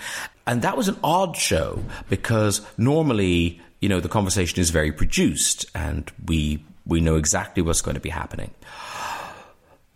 And 0.46 0.62
that 0.62 0.76
was 0.76 0.88
an 0.88 0.98
odd 1.02 1.36
show 1.36 1.82
because 2.08 2.60
normally, 2.76 3.60
you 3.80 3.88
know, 3.88 4.00
the 4.00 4.08
conversation 4.08 4.60
is 4.60 4.70
very 4.70 4.92
produced 4.92 5.66
and 5.74 6.10
we 6.26 6.64
we 6.86 7.00
know 7.00 7.16
exactly 7.16 7.62
what's 7.62 7.82
going 7.82 7.96
to 7.96 8.00
be 8.00 8.10
happening. 8.10 8.52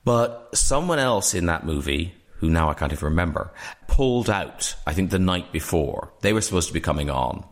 But 0.04 0.48
someone 0.54 0.98
else 0.98 1.34
in 1.34 1.46
that 1.46 1.64
movie 1.64 2.14
who 2.40 2.50
now 2.50 2.70
I 2.70 2.74
can't 2.74 2.92
even 2.92 3.04
remember, 3.04 3.52
pulled 3.86 4.30
out, 4.30 4.74
I 4.86 4.94
think 4.94 5.10
the 5.10 5.18
night 5.18 5.52
before. 5.52 6.12
They 6.22 6.32
were 6.32 6.40
supposed 6.40 6.68
to 6.68 6.74
be 6.74 6.80
coming 6.80 7.10
on 7.10 7.44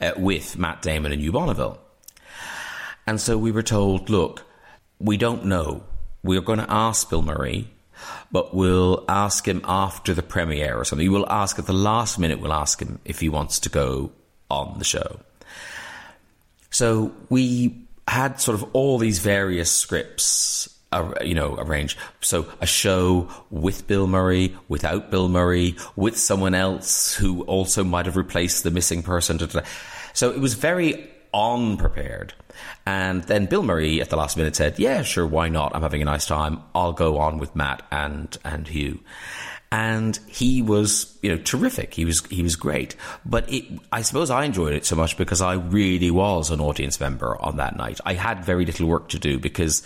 uh, 0.00 0.12
with 0.16 0.58
Matt 0.58 0.82
Damon 0.82 1.12
and 1.12 1.20
Hugh 1.20 1.32
Bonneville. 1.32 1.78
And 3.06 3.20
so 3.20 3.38
we 3.38 3.52
were 3.52 3.62
told, 3.62 4.10
look, 4.10 4.44
we 4.98 5.16
don't 5.16 5.44
know. 5.44 5.84
We're 6.24 6.40
going 6.40 6.58
to 6.58 6.70
ask 6.70 7.08
Bill 7.08 7.22
Murray, 7.22 7.68
but 8.32 8.52
we'll 8.52 9.04
ask 9.08 9.46
him 9.46 9.60
after 9.64 10.12
the 10.14 10.22
premiere 10.22 10.76
or 10.76 10.84
something. 10.84 11.10
We'll 11.10 11.30
ask 11.30 11.58
at 11.58 11.66
the 11.66 11.72
last 11.72 12.18
minute, 12.18 12.40
we'll 12.40 12.52
ask 12.52 12.80
him 12.80 12.98
if 13.04 13.20
he 13.20 13.28
wants 13.28 13.60
to 13.60 13.68
go 13.68 14.10
on 14.50 14.78
the 14.78 14.84
show. 14.84 15.20
So 16.70 17.12
we 17.28 17.86
had 18.08 18.40
sort 18.40 18.60
of 18.60 18.68
all 18.72 18.98
these 18.98 19.20
various 19.20 19.70
scripts 19.70 20.75
you 21.22 21.34
know, 21.34 21.56
arrange. 21.56 21.96
So 22.20 22.46
a 22.60 22.66
show 22.66 23.28
with 23.50 23.86
Bill 23.86 24.06
Murray, 24.06 24.56
without 24.68 25.10
Bill 25.10 25.28
Murray, 25.28 25.76
with 25.96 26.16
someone 26.16 26.54
else 26.54 27.14
who 27.14 27.42
also 27.42 27.84
might 27.84 28.06
have 28.06 28.16
replaced 28.16 28.62
the 28.62 28.70
missing 28.70 29.02
person. 29.02 29.38
So 30.14 30.30
it 30.30 30.40
was 30.40 30.54
very 30.54 31.10
unprepared. 31.34 32.32
And 32.86 33.24
then 33.24 33.46
Bill 33.46 33.62
Murray 33.62 34.00
at 34.00 34.10
the 34.10 34.16
last 34.16 34.36
minute 34.36 34.56
said, 34.56 34.78
"Yeah, 34.78 35.02
sure, 35.02 35.26
why 35.26 35.48
not? 35.48 35.74
I'm 35.74 35.82
having 35.82 36.02
a 36.02 36.06
nice 36.06 36.26
time. 36.26 36.62
I'll 36.74 36.92
go 36.92 37.18
on 37.18 37.38
with 37.38 37.54
Matt 37.54 37.82
and 37.90 38.36
and 38.44 38.66
Hugh." 38.66 39.00
And 39.72 40.18
he 40.28 40.62
was, 40.62 41.18
you 41.22 41.28
know, 41.28 41.42
terrific. 41.42 41.92
He 41.92 42.04
was 42.04 42.24
he 42.26 42.42
was 42.42 42.56
great. 42.56 42.96
But 43.26 43.52
it, 43.52 43.64
I 43.92 44.02
suppose 44.02 44.30
I 44.30 44.44
enjoyed 44.44 44.72
it 44.72 44.86
so 44.86 44.96
much 44.96 45.18
because 45.18 45.42
I 45.42 45.54
really 45.54 46.10
was 46.10 46.50
an 46.50 46.60
audience 46.60 47.00
member 47.00 47.36
on 47.42 47.56
that 47.56 47.76
night. 47.76 48.00
I 48.06 48.14
had 48.14 48.44
very 48.44 48.64
little 48.64 48.86
work 48.86 49.08
to 49.08 49.18
do 49.18 49.38
because 49.38 49.82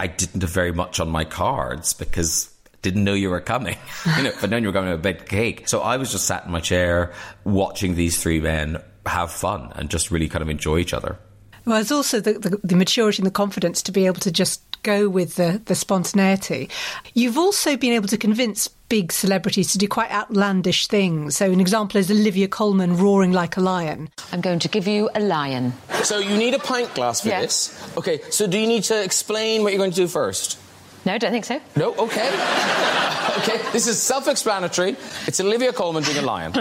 I 0.00 0.06
didn't 0.06 0.40
have 0.40 0.50
very 0.50 0.72
much 0.72 0.98
on 0.98 1.10
my 1.10 1.24
cards 1.24 1.92
because 1.92 2.50
didn't 2.80 3.04
know 3.04 3.12
you 3.12 3.28
were 3.28 3.42
coming. 3.42 3.76
you 4.16 4.22
know, 4.22 4.32
but 4.40 4.48
then 4.48 4.62
you 4.62 4.70
were 4.70 4.72
coming 4.72 4.88
to 4.88 4.94
a 4.94 4.98
big 4.98 5.26
cake. 5.26 5.68
So 5.68 5.82
I 5.82 5.98
was 5.98 6.10
just 6.10 6.26
sat 6.26 6.46
in 6.46 6.50
my 6.50 6.60
chair 6.60 7.12
watching 7.44 7.96
these 7.96 8.20
three 8.22 8.40
men 8.40 8.82
have 9.04 9.30
fun 9.30 9.72
and 9.76 9.90
just 9.90 10.10
really 10.10 10.26
kind 10.26 10.40
of 10.40 10.48
enjoy 10.48 10.78
each 10.78 10.94
other. 10.94 11.18
Well, 11.66 11.78
it's 11.78 11.92
also 11.92 12.18
the, 12.18 12.32
the, 12.32 12.60
the, 12.64 12.76
maturity 12.76 13.18
and 13.20 13.26
the 13.26 13.30
confidence 13.30 13.82
to 13.82 13.92
be 13.92 14.06
able 14.06 14.20
to 14.20 14.30
just 14.30 14.62
go 14.82 15.10
with 15.10 15.36
the, 15.36 15.60
the 15.66 15.74
spontaneity. 15.74 16.70
You've 17.12 17.36
also 17.36 17.76
been 17.76 17.92
able 17.92 18.08
to 18.08 18.16
convince 18.16 18.70
big 18.90 19.12
celebrities 19.12 19.72
to 19.72 19.78
do 19.78 19.88
quite 19.88 20.10
outlandish 20.10 20.86
things. 20.86 21.36
So, 21.36 21.50
an 21.50 21.60
example 21.60 21.98
is 21.98 22.10
Olivia 22.10 22.48
Colman 22.48 22.98
roaring 22.98 23.32
like 23.32 23.56
a 23.56 23.60
lion. 23.60 24.10
I'm 24.32 24.42
going 24.42 24.58
to 24.58 24.68
give 24.68 24.86
you 24.86 25.08
a 25.14 25.20
lion. 25.20 25.72
So, 26.02 26.18
you 26.18 26.36
need 26.36 26.52
a 26.52 26.58
pint 26.58 26.92
glass 26.94 27.22
for 27.22 27.28
yes. 27.28 27.68
this. 27.68 27.96
Okay, 27.96 28.20
so 28.28 28.46
do 28.46 28.58
you 28.58 28.66
need 28.66 28.84
to 28.84 29.02
explain 29.02 29.62
what 29.62 29.72
you're 29.72 29.78
going 29.78 29.92
to 29.92 29.96
do 29.96 30.08
first? 30.08 30.58
No, 31.06 31.16
don't 31.16 31.32
think 31.32 31.46
so. 31.46 31.58
No, 31.76 31.94
okay. 31.94 32.28
okay, 33.38 33.56
this 33.72 33.86
is 33.86 34.02
self 34.02 34.28
explanatory. 34.28 34.96
It's 35.26 35.40
Olivia 35.40 35.72
Colman 35.72 36.02
doing 36.02 36.18
a 36.18 36.22
lion. 36.22 36.52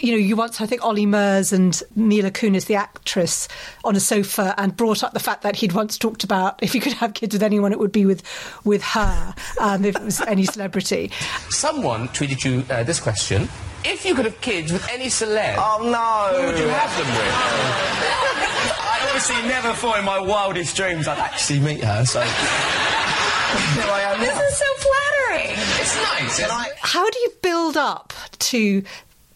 you 0.06 0.12
know, 0.12 0.18
you 0.20 0.36
once, 0.36 0.62
I 0.62 0.68
think, 0.68 0.86
Olly 0.86 1.08
Murs 1.08 1.52
and 1.52 1.82
Mila 1.96 2.30
Kunis, 2.30 2.68
the 2.68 2.76
actress, 2.76 3.48
on 3.84 3.96
a 3.96 4.00
sofa 4.00 4.54
and 4.58 4.78
brought 4.78 5.04
up 5.04 5.14
the 5.14 5.20
fact 5.20 5.42
that 5.42 5.56
he'd 5.56 5.74
once 5.74 5.98
talked 5.98 6.24
about 6.24 6.62
if 6.62 6.76
you 6.76 6.82
could 6.82 6.94
have 6.94 7.16
kids 7.16 7.34
with 7.34 7.42
anyone, 7.42 7.72
it 7.72 7.80
would 7.80 7.92
be 7.92 8.06
with, 8.06 8.22
with 8.64 8.84
her, 8.84 9.34
um, 9.60 9.84
if 9.84 9.96
it 9.96 10.04
was 10.04 10.22
any 10.22 10.46
celebrity. 10.46 11.12
Someone 11.50 12.08
tweeted 12.10 12.46
you 12.46 12.64
uh, 12.70 12.84
this 12.84 13.00
question. 13.00 13.50
If 13.84 14.06
you 14.06 14.14
could 14.14 14.26
have 14.26 14.40
kids 14.42 14.72
with 14.72 14.88
any 14.92 15.06
celeb, 15.06 15.56
oh 15.58 15.80
no, 15.82 16.40
who 16.40 16.48
would 16.48 16.60
you 16.60 16.68
have 16.68 16.98
them 16.98 17.08
with? 17.08 17.34
I 18.78 19.00
obviously 19.06 19.42
never 19.48 19.74
thought 19.74 19.98
in 19.98 20.06
my 20.06 20.20
wildest 20.20 20.76
dreams 20.76 21.08
I'd 21.08 21.18
actually 21.18 21.60
meet 21.62 21.84
her, 21.84 22.06
so. 22.06 22.22
Here 22.22 23.84
I 23.90 24.02
am. 24.14 24.20
This 24.20 24.38
is 24.38 24.58
so 24.58 24.66
flattering. 24.76 25.52
It's 25.80 25.96
nice. 25.96 26.52
I... 26.52 26.70
How 26.82 27.10
do 27.10 27.20
you 27.20 27.32
build 27.42 27.78
up 27.78 28.14
to 28.40 28.84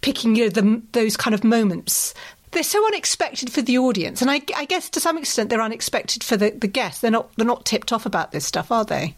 picking 0.01 0.35
you 0.35 0.45
know, 0.45 0.49
the, 0.49 0.81
those 0.93 1.17
kind 1.17 1.33
of 1.33 1.43
moments 1.43 2.13
they're 2.51 2.63
so 2.63 2.85
unexpected 2.87 3.51
for 3.51 3.61
the 3.61 3.77
audience, 3.77 4.21
and 4.21 4.31
I, 4.31 4.41
I, 4.55 4.65
guess 4.65 4.89
to 4.89 4.99
some 4.99 5.17
extent 5.17 5.49
they're 5.49 5.61
unexpected 5.61 6.23
for 6.23 6.35
the, 6.35 6.49
the 6.49 6.67
guests. 6.67 7.01
They're 7.01 7.11
not 7.11 7.29
they're 7.35 7.45
not 7.45 7.65
tipped 7.65 7.93
off 7.93 8.05
about 8.05 8.31
this 8.31 8.45
stuff, 8.45 8.71
are 8.71 8.85
they? 8.85 9.15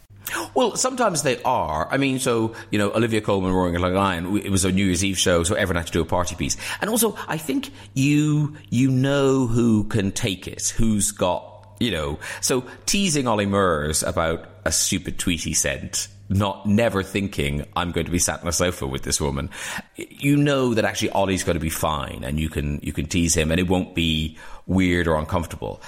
Well, 0.53 0.75
sometimes 0.75 1.23
they 1.23 1.41
are. 1.43 1.87
I 1.91 1.97
mean, 1.97 2.19
so 2.19 2.53
you 2.69 2.79
know, 2.79 2.91
Olivia 2.91 3.21
Colman 3.21 3.51
roaring 3.51 3.75
like 3.75 3.93
a 3.93 3.95
lion. 3.95 4.37
It 4.37 4.51
was 4.51 4.65
a 4.65 4.71
New 4.71 4.85
Year's 4.85 5.03
Eve 5.03 5.17
show, 5.17 5.43
so 5.43 5.55
everyone 5.55 5.77
had 5.77 5.87
to 5.87 5.93
do 5.93 6.01
a 6.01 6.05
party 6.05 6.35
piece. 6.35 6.57
And 6.79 6.89
also, 6.89 7.17
I 7.27 7.37
think 7.37 7.71
you 7.93 8.55
you 8.69 8.91
know 8.91 9.47
who 9.47 9.85
can 9.85 10.11
take 10.11 10.47
it, 10.47 10.69
who's 10.69 11.11
got 11.11 11.75
you 11.79 11.91
know. 11.91 12.19
So 12.41 12.65
teasing 12.85 13.27
Olly 13.27 13.45
Murs 13.45 14.03
about 14.03 14.47
a 14.65 14.71
stupid 14.71 15.17
tweet 15.19 15.41
he 15.41 15.53
sent 15.53 16.07
not 16.31 16.65
never 16.65 17.03
thinking 17.03 17.65
I'm 17.75 17.91
going 17.91 18.05
to 18.05 18.11
be 18.11 18.19
sat 18.19 18.41
on 18.41 18.47
a 18.47 18.53
sofa 18.53 18.87
with 18.87 19.03
this 19.03 19.19
woman. 19.19 19.49
You 19.95 20.37
know 20.37 20.73
that 20.73 20.85
actually 20.85 21.11
Olly's 21.11 21.43
going 21.43 21.55
to 21.55 21.61
be 21.61 21.69
fine, 21.69 22.23
and 22.23 22.39
you 22.39 22.49
can 22.49 22.79
you 22.81 22.93
can 22.93 23.05
tease 23.05 23.35
him, 23.35 23.51
and 23.51 23.59
it 23.59 23.67
won't 23.67 23.93
be 23.93 24.37
weird 24.65 25.07
or 25.07 25.17
uncomfortable. 25.17 25.81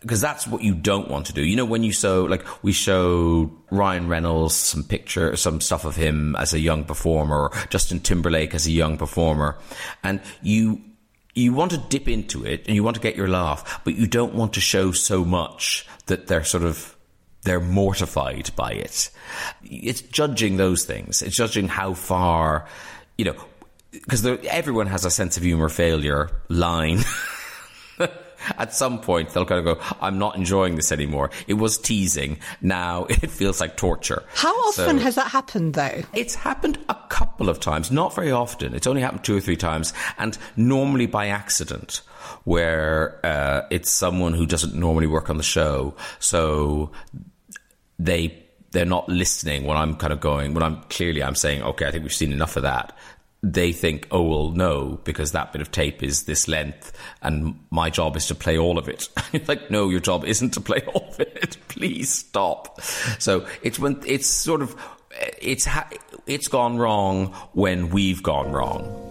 Because 0.00 0.20
that's 0.20 0.46
what 0.46 0.62
you 0.62 0.74
don't 0.74 1.08
want 1.08 1.26
to 1.26 1.32
do. 1.32 1.42
You 1.42 1.56
know, 1.56 1.64
when 1.64 1.82
you 1.82 1.90
show, 1.90 2.24
like, 2.24 2.46
we 2.62 2.70
showed 2.70 3.50
Ryan 3.70 4.08
Reynolds 4.08 4.54
some 4.54 4.84
picture, 4.84 5.34
some 5.36 5.60
stuff 5.60 5.84
of 5.84 5.96
him 5.96 6.36
as 6.36 6.54
a 6.54 6.60
young 6.60 6.84
performer, 6.84 7.48
or 7.48 7.52
Justin 7.70 8.00
Timberlake 8.00 8.54
as 8.54 8.66
a 8.66 8.70
young 8.70 8.98
performer, 8.98 9.58
and 10.02 10.20
you 10.42 10.80
you 11.34 11.52
want 11.52 11.70
to 11.72 11.78
dip 11.78 12.08
into 12.08 12.46
it 12.46 12.64
and 12.66 12.74
you 12.74 12.82
want 12.82 12.96
to 12.96 13.02
get 13.02 13.14
your 13.14 13.28
laugh, 13.28 13.82
but 13.84 13.94
you 13.94 14.06
don't 14.06 14.34
want 14.34 14.54
to 14.54 14.60
show 14.60 14.90
so 14.90 15.22
much 15.22 15.86
that 16.06 16.28
they're 16.28 16.44
sort 16.44 16.64
of 16.64 16.95
they're 17.46 17.60
mortified 17.60 18.50
by 18.56 18.72
it. 18.72 19.08
It's 19.62 20.02
judging 20.02 20.56
those 20.56 20.84
things. 20.84 21.22
It's 21.22 21.36
judging 21.36 21.68
how 21.68 21.94
far, 21.94 22.66
you 23.16 23.24
know, 23.24 23.36
because 23.92 24.26
everyone 24.26 24.88
has 24.88 25.04
a 25.04 25.10
sense 25.10 25.36
of 25.36 25.44
humor 25.44 25.68
failure 25.68 26.30
line. 26.48 26.98
At 28.58 28.74
some 28.74 29.00
point, 29.00 29.30
they'll 29.30 29.46
kind 29.46 29.66
of 29.66 29.78
go, 29.78 29.96
I'm 30.00 30.18
not 30.18 30.36
enjoying 30.36 30.76
this 30.76 30.92
anymore. 30.92 31.30
It 31.46 31.54
was 31.54 31.78
teasing. 31.78 32.38
Now 32.60 33.04
it 33.08 33.30
feels 33.30 33.60
like 33.60 33.76
torture. 33.76 34.24
How 34.34 34.54
often 34.68 34.98
so, 34.98 35.04
has 35.04 35.14
that 35.14 35.30
happened, 35.30 35.74
though? 35.74 36.02
It's 36.14 36.34
happened 36.34 36.78
a 36.88 36.96
couple 37.08 37.48
of 37.48 37.60
times, 37.60 37.90
not 37.90 38.14
very 38.14 38.32
often. 38.32 38.74
It's 38.74 38.86
only 38.86 39.02
happened 39.02 39.24
two 39.24 39.36
or 39.36 39.40
three 39.40 39.56
times, 39.56 39.92
and 40.18 40.36
normally 40.56 41.06
by 41.06 41.28
accident 41.28 42.02
where 42.44 43.18
uh, 43.24 43.66
it's 43.70 43.90
someone 43.90 44.32
who 44.32 44.46
doesn't 44.46 44.74
normally 44.74 45.06
work 45.06 45.30
on 45.30 45.36
the 45.36 45.42
show. 45.42 45.94
So 46.18 46.92
they 47.98 48.42
they're 48.72 48.84
not 48.84 49.08
listening 49.08 49.64
when 49.64 49.76
I'm 49.76 49.94
kind 49.96 50.12
of 50.12 50.20
going 50.20 50.54
when 50.54 50.62
I'm 50.62 50.82
clearly 50.90 51.22
I'm 51.22 51.34
saying 51.34 51.62
okay 51.62 51.86
I 51.86 51.90
think 51.90 52.02
we've 52.02 52.12
seen 52.12 52.32
enough 52.32 52.56
of 52.56 52.62
that. 52.64 52.96
They 53.42 53.72
think 53.72 54.08
oh 54.10 54.22
well 54.22 54.50
no 54.50 54.98
because 55.04 55.32
that 55.32 55.52
bit 55.52 55.62
of 55.62 55.70
tape 55.70 56.02
is 56.02 56.24
this 56.24 56.48
length 56.48 56.92
and 57.22 57.58
my 57.70 57.90
job 57.90 58.16
is 58.16 58.26
to 58.28 58.34
play 58.34 58.58
all 58.58 58.78
of 58.78 58.88
it. 58.88 59.08
Like 59.48 59.70
no 59.70 59.88
your 59.88 60.00
job 60.00 60.24
isn't 60.24 60.50
to 60.54 60.60
play 60.60 60.82
all 60.94 61.08
of 61.08 61.20
it. 61.20 61.56
Please 61.68 62.10
stop. 62.12 62.80
So 63.18 63.46
it's 63.62 63.78
when 63.78 64.02
it's 64.06 64.26
sort 64.26 64.62
of 64.62 64.74
it's 65.40 65.64
ha- 65.64 65.88
it's 66.26 66.48
gone 66.48 66.78
wrong 66.78 67.32
when 67.52 67.90
we've 67.90 68.22
gone 68.22 68.52
wrong 68.52 69.02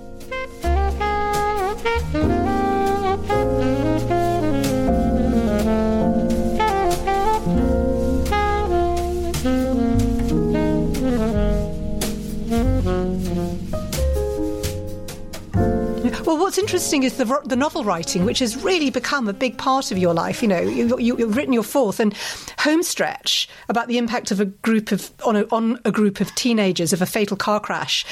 what's 16.55 16.71
interesting 16.71 17.03
is 17.03 17.17
the, 17.17 17.41
the 17.43 17.55
novel 17.57 17.83
writing, 17.83 18.23
which 18.23 18.39
has 18.39 18.55
really 18.63 18.89
become 18.89 19.27
a 19.27 19.33
big 19.33 19.57
part 19.57 19.91
of 19.91 19.97
your 19.97 20.13
life. 20.13 20.41
You 20.41 20.47
know, 20.47 20.61
you, 20.61 20.97
you, 20.97 21.17
have 21.17 21.35
written 21.35 21.51
your 21.51 21.63
fourth 21.63 21.99
and 21.99 22.15
Home 22.59 22.81
Stretch 22.81 23.49
about 23.67 23.89
the 23.89 23.97
impact 23.97 24.31
of 24.31 24.39
a 24.39 24.45
group 24.45 24.93
of 24.93 25.11
on 25.25 25.35
a, 25.35 25.43
on 25.51 25.81
a 25.83 25.91
group 25.91 26.21
of 26.21 26.33
teenagers 26.35 26.93
of 26.93 27.01
a 27.01 27.05
fatal 27.05 27.35
car 27.35 27.59
crash, 27.59 28.05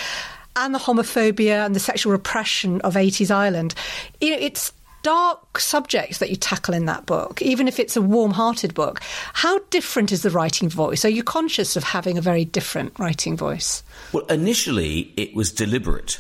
and 0.58 0.76
the 0.76 0.80
homophobia 0.80 1.66
and 1.66 1.74
the 1.74 1.80
sexual 1.80 2.12
repression 2.12 2.82
of 2.82 2.96
80s 2.96 3.34
Ireland. 3.34 3.76
You 4.20 4.32
know, 4.32 4.38
it's 4.42 4.74
dark 5.04 5.58
subjects 5.58 6.18
that 6.18 6.30
you 6.30 6.36
tackle 6.36 6.74
in 6.74 6.84
that 6.88 7.06
book, 7.06 7.42
even 7.42 7.70
if 7.70 7.80
it's 7.80 7.96
a 7.96 8.02
warm 8.02 8.32
hearted 8.32 8.74
book. 8.74 9.00
How 9.32 9.60
different 9.70 10.12
is 10.12 10.22
the 10.22 10.32
writing 10.32 10.68
voice? 10.68 11.06
Are 11.06 11.10
you 11.10 11.24
conscious 11.24 11.78
of 11.78 11.84
having 11.86 12.18
a 12.18 12.22
very 12.22 12.44
different 12.44 13.00
writing 13.00 13.38
voice? 13.38 13.84
Well, 14.12 14.26
initially, 14.26 15.14
it 15.16 15.34
was 15.34 15.50
deliberate. 15.50 16.20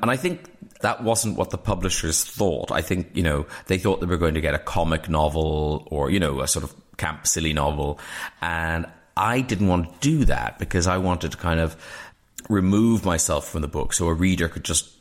And 0.00 0.10
I 0.10 0.16
think 0.16 0.40
that 0.84 1.02
wasn't 1.02 1.38
what 1.38 1.48
the 1.48 1.56
publishers 1.56 2.22
thought. 2.22 2.70
I 2.70 2.82
think, 2.82 3.08
you 3.14 3.22
know, 3.22 3.46
they 3.68 3.78
thought 3.78 4.00
they 4.00 4.06
were 4.06 4.18
going 4.18 4.34
to 4.34 4.42
get 4.42 4.52
a 4.52 4.58
comic 4.58 5.08
novel 5.08 5.88
or, 5.90 6.10
you 6.10 6.20
know, 6.20 6.42
a 6.42 6.46
sort 6.46 6.62
of 6.62 6.74
camp 6.98 7.26
silly 7.26 7.54
novel. 7.54 7.98
And 8.42 8.84
I 9.16 9.40
didn't 9.40 9.68
want 9.68 9.88
to 9.88 9.98
do 10.00 10.26
that 10.26 10.58
because 10.58 10.86
I 10.86 10.98
wanted 10.98 11.32
to 11.32 11.38
kind 11.38 11.58
of 11.58 11.74
remove 12.50 13.02
myself 13.02 13.48
from 13.48 13.62
the 13.62 13.68
book 13.68 13.94
so 13.94 14.08
a 14.08 14.12
reader 14.12 14.46
could 14.46 14.62
just, 14.62 14.92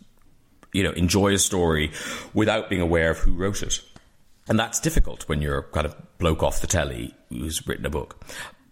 you 0.72 0.84
know, 0.84 0.92
enjoy 0.92 1.34
a 1.34 1.38
story 1.38 1.92
without 2.34 2.70
being 2.70 2.82
aware 2.82 3.12
of 3.12 3.18
who 3.18 3.34
wrote 3.34 3.62
it. 3.62 3.82
And 4.48 4.58
that's 4.58 4.80
difficult 4.80 5.28
when 5.28 5.42
you're 5.42 5.64
kind 5.64 5.86
of 5.86 5.98
bloke 6.18 6.44
off 6.44 6.62
the 6.62 6.68
telly 6.68 7.14
who's 7.28 7.68
written 7.68 7.86
a 7.86 7.90
book. 7.90 8.24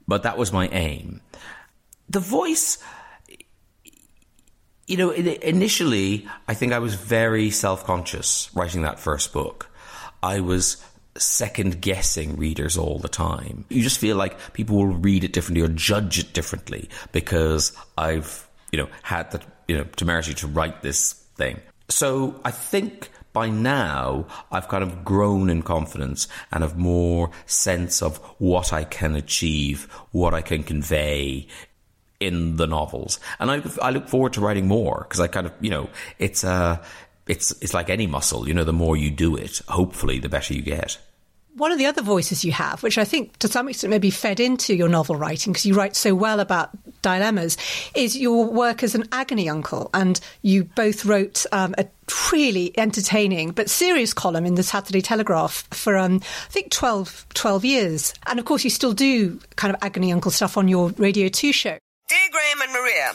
But 0.08 0.24
that 0.24 0.38
was 0.38 0.54
my 0.54 0.70
aim. 0.70 1.20
The 2.08 2.22
voice 2.22 2.82
you 4.88 4.98
know, 4.98 5.12
initially, 5.12 6.28
I 6.48 6.54
think 6.54 6.74
I 6.74 6.80
was 6.80 6.96
very 6.96 7.50
self 7.50 7.86
conscious 7.86 8.50
writing 8.54 8.82
that 8.82 9.00
first 9.00 9.34
book. 9.34 9.70
I 10.24 10.42
was 10.42 10.84
second 11.18 11.82
guessing 11.82 12.38
readers 12.38 12.78
all 12.78 13.00
the 13.00 13.10
time. 13.10 13.66
You 13.70 13.82
just 13.82 14.00
feel 14.00 14.16
like 14.16 14.54
people 14.54 14.78
will 14.78 14.88
read 14.88 15.24
it 15.24 15.34
differently 15.34 15.64
or 15.64 15.68
judge 15.68 16.20
it 16.20 16.34
differently 16.34 16.90
because 17.12 17.74
I've, 17.98 18.48
you 18.72 18.80
know, 18.80 18.88
had 19.02 19.32
the, 19.32 19.42
you 19.68 19.78
know, 19.78 19.84
temerity 19.84 20.34
to 20.36 20.48
write 20.48 20.82
this 20.82 21.14
thing. 21.36 21.60
So 21.90 22.40
I 22.46 22.52
think 22.52 23.10
by 23.34 23.50
now 23.50 24.28
I've 24.52 24.68
kind 24.68 24.84
of 24.84 25.04
grown 25.04 25.50
in 25.50 25.62
confidence 25.62 26.28
and 26.52 26.64
have 26.64 26.78
more 26.78 27.32
sense 27.46 28.02
of 28.02 28.18
what 28.40 28.74
I 28.74 28.84
can 28.84 29.16
achieve, 29.16 29.92
what 30.12 30.34
I 30.34 30.42
can 30.42 30.64
convey 30.64 31.48
in 32.22 32.56
the 32.56 32.68
novels. 32.68 33.20
And 33.40 33.52
I, 33.52 33.62
I 33.82 33.90
look 33.90 34.08
forward 34.08 34.34
to 34.34 34.42
writing 34.42 34.68
more 34.68 35.06
because 35.08 35.20
I 35.20 35.28
kind 35.28 35.48
of, 35.48 35.54
you 35.60 35.72
know, 35.72 35.90
it's 36.20 36.44
uh, 36.44 36.78
it's 37.28 37.52
it's 37.62 37.74
like 37.74 37.90
any 37.90 38.08
muscle. 38.08 38.48
You 38.48 38.54
know, 38.54 38.64
the 38.64 38.74
more 38.74 38.96
you 38.96 39.12
do 39.12 39.36
it, 39.36 39.62
hopefully, 39.68 40.20
the 40.20 40.30
better 40.30 40.54
you 40.54 40.62
get. 40.62 40.98
One 41.56 41.74
of 41.74 41.78
the 41.78 41.86
other 41.86 42.02
voices 42.02 42.46
you 42.46 42.54
have, 42.54 42.82
which 42.82 42.98
I 42.98 43.04
think 43.04 43.38
to 43.40 43.50
some 43.50 43.68
extent 43.68 43.92
maybe 43.92 44.10
fed 44.10 44.40
into 44.40 44.74
your 44.74 44.88
novel 44.88 45.18
writing 45.18 45.52
because 45.52 45.66
you 45.66 45.74
write 45.74 45.98
so 45.98 46.16
well 46.16 46.40
about 46.40 46.70
dilemmas, 47.02 47.58
is 47.94 48.18
your 48.18 48.46
work 48.46 48.84
as 48.84 48.96
an 48.96 49.04
agony 49.12 49.50
uncle. 49.50 49.90
And 49.94 50.18
you 50.44 50.64
both 50.64 51.04
wrote 51.04 51.46
um, 51.52 51.76
a 51.78 51.88
really 52.32 52.72
entertaining 52.78 53.52
but 53.52 53.70
serious 53.70 54.14
column 54.14 54.46
in 54.46 54.56
the 54.56 54.64
Saturday 54.64 55.02
Telegraph 55.02 55.68
for, 55.72 55.98
um, 55.98 56.22
I 56.24 56.52
think, 56.52 56.72
12, 56.72 57.26
12 57.34 57.66
years. 57.66 58.14
And 58.28 58.40
of 58.40 58.46
course, 58.46 58.64
you 58.64 58.70
still 58.70 58.94
do 58.94 59.38
kind 59.58 59.76
of 59.76 59.84
agony 59.84 60.14
uncle 60.14 60.32
stuff 60.32 60.56
on 60.58 60.70
your 60.70 60.92
Radio 60.92 61.28
2 61.28 61.52
show. 61.52 61.78
Dear 62.12 62.28
Graham 62.30 62.62
and 62.62 62.74
Maria, 62.74 63.14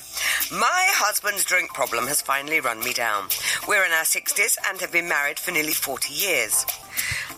my 0.52 0.86
husband's 0.96 1.44
drink 1.44 1.74
problem 1.74 2.06
has 2.06 2.22
finally 2.22 2.60
run 2.60 2.80
me 2.80 2.94
down. 2.94 3.28
We're 3.68 3.84
in 3.84 3.92
our 3.92 4.04
60s 4.04 4.56
and 4.70 4.80
have 4.80 4.90
been 4.90 5.06
married 5.06 5.38
for 5.38 5.50
nearly 5.50 5.74
40 5.74 6.14
years. 6.14 6.64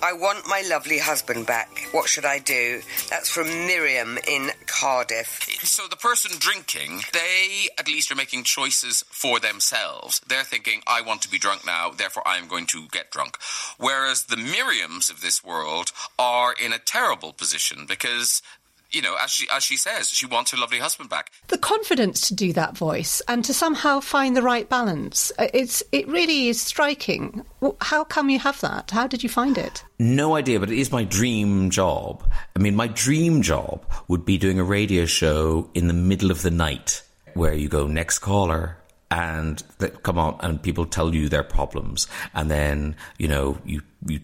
I 0.01 0.13
want 0.13 0.47
my 0.47 0.63
lovely 0.71 1.01
husband 1.01 1.47
back. 1.47 1.89
What 1.91 2.09
should 2.09 2.25
I 2.25 2.39
do? 2.39 2.83
That's 3.11 3.29
from 3.29 3.49
Miriam 3.49 4.17
in 4.29 4.51
Cardiff. 4.67 5.49
So 5.65 5.89
the 5.89 5.97
person 5.97 6.39
drinking, 6.39 7.01
they 7.13 7.69
at 7.77 7.89
least 7.89 8.13
are 8.13 8.15
making 8.15 8.45
choices 8.45 9.05
for 9.09 9.41
themselves. 9.41 10.21
They're 10.29 10.45
thinking, 10.45 10.83
I 10.87 11.03
want 11.03 11.23
to 11.23 11.29
be 11.29 11.41
drunk 11.41 11.67
now, 11.67 11.91
therefore 11.91 12.23
I 12.25 12.39
am 12.39 12.47
going 12.47 12.67
to 12.67 12.87
get 12.93 13.11
drunk. 13.11 13.39
Whereas 13.79 14.25
the 14.25 14.37
Miriams 14.37 15.11
of 15.11 15.21
this 15.21 15.43
world 15.43 15.91
are 16.17 16.55
in 16.55 16.73
a 16.73 16.79
terrible 16.79 17.33
position 17.33 17.85
because 17.89 18.43
you 18.91 19.03
know, 19.03 19.17
as 19.21 19.31
she 19.31 19.47
as 19.51 19.63
she 19.65 19.77
says, 19.77 20.09
she 20.09 20.27
wants 20.27 20.51
her 20.53 20.57
lovely 20.59 20.79
husband 20.79 21.11
back. 21.11 21.31
The 21.49 21.59
confidence 21.59 22.29
to 22.29 22.35
do 22.35 22.53
that 22.55 22.77
voice 22.77 23.21
and 23.29 23.45
to 23.45 23.53
somehow 23.55 24.01
find 24.01 24.37
the 24.37 24.43
right 24.43 24.69
balance. 24.69 25.31
uh, 25.39 25.49
It's 25.53 25.83
it 25.93 26.09
really 26.09 26.49
is 26.49 26.61
striking. 26.61 27.45
How 27.81 28.05
come 28.05 28.31
you 28.31 28.39
have 28.39 28.61
that? 28.61 28.91
How 28.91 29.07
did 29.07 29.23
you 29.23 29.29
find 29.29 29.59
it? 29.59 29.85
No 29.99 30.37
idea, 30.37 30.59
but 30.61 30.71
it 30.71 30.79
is 30.79 30.91
my 30.93 31.05
dream 31.05 31.71
job. 31.71 32.29
I 32.57 32.61
mean, 32.61 32.77
my 32.77 32.87
dream 32.89 33.43
job 33.43 33.85
would 34.09 34.25
be 34.25 34.39
doing 34.39 34.59
a 34.59 34.65
radio 34.65 35.05
show 35.07 35.71
in 35.75 35.89
the 35.89 35.95
middle 35.95 36.31
of 36.31 36.43
the 36.43 36.51
night 36.51 37.03
where 37.35 37.53
you 37.55 37.69
go 37.69 37.87
next 37.87 38.21
caller 38.21 38.77
and 39.11 39.63
they 39.79 39.89
come 39.89 40.19
on 40.19 40.37
and 40.41 40.63
people 40.63 40.85
tell 40.87 41.15
you 41.15 41.29
their 41.29 41.43
problems 41.43 42.07
and 42.35 42.51
then, 42.51 42.95
you 43.19 43.29
know, 43.29 43.59
you 43.65 43.83
you 44.07 44.21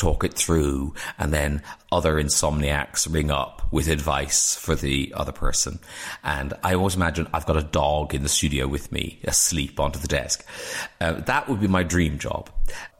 talk 0.00 0.24
it 0.24 0.32
through 0.32 0.94
and 1.18 1.32
then 1.32 1.62
other 1.92 2.14
insomniacs 2.14 3.12
ring 3.12 3.30
up 3.30 3.62
with 3.70 3.86
advice 3.86 4.56
for 4.56 4.74
the 4.74 5.12
other 5.14 5.32
person. 5.32 5.78
And 6.24 6.54
i 6.64 6.74
always 6.74 6.96
imagine 6.96 7.28
i've 7.34 7.46
got 7.46 7.58
a 7.58 7.62
dog 7.62 8.14
in 8.14 8.22
the 8.22 8.28
studio 8.28 8.66
with 8.66 8.90
me 8.90 9.20
asleep 9.24 9.78
onto 9.78 9.98
the 9.98 10.08
desk. 10.08 10.44
Uh, 11.00 11.12
that 11.12 11.48
would 11.48 11.60
be 11.60 11.68
my 11.68 11.82
dream 11.82 12.18
job. 12.18 12.48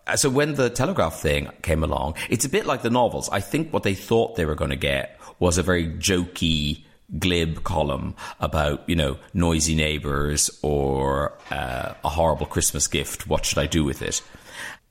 Uh, 0.07 0.17
so 0.17 0.29
when 0.29 0.55
the 0.55 0.69
telegraph 0.69 1.21
thing 1.21 1.51
came 1.63 1.83
along 1.83 2.15
it's 2.29 2.45
a 2.45 2.51
bit 2.51 2.67
like 2.67 2.83
the 2.83 2.91
novels. 2.91 3.31
I 3.31 3.41
think 3.41 3.73
what 3.73 3.83
they 3.83 3.95
thought 3.95 4.37
they 4.37 4.45
were 4.45 4.55
going 4.55 4.71
to 4.71 4.77
get 4.93 5.19
was 5.39 5.57
a 5.57 5.63
very 5.63 5.87
jokey 5.87 6.85
glib 7.19 7.65
column 7.65 8.15
about 8.39 8.89
you 8.89 8.95
know 8.95 9.17
noisy 9.33 9.75
neighbors 9.75 10.51
or 10.63 11.37
uh, 11.51 11.95
a 12.05 12.09
horrible 12.09 12.47
christmas 12.47 12.87
gift. 12.87 13.27
What 13.27 13.47
should 13.47 13.59
i 13.59 13.67
do 13.67 13.85
with 13.85 14.03
it 14.03 14.23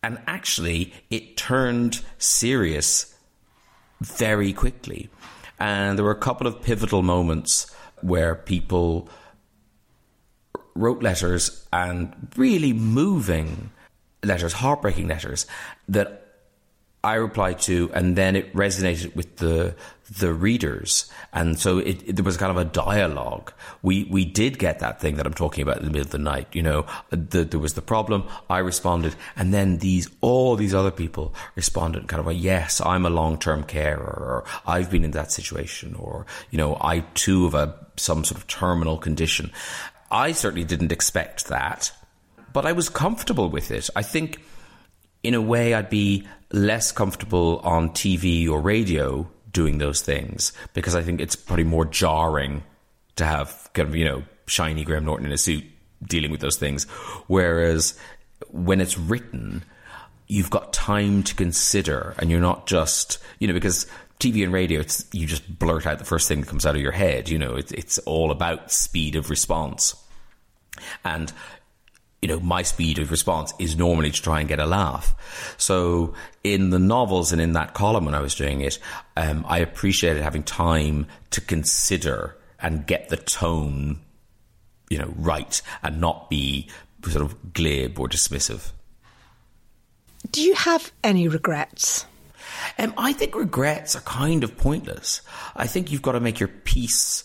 and 0.03 0.19
actually 0.27 0.93
it 1.09 1.37
turned 1.37 2.01
serious 2.17 3.15
very 4.01 4.53
quickly. 4.53 5.09
And 5.59 5.97
there 5.97 6.05
were 6.05 6.11
a 6.11 6.15
couple 6.15 6.47
of 6.47 6.61
pivotal 6.61 7.01
moments 7.01 7.73
where 8.01 8.35
people 8.35 9.09
wrote 10.75 11.03
letters 11.03 11.67
and 11.73 12.31
really 12.37 12.71
moving 12.71 13.71
letters 14.23 14.53
heartbreaking 14.53 15.07
letters 15.07 15.45
that 15.87 16.18
I 17.03 17.13
replied 17.15 17.59
to, 17.61 17.89
and 17.93 18.15
then 18.17 18.35
it 18.35 18.53
resonated 18.53 19.15
with 19.15 19.37
the 19.37 19.75
the 20.17 20.33
readers, 20.33 21.09
and 21.31 21.57
so 21.59 21.77
it, 21.77 22.01
it- 22.09 22.15
there 22.15 22.25
was 22.25 22.35
kind 22.35 22.49
of 22.49 22.57
a 22.57 22.65
dialogue. 22.65 23.53
We 23.81 24.03
we 24.05 24.25
did 24.25 24.59
get 24.59 24.79
that 24.79 24.99
thing 24.99 25.15
that 25.15 25.25
I'm 25.25 25.33
talking 25.33 25.61
about 25.61 25.77
in 25.77 25.85
the 25.85 25.91
middle 25.91 26.05
of 26.07 26.09
the 26.11 26.17
night. 26.17 26.47
You 26.51 26.63
know, 26.63 26.85
the, 27.11 27.45
there 27.45 27.59
was 27.59 27.75
the 27.75 27.81
problem. 27.81 28.23
I 28.49 28.57
responded, 28.57 29.15
and 29.37 29.53
then 29.53 29.77
these 29.77 30.09
all 30.19 30.55
these 30.57 30.73
other 30.73 30.91
people 30.91 31.33
responded, 31.55 32.07
kind 32.07 32.19
of 32.19 32.27
a 32.27 32.33
yes, 32.33 32.81
I'm 32.81 33.05
a 33.05 33.09
long 33.09 33.37
term 33.37 33.63
carer, 33.63 33.99
or 34.01 34.43
I've 34.65 34.91
been 34.91 35.05
in 35.05 35.11
that 35.11 35.31
situation, 35.31 35.95
or 35.95 36.25
you 36.51 36.57
know, 36.57 36.75
I 36.81 37.01
too 37.13 37.43
have 37.45 37.53
a 37.55 37.75
some 37.95 38.25
sort 38.25 38.41
of 38.41 38.47
terminal 38.47 38.97
condition. 38.97 39.51
I 40.11 40.31
certainly 40.33 40.65
didn't 40.65 40.91
expect 40.91 41.47
that, 41.47 41.93
but 42.51 42.65
I 42.65 42.71
was 42.73 42.89
comfortable 42.89 43.49
with 43.49 43.71
it. 43.71 43.89
I 43.95 44.01
think 44.01 44.41
in 45.23 45.33
a 45.33 45.41
way, 45.41 45.73
I'd 45.73 45.89
be 45.89 46.27
less 46.51 46.91
comfortable 46.91 47.59
on 47.59 47.89
TV 47.89 48.49
or 48.49 48.61
radio 48.61 49.29
doing 49.51 49.77
those 49.77 50.01
things 50.01 50.53
because 50.73 50.95
I 50.95 51.01
think 51.01 51.21
it's 51.21 51.35
probably 51.35 51.65
more 51.65 51.85
jarring 51.85 52.63
to 53.15 53.25
have 53.25 53.69
kind 53.73 53.87
of, 53.87 53.95
you 53.95 54.05
know, 54.05 54.23
shiny 54.45 54.83
Graham 54.83 55.05
Norton 55.05 55.25
in 55.25 55.31
a 55.31 55.37
suit 55.37 55.63
dealing 56.03 56.31
with 56.31 56.39
those 56.39 56.57
things. 56.57 56.85
Whereas 57.27 57.97
when 58.49 58.81
it's 58.81 58.97
written, 58.97 59.63
you've 60.27 60.49
got 60.49 60.73
time 60.73 61.23
to 61.23 61.35
consider 61.35 62.15
and 62.19 62.31
you're 62.31 62.39
not 62.39 62.67
just, 62.67 63.19
you 63.39 63.47
know, 63.47 63.53
because 63.53 63.87
TV 64.19 64.43
and 64.43 64.53
radio, 64.53 64.79
it's, 64.79 65.05
you 65.11 65.25
just 65.25 65.59
blurt 65.59 65.85
out 65.85 65.99
the 65.99 66.05
first 66.05 66.27
thing 66.27 66.41
that 66.41 66.47
comes 66.47 66.65
out 66.65 66.75
of 66.75 66.81
your 66.81 66.91
head. 66.91 67.29
You 67.29 67.39
know, 67.39 67.55
it, 67.55 67.71
it's 67.71 67.97
all 67.99 68.31
about 68.31 68.71
speed 68.71 69.15
of 69.15 69.29
response. 69.29 69.95
And 71.03 71.31
you 72.21 72.27
know, 72.27 72.39
my 72.39 72.61
speed 72.63 72.99
of 72.99 73.11
response 73.11 73.53
is 73.59 73.77
normally 73.77 74.11
to 74.11 74.21
try 74.21 74.39
and 74.39 74.49
get 74.49 74.59
a 74.59 74.65
laugh. 74.65 75.55
So 75.57 76.13
in 76.43 76.69
the 76.69 76.79
novels 76.79 77.31
and 77.31 77.41
in 77.41 77.53
that 77.53 77.73
column 77.73 78.05
when 78.05 78.15
I 78.15 78.19
was 78.19 78.35
doing 78.35 78.61
it, 78.61 78.77
um, 79.15 79.45
I 79.47 79.59
appreciated 79.59 80.21
having 80.21 80.43
time 80.43 81.07
to 81.31 81.41
consider 81.41 82.35
and 82.61 82.85
get 82.85 83.09
the 83.09 83.17
tone, 83.17 84.01
you 84.89 84.97
know, 84.97 85.13
right 85.15 85.61
and 85.81 86.01
not 86.01 86.29
be 86.29 86.69
sort 87.07 87.23
of 87.23 87.53
glib 87.53 87.99
or 87.99 88.09
dismissive. 88.09 88.71
Do 90.29 90.41
you 90.41 90.53
have 90.55 90.91
any 91.03 91.29
regrets? 91.29 92.05
Um, 92.77 92.93
I 92.97 93.13
think 93.13 93.35
regrets 93.35 93.95
are 93.95 94.01
kind 94.01 94.43
of 94.43 94.57
pointless. 94.57 95.21
I 95.55 95.67
think 95.67 95.91
you've 95.91 96.01
got 96.01 96.13
to 96.13 96.19
make 96.19 96.39
your 96.39 96.49
peace 96.49 97.23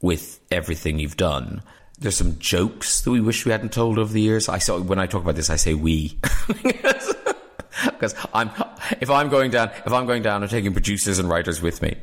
with 0.00 0.40
everything 0.50 0.98
you've 0.98 1.16
done. 1.16 1.62
There's 1.98 2.16
some 2.16 2.38
jokes 2.38 3.02
that 3.02 3.10
we 3.10 3.20
wish 3.20 3.44
we 3.44 3.52
hadn't 3.52 3.72
told 3.72 3.98
over 3.98 4.12
the 4.12 4.20
years. 4.20 4.48
I 4.48 4.58
saw 4.58 4.80
when 4.80 4.98
I 4.98 5.06
talk 5.06 5.22
about 5.22 5.36
this, 5.36 5.50
I 5.50 5.56
say 5.56 5.74
we 5.74 6.18
because 7.84 8.14
I'm 8.34 8.50
if 9.00 9.10
I'm 9.10 9.28
going 9.28 9.50
down, 9.50 9.70
if 9.86 9.92
I'm 9.92 10.06
going 10.06 10.22
down, 10.22 10.42
I'm 10.42 10.48
taking 10.48 10.72
producers 10.72 11.18
and 11.18 11.28
writers 11.28 11.62
with 11.62 11.80
me. 11.82 11.96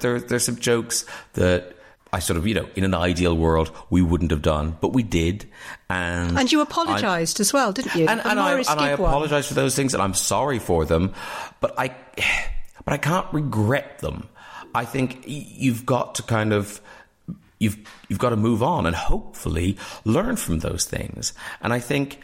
There, 0.00 0.20
there's 0.20 0.44
some 0.44 0.56
jokes 0.56 1.04
that 1.34 1.74
I 2.12 2.20
sort 2.20 2.38
of, 2.38 2.46
you 2.46 2.54
know, 2.54 2.68
in 2.74 2.84
an 2.84 2.94
ideal 2.94 3.36
world, 3.36 3.70
we 3.90 4.00
wouldn't 4.00 4.30
have 4.30 4.42
done, 4.42 4.76
but 4.80 4.92
we 4.92 5.02
did. 5.02 5.46
And 5.90 6.38
And 6.38 6.50
you 6.50 6.60
apologised 6.60 7.38
as 7.40 7.52
well, 7.52 7.72
didn't 7.72 7.94
you? 7.94 8.06
and, 8.06 8.20
and 8.24 8.40
I, 8.40 8.58
and 8.58 8.80
I 8.80 8.88
apologize 8.90 9.46
for 9.46 9.54
those 9.54 9.76
things, 9.76 9.92
and 9.94 10.02
I'm 10.02 10.14
sorry 10.14 10.58
for 10.58 10.84
them, 10.84 11.12
but 11.60 11.78
I, 11.78 11.94
but 12.84 12.94
I 12.94 12.98
can't 12.98 13.26
regret 13.32 13.98
them. 13.98 14.28
I 14.74 14.84
think 14.84 15.24
you've 15.26 15.84
got 15.84 16.14
to 16.16 16.22
kind 16.22 16.52
of, 16.52 16.80
you've 17.58 17.78
you've 18.08 18.18
got 18.18 18.30
to 18.30 18.36
move 18.36 18.62
on 18.62 18.86
and 18.86 18.94
hopefully 18.94 19.76
learn 20.04 20.36
from 20.36 20.60
those 20.60 20.84
things. 20.84 21.32
And 21.60 21.72
I 21.72 21.80
think. 21.80 22.20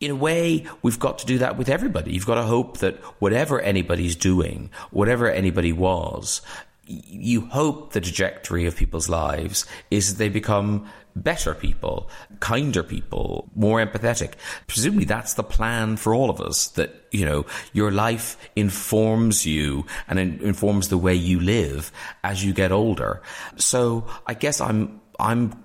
In 0.00 0.10
a 0.10 0.16
way, 0.16 0.66
we've 0.82 0.98
got 0.98 1.20
to 1.20 1.26
do 1.26 1.38
that 1.38 1.56
with 1.56 1.70
everybody. 1.70 2.12
You've 2.12 2.26
got 2.26 2.34
to 2.34 2.42
hope 2.42 2.78
that 2.78 2.96
whatever 3.20 3.58
anybody's 3.60 4.16
doing, 4.16 4.68
whatever 4.90 5.30
anybody 5.30 5.72
was, 5.72 6.42
you 6.86 7.42
hope 7.46 7.92
the 7.92 8.00
trajectory 8.00 8.66
of 8.66 8.76
people's 8.76 9.08
lives 9.08 9.66
is 9.90 10.10
that 10.10 10.18
they 10.18 10.28
become 10.28 10.86
better 11.16 11.54
people, 11.54 12.10
kinder 12.40 12.82
people, 12.82 13.48
more 13.54 13.84
empathetic. 13.84 14.32
Presumably 14.66 15.04
that's 15.04 15.34
the 15.34 15.42
plan 15.42 15.96
for 15.96 16.14
all 16.14 16.30
of 16.30 16.40
us 16.40 16.68
that, 16.68 17.06
you 17.10 17.24
know, 17.24 17.46
your 17.72 17.90
life 17.90 18.36
informs 18.56 19.46
you 19.46 19.86
and 20.08 20.18
in- 20.18 20.40
informs 20.42 20.88
the 20.88 20.98
way 20.98 21.14
you 21.14 21.40
live 21.40 21.92
as 22.22 22.44
you 22.44 22.52
get 22.52 22.72
older. 22.72 23.22
So 23.56 24.06
I 24.26 24.34
guess 24.34 24.60
I'm, 24.60 25.00
I'm 25.18 25.64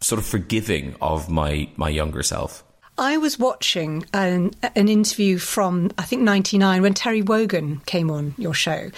sort 0.00 0.18
of 0.18 0.26
forgiving 0.26 0.96
of 1.00 1.28
my, 1.28 1.68
my 1.76 1.88
younger 1.88 2.22
self. 2.22 2.64
I 2.98 3.16
was 3.16 3.38
watching 3.38 4.04
an, 4.12 4.50
an 4.74 4.88
interview 4.88 5.38
from, 5.38 5.92
I 5.96 6.02
think, 6.02 6.22
99 6.22 6.82
when 6.82 6.94
Terry 6.94 7.22
Wogan 7.22 7.80
came 7.86 8.10
on 8.10 8.34
your 8.36 8.54
show. 8.54 8.90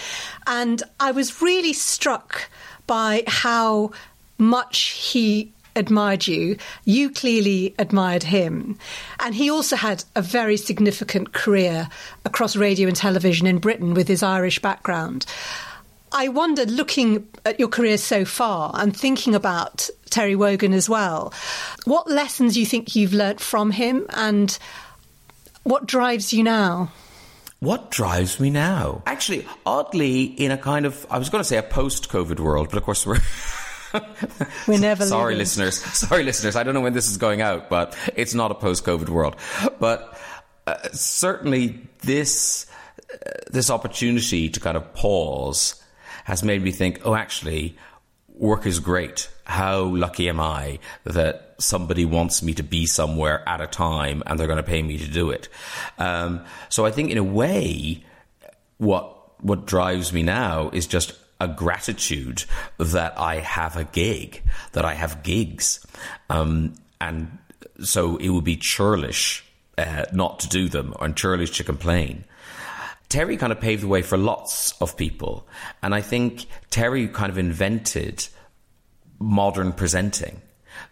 And 0.47 0.83
I 0.99 1.11
was 1.13 1.43
really 1.43 1.75
struck 1.75 2.49
by 2.87 3.25
how 3.27 3.93
much 4.39 4.81
he 4.81 5.53
admired 5.77 6.27
you. 6.27 6.57
You 6.85 7.11
clearly 7.11 7.75
admired 7.79 8.23
him. 8.23 8.79
And 9.21 9.35
he 9.35 9.51
also 9.51 9.77
had 9.77 10.03
a 10.17 10.23
very 10.23 10.57
significant 10.57 11.33
career 11.33 11.89
across 12.25 12.57
radio 12.57 12.89
and 12.89 12.97
television 12.97 13.47
in 13.47 13.59
Britain 13.59 13.95
with 13.95 14.09
his 14.09 14.23
Irish 14.23 14.61
background. 14.61 15.27
I 16.13 16.29
wonder, 16.29 16.65
looking 16.65 17.29
at 17.45 17.61
your 17.61 17.69
career 17.69 17.97
so 17.97 18.25
far 18.25 18.73
and 18.75 18.97
thinking 18.97 19.35
about 19.35 19.89
Terry 20.11 20.35
Wogan 20.35 20.73
as 20.73 20.89
well, 20.89 21.33
what 21.85 22.11
lessons 22.11 22.57
you 22.57 22.67
think 22.67 22.97
you've 22.97 23.13
learnt 23.13 23.41
from 23.41 23.71
him 23.71 24.07
and 24.11 24.59
what 25.63 25.87
drives 25.87 26.33
you 26.33 26.43
now? 26.43 26.91
What 27.61 27.91
drives 27.91 28.41
me 28.41 28.51
now? 28.51 29.03
Actually, 29.07 29.47
oddly, 29.67 30.23
in 30.25 30.51
a 30.51 30.57
kind 30.57 30.87
of, 30.87 31.07
I 31.11 31.19
was 31.19 31.29
going 31.29 31.41
to 31.41 31.49
say 31.49 31.59
a 31.59 31.63
post 31.63 32.11
COVID 32.11 32.41
world, 32.41 32.69
but 32.71 32.79
of 32.79 32.85
course 32.85 33.07
we're. 33.07 33.19
We're 34.69 34.79
never. 34.79 35.05
sorry, 35.07 35.35
listeners. 35.35 35.83
Sorry, 35.83 36.23
listeners. 36.23 36.55
I 36.55 36.63
don't 36.63 36.75
know 36.75 36.81
when 36.81 36.93
this 36.93 37.11
is 37.11 37.17
going 37.17 37.41
out, 37.43 37.69
but 37.69 37.99
it's 38.15 38.35
not 38.35 38.53
a 38.53 38.55
post-COVID 38.55 39.09
world. 39.09 39.35
But 39.81 40.17
uh, 40.69 40.77
certainly, 40.93 41.81
this 42.03 42.67
uh, 43.13 43.31
this 43.51 43.69
opportunity 43.69 44.49
to 44.49 44.61
kind 44.61 44.77
of 44.77 44.95
pause 44.95 45.80
has 46.25 46.43
made 46.43 46.63
me 46.63 46.73
think. 46.73 47.01
Oh, 47.05 47.15
actually, 47.15 47.77
work 48.29 48.67
is 48.67 48.81
great. 48.81 49.29
How 49.45 49.83
lucky 49.83 50.29
am 50.29 50.41
I 50.41 50.79
that 51.05 51.55
somebody 51.59 52.05
wants 52.05 52.43
me 52.43 52.55
to 52.55 52.63
be 52.63 52.87
somewhere 52.87 53.47
at 53.49 53.61
a 53.61 53.67
time 53.67 54.23
and 54.27 54.39
they're 54.39 54.47
going 54.47 54.57
to 54.57 54.63
pay 54.63 54.83
me 54.83 54.99
to 54.99 55.09
do 55.09 55.31
it? 55.31 55.49
Um, 55.99 56.45
so 56.69 56.87
I 56.87 56.91
think, 56.91 57.11
in 57.11 57.19
a 57.19 57.25
way, 57.25 58.05
what 58.79 59.17
what 59.43 59.67
drives 59.67 60.13
me 60.13 60.23
now 60.23 60.71
is 60.71 60.87
just 60.87 61.15
a 61.41 61.49
gratitude 61.49 62.45
that 62.79 63.19
I 63.19 63.37
have 63.37 63.77
a 63.77 63.85
gig, 63.85 64.43
that 64.73 64.85
I 64.85 64.95
have 64.95 65.23
gigs, 65.23 65.85
um, 66.29 66.75
and 67.01 67.39
so 67.83 68.17
it 68.17 68.29
would 68.29 68.45
be 68.45 68.57
churlish 68.57 69.45
uh, 69.79 70.05
not 70.13 70.41
to 70.41 70.49
do 70.49 70.69
them 70.69 70.95
and 71.01 71.17
churlish 71.17 71.57
to 71.57 71.65
complain. 71.65 72.25
Terry 73.11 73.37
kind 73.37 73.53
of 73.53 73.61
paved 73.61 73.83
the 73.83 73.89
way 73.89 74.01
for 74.01 74.17
lots 74.17 74.73
of 74.81 74.97
people, 74.97 75.47
and 75.83 75.95
I 75.95 76.01
think 76.01 76.47
Terry 76.71 77.07
kind 77.09 77.31
of 77.31 77.37
invented 77.37 78.27
modern 79.19 79.73
presenting. 79.73 80.41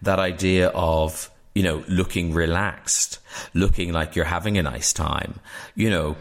That 0.03 0.19
idea 0.19 0.69
of 0.69 1.31
you 1.55 1.63
know 1.63 1.83
looking 1.89 2.35
relaxed, 2.35 3.21
looking 3.55 3.93
like 3.95 4.15
you're 4.15 4.27
having 4.27 4.59
a 4.59 4.63
nice 4.63 4.93
time. 4.93 5.41
You 5.75 5.89
know, 5.89 6.17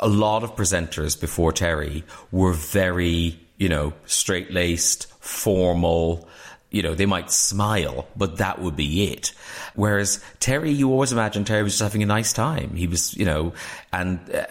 a 0.00 0.08
lot 0.08 0.44
of 0.44 0.54
presenters 0.56 1.18
before 1.18 1.52
Terry 1.52 2.04
were 2.30 2.52
very 2.52 3.40
you 3.60 3.68
know, 3.68 3.92
straight 4.06 4.50
laced, 4.50 5.06
formal. 5.22 6.26
You 6.70 6.82
know, 6.82 6.94
they 6.94 7.06
might 7.06 7.30
smile, 7.30 8.06
but 8.16 8.36
that 8.36 8.60
would 8.60 8.76
be 8.76 9.12
it. 9.12 9.32
Whereas 9.74 10.22
Terry, 10.38 10.70
you 10.70 10.90
always 10.90 11.12
imagine 11.12 11.44
Terry 11.44 11.62
was 11.62 11.72
just 11.72 11.82
having 11.82 12.02
a 12.02 12.06
nice 12.06 12.32
time. 12.32 12.76
He 12.76 12.86
was, 12.86 13.14
you 13.16 13.24
know, 13.24 13.52
and 13.92 14.20
uh, 14.32 14.46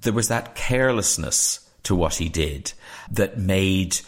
there 0.00 0.12
was 0.12 0.28
that 0.28 0.54
carelessness 0.54 1.60
to 1.84 1.94
what 1.94 2.14
he 2.14 2.28
did 2.28 2.72
that 3.12 3.38
made 3.38 4.00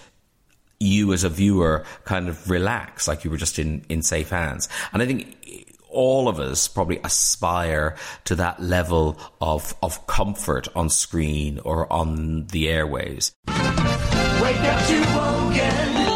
you 0.81 1.13
as 1.13 1.25
a 1.25 1.29
viewer 1.29 1.85
kind 2.05 2.29
of 2.29 2.51
relax, 2.51 3.09
like 3.09 3.25
you 3.25 3.31
were 3.31 3.37
just 3.37 3.59
in, 3.59 3.85
in 3.89 4.03
safe 4.03 4.31
hands. 4.31 4.69
And 4.93 5.03
I 5.03 5.07
think 5.07 5.37
all 5.89 6.29
of 6.29 6.41
us 6.41 6.69
probably 6.69 7.01
aspire 7.05 7.97
to 8.25 8.35
that 8.35 8.61
level 8.61 9.19
of, 9.41 9.75
of 9.83 10.07
comfort 10.07 10.69
on 10.75 10.91
screen 10.91 11.61
or 11.65 11.91
on 11.93 12.47
the 12.49 12.67
airwaves. 12.67 13.33
Wake 14.43 14.61
up 14.61 14.87
to 14.87 16.14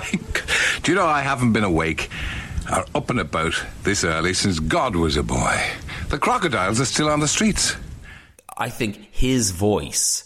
Radio 0.00 0.26
2. 0.32 0.82
Do 0.82 0.92
you 0.92 0.96
know 0.96 1.06
I 1.06 1.20
haven't 1.20 1.52
been 1.52 1.64
awake 1.64 2.08
or 2.70 2.84
up 2.94 3.10
and 3.10 3.20
about 3.20 3.54
this 3.82 4.04
early 4.04 4.34
since 4.34 4.58
God 4.58 4.96
was 4.96 5.16
a 5.16 5.22
boy? 5.22 5.60
The 6.08 6.18
crocodiles 6.18 6.80
are 6.80 6.84
still 6.84 7.08
on 7.08 7.20
the 7.20 7.28
streets. 7.28 7.76
I 8.56 8.70
think 8.70 9.08
his 9.10 9.50
voice 9.50 10.24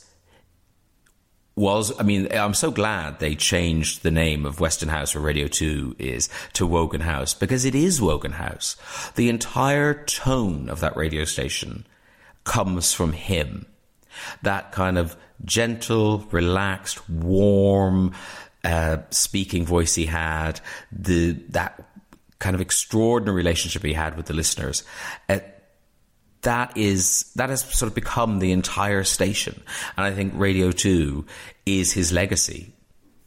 was 1.54 1.92
I 2.00 2.02
mean 2.02 2.28
I'm 2.32 2.54
so 2.54 2.70
glad 2.70 3.18
they 3.18 3.34
changed 3.34 4.02
the 4.02 4.10
name 4.10 4.46
of 4.46 4.58
Western 4.58 4.88
House 4.88 5.14
where 5.14 5.22
Radio 5.22 5.48
2 5.48 5.96
is 5.98 6.30
to 6.54 6.66
Wogan 6.66 7.02
House 7.02 7.34
because 7.34 7.66
it 7.66 7.74
is 7.74 8.00
Wogan 8.00 8.32
House. 8.32 8.76
The 9.16 9.28
entire 9.28 10.04
tone 10.04 10.70
of 10.70 10.80
that 10.80 10.96
radio 10.96 11.24
station 11.24 11.86
comes 12.44 12.94
from 12.94 13.12
him 13.12 13.66
that 14.42 14.72
kind 14.72 14.98
of 14.98 15.16
gentle, 15.44 16.18
relaxed, 16.30 17.08
warm 17.08 18.12
uh, 18.64 18.98
speaking 19.10 19.66
voice 19.66 19.94
he 19.94 20.06
had, 20.06 20.60
the 20.90 21.32
that 21.50 21.84
kind 22.38 22.54
of 22.54 22.60
extraordinary 22.60 23.36
relationship 23.36 23.84
he 23.84 23.92
had 23.92 24.16
with 24.16 24.26
the 24.26 24.34
listeners. 24.34 24.82
Uh, 25.28 25.38
that 26.42 26.76
is 26.76 27.30
that 27.36 27.50
has 27.50 27.62
sort 27.62 27.88
of 27.88 27.94
become 27.94 28.38
the 28.38 28.52
entire 28.52 29.04
station, 29.04 29.62
and 29.96 30.04
I 30.04 30.12
think 30.12 30.32
Radio 30.36 30.72
Two 30.72 31.24
is 31.66 31.92
his 31.92 32.12
legacy. 32.12 32.72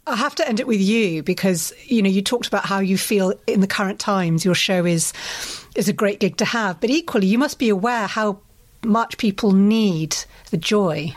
I 0.08 0.16
have 0.18 0.36
to 0.36 0.48
end 0.48 0.60
it 0.60 0.68
with 0.68 0.82
you 0.82 1.24
because 1.24 1.74
you 1.86 2.02
know 2.02 2.10
you 2.10 2.22
talked 2.22 2.48
about 2.48 2.66
how 2.66 2.80
you 2.80 2.98
feel 2.98 3.34
in 3.48 3.62
the 3.62 3.68
current 3.68 4.00
times 4.00 4.46
your 4.46 4.54
show 4.56 4.86
is 4.86 5.14
is 5.76 5.88
a 5.88 5.94
great 5.94 6.20
gig 6.20 6.38
to 6.38 6.46
have, 6.46 6.80
but 6.80 6.90
equally 6.90 7.28
you 7.28 7.38
must 7.38 7.58
be 7.58 7.70
aware 7.70 8.08
how 8.08 8.40
much 8.84 9.18
people 9.18 9.52
need 9.52 10.16
the 10.52 10.58
joy 10.58 11.16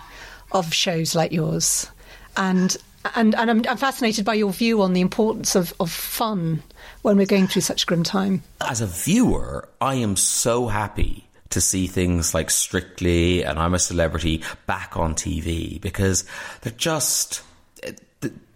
of 0.52 0.72
shows 0.72 1.14
like 1.14 1.32
yours. 1.32 1.90
And 2.36 2.76
and, 3.14 3.34
and 3.34 3.50
I'm, 3.50 3.62
I'm, 3.68 3.76
fascinated 3.76 4.24
by 4.24 4.34
your 4.34 4.52
view 4.52 4.82
on 4.82 4.92
the 4.92 5.00
importance 5.00 5.54
of, 5.54 5.72
of 5.80 5.90
fun 5.90 6.62
when 7.02 7.16
we're 7.16 7.26
going 7.26 7.46
through 7.46 7.62
such 7.62 7.86
grim 7.86 8.02
time. 8.02 8.42
As 8.60 8.80
a 8.80 8.86
viewer, 8.86 9.68
I 9.80 9.94
am 9.94 10.16
so 10.16 10.66
happy 10.66 11.28
to 11.50 11.60
see 11.60 11.86
things 11.86 12.34
like 12.34 12.50
Strictly 12.50 13.42
and 13.44 13.58
I'm 13.58 13.74
a 13.74 13.78
Celebrity 13.78 14.42
back 14.66 14.96
on 14.96 15.14
TV 15.14 15.80
because 15.80 16.24
they're 16.60 16.72
just 16.72 17.42
eh, 17.82 17.92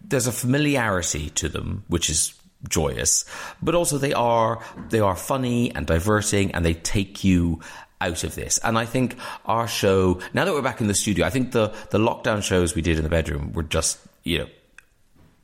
there's 0.05 0.26
a 0.26 0.32
familiarity 0.32 1.30
to 1.30 1.49
them 1.49 1.84
which 1.88 2.11
is 2.11 2.34
joyous 2.68 3.24
but 3.62 3.74
also 3.74 3.97
they 3.97 4.12
are 4.12 4.62
they 4.90 5.01
are 5.01 5.16
funny 5.16 5.74
and 5.74 5.86
diverting 5.86 6.53
and 6.53 6.64
they 6.64 6.74
take 6.74 7.24
you 7.24 7.61
out 8.03 8.24
of 8.24 8.34
this. 8.34 8.59
And 8.59 8.76
I 8.76 8.84
think 8.84 9.16
our 9.47 9.68
show, 9.68 10.20
now 10.34 10.45
that 10.45 10.53
we're 10.53 10.62
back 10.62 10.80
in 10.80 10.88
the 10.88 10.95
studio, 10.95 11.24
I 11.24 11.30
think 11.30 11.53
the, 11.53 11.68
the 11.90 11.99
lockdown 11.99 12.43
shows 12.43 12.74
we 12.74 12.82
did 12.82 12.97
in 12.99 13.05
the 13.05 13.09
bedroom 13.09 13.53
were 13.53 13.62
just, 13.62 13.99
you 14.22 14.38
know, 14.38 14.46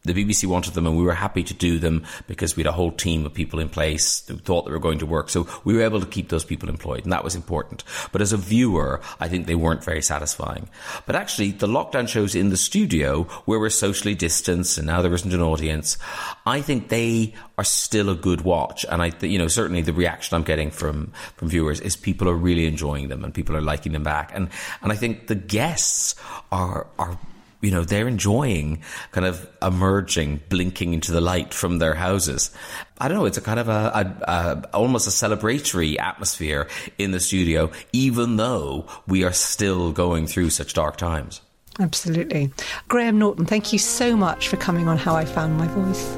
the 0.04 0.12
BBC 0.14 0.46
wanted 0.46 0.74
them 0.74 0.86
and 0.86 0.96
we 0.96 1.04
were 1.04 1.12
happy 1.12 1.42
to 1.42 1.54
do 1.54 1.78
them 1.78 2.04
because 2.26 2.56
we 2.56 2.62
had 2.62 2.68
a 2.68 2.72
whole 2.72 2.92
team 2.92 3.26
of 3.26 3.34
people 3.34 3.58
in 3.58 3.68
place 3.68 4.26
who 4.26 4.36
thought 4.38 4.64
they 4.64 4.70
were 4.70 4.78
going 4.78 5.00
to 5.00 5.06
work. 5.06 5.28
So 5.28 5.46
we 5.64 5.74
were 5.74 5.82
able 5.82 6.00
to 6.00 6.06
keep 6.06 6.28
those 6.28 6.44
people 6.44 6.68
employed 6.68 7.02
and 7.02 7.12
that 7.12 7.24
was 7.24 7.34
important. 7.34 7.84
But 8.12 8.22
as 8.22 8.32
a 8.32 8.36
viewer, 8.36 9.00
I 9.20 9.28
think 9.28 9.46
they 9.46 9.54
weren't 9.54 9.84
very 9.84 10.02
satisfying. 10.02 10.68
But 11.04 11.16
actually, 11.16 11.52
the 11.52 11.66
lockdown 11.66 12.08
shows 12.08 12.34
in 12.34 12.50
the 12.50 12.56
studio 12.56 13.24
where 13.44 13.58
we're 13.58 13.70
socially 13.70 14.14
distanced 14.14 14.78
and 14.78 14.86
now 14.86 15.02
there 15.02 15.12
isn't 15.12 15.34
an 15.34 15.42
audience, 15.42 15.98
I 16.46 16.62
think 16.62 16.88
they 16.88 17.34
are 17.58 17.64
still 17.64 18.08
a 18.08 18.14
good 18.14 18.42
watch. 18.42 18.86
And 18.88 19.02
I, 19.02 19.12
you 19.20 19.38
know, 19.38 19.48
certainly 19.48 19.82
the 19.82 19.92
reaction 19.92 20.36
I'm 20.36 20.44
getting 20.44 20.70
from, 20.70 21.12
from 21.36 21.48
viewers 21.48 21.80
is 21.80 21.96
people 21.96 22.28
are 22.28 22.34
really 22.34 22.66
enjoying 22.66 23.08
them 23.08 23.24
and 23.24 23.34
people 23.34 23.56
are 23.56 23.60
liking 23.60 23.92
them 23.92 24.04
back. 24.04 24.30
And, 24.32 24.48
and 24.80 24.92
I 24.92 24.96
think 24.96 25.26
the 25.26 25.34
guests 25.34 26.14
are, 26.52 26.86
are 26.98 27.18
you 27.60 27.70
know, 27.70 27.84
they're 27.84 28.08
enjoying 28.08 28.82
kind 29.12 29.26
of 29.26 29.48
emerging, 29.60 30.40
blinking 30.48 30.94
into 30.94 31.12
the 31.12 31.20
light 31.20 31.52
from 31.52 31.78
their 31.78 31.94
houses. 31.94 32.50
I 32.98 33.08
don't 33.08 33.18
know, 33.18 33.24
it's 33.24 33.38
a 33.38 33.42
kind 33.42 33.58
of 33.58 33.68
a, 33.68 33.72
a, 33.72 34.30
a, 34.30 34.70
almost 34.74 35.06
a 35.06 35.10
celebratory 35.10 35.98
atmosphere 35.98 36.68
in 36.98 37.10
the 37.10 37.20
studio, 37.20 37.70
even 37.92 38.36
though 38.36 38.86
we 39.06 39.24
are 39.24 39.32
still 39.32 39.92
going 39.92 40.26
through 40.26 40.50
such 40.50 40.74
dark 40.74 40.96
times. 40.96 41.40
Absolutely. 41.80 42.50
Graham 42.88 43.18
Norton, 43.18 43.46
thank 43.46 43.72
you 43.72 43.78
so 43.78 44.16
much 44.16 44.48
for 44.48 44.56
coming 44.56 44.88
on 44.88 44.96
How 44.98 45.14
I 45.14 45.24
Found 45.24 45.56
My 45.56 45.66
Voice. 45.68 46.16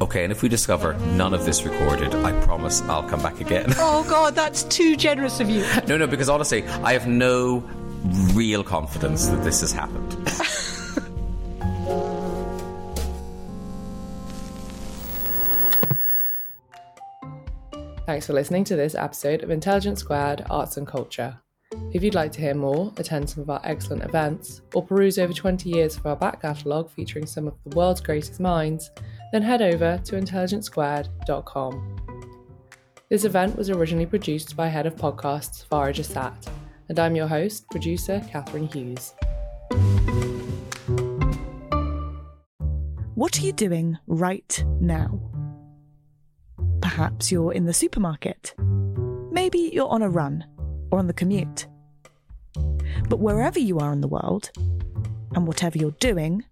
Okay, 0.00 0.24
and 0.24 0.32
if 0.32 0.42
we 0.42 0.48
discover 0.48 0.94
none 1.14 1.32
of 1.32 1.46
this 1.46 1.62
recorded, 1.64 2.14
I 2.16 2.38
promise 2.42 2.82
I'll 2.82 3.08
come 3.08 3.22
back 3.22 3.40
again. 3.40 3.72
Oh, 3.78 4.04
God, 4.08 4.34
that's 4.34 4.64
too 4.64 4.96
generous 4.96 5.40
of 5.40 5.48
you. 5.48 5.64
no, 5.88 5.96
no, 5.96 6.06
because 6.06 6.28
honestly, 6.28 6.66
I 6.66 6.92
have 6.92 7.06
no 7.06 7.62
real 8.34 8.62
confidence 8.62 9.26
that 9.28 9.42
this 9.42 9.60
has 9.62 9.72
happened. 9.72 10.12
Thanks 18.06 18.26
for 18.26 18.34
listening 18.34 18.64
to 18.64 18.76
this 18.76 18.94
episode 18.94 19.42
of 19.42 19.50
Intelligence 19.50 20.00
Squared 20.00 20.44
Arts 20.50 20.76
and 20.76 20.86
Culture. 20.86 21.38
If 21.92 22.04
you'd 22.04 22.14
like 22.14 22.32
to 22.32 22.40
hear 22.40 22.54
more, 22.54 22.92
attend 22.98 23.30
some 23.30 23.42
of 23.42 23.48
our 23.48 23.62
excellent 23.64 24.04
events, 24.04 24.60
or 24.74 24.84
peruse 24.84 25.18
over 25.18 25.32
20 25.32 25.70
years 25.70 25.96
of 25.96 26.04
our 26.04 26.14
back 26.14 26.42
catalogue 26.42 26.90
featuring 26.90 27.24
some 27.24 27.48
of 27.48 27.54
the 27.64 27.74
world's 27.74 28.02
greatest 28.02 28.38
minds, 28.40 28.90
then 29.32 29.40
head 29.42 29.62
over 29.62 29.98
to 30.04 30.20
intelligencesquared.com. 30.20 31.96
This 33.08 33.24
event 33.24 33.56
was 33.56 33.70
originally 33.70 34.06
produced 34.06 34.54
by 34.56 34.68
head 34.68 34.86
of 34.86 34.96
podcasts 34.96 35.66
Farah 35.66 35.94
Jassat 35.94 36.46
and 36.88 36.98
I'm 36.98 37.16
your 37.16 37.26
host, 37.26 37.68
producer 37.70 38.22
Catherine 38.30 38.66
Hughes. 38.68 39.14
What 43.14 43.38
are 43.38 43.42
you 43.42 43.52
doing 43.52 43.98
right 44.06 44.64
now? 44.80 45.20
Perhaps 46.80 47.32
you're 47.32 47.52
in 47.52 47.66
the 47.66 47.72
supermarket. 47.72 48.54
Maybe 49.30 49.70
you're 49.72 49.88
on 49.88 50.02
a 50.02 50.10
run 50.10 50.44
or 50.90 50.98
on 50.98 51.06
the 51.06 51.12
commute. 51.12 51.66
But 53.08 53.20
wherever 53.20 53.58
you 53.58 53.78
are 53.78 53.92
in 53.92 54.00
the 54.00 54.08
world, 54.08 54.50
and 55.34 55.46
whatever 55.46 55.78
you're 55.78 55.90
doing, 55.92 56.44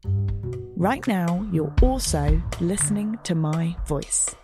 right 0.77 1.07
now 1.07 1.47
you're 1.53 1.75
also 1.83 2.43
listening 2.61 3.19
to 3.25 3.35
my 3.35 3.77
voice. 3.87 4.35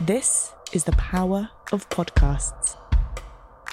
This 0.00 0.52
is 0.72 0.84
the 0.84 0.92
power 0.92 1.48
of 1.72 1.88
podcasts. 1.88 2.76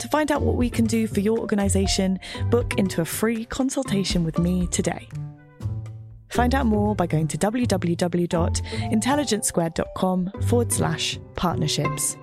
To 0.00 0.08
find 0.08 0.32
out 0.32 0.42
what 0.42 0.56
we 0.56 0.70
can 0.70 0.84
do 0.84 1.06
for 1.06 1.20
your 1.20 1.38
organisation, 1.38 2.18
book 2.50 2.74
into 2.78 3.00
a 3.00 3.04
free 3.04 3.44
consultation 3.44 4.24
with 4.24 4.38
me 4.38 4.66
today. 4.68 5.08
Find 6.30 6.54
out 6.54 6.66
more 6.66 6.94
by 6.94 7.06
going 7.06 7.26
to 7.28 7.38
www.intelligencesquared.com 7.38 10.32
forward 10.46 10.72
slash 10.72 11.18
partnerships. 11.34 12.16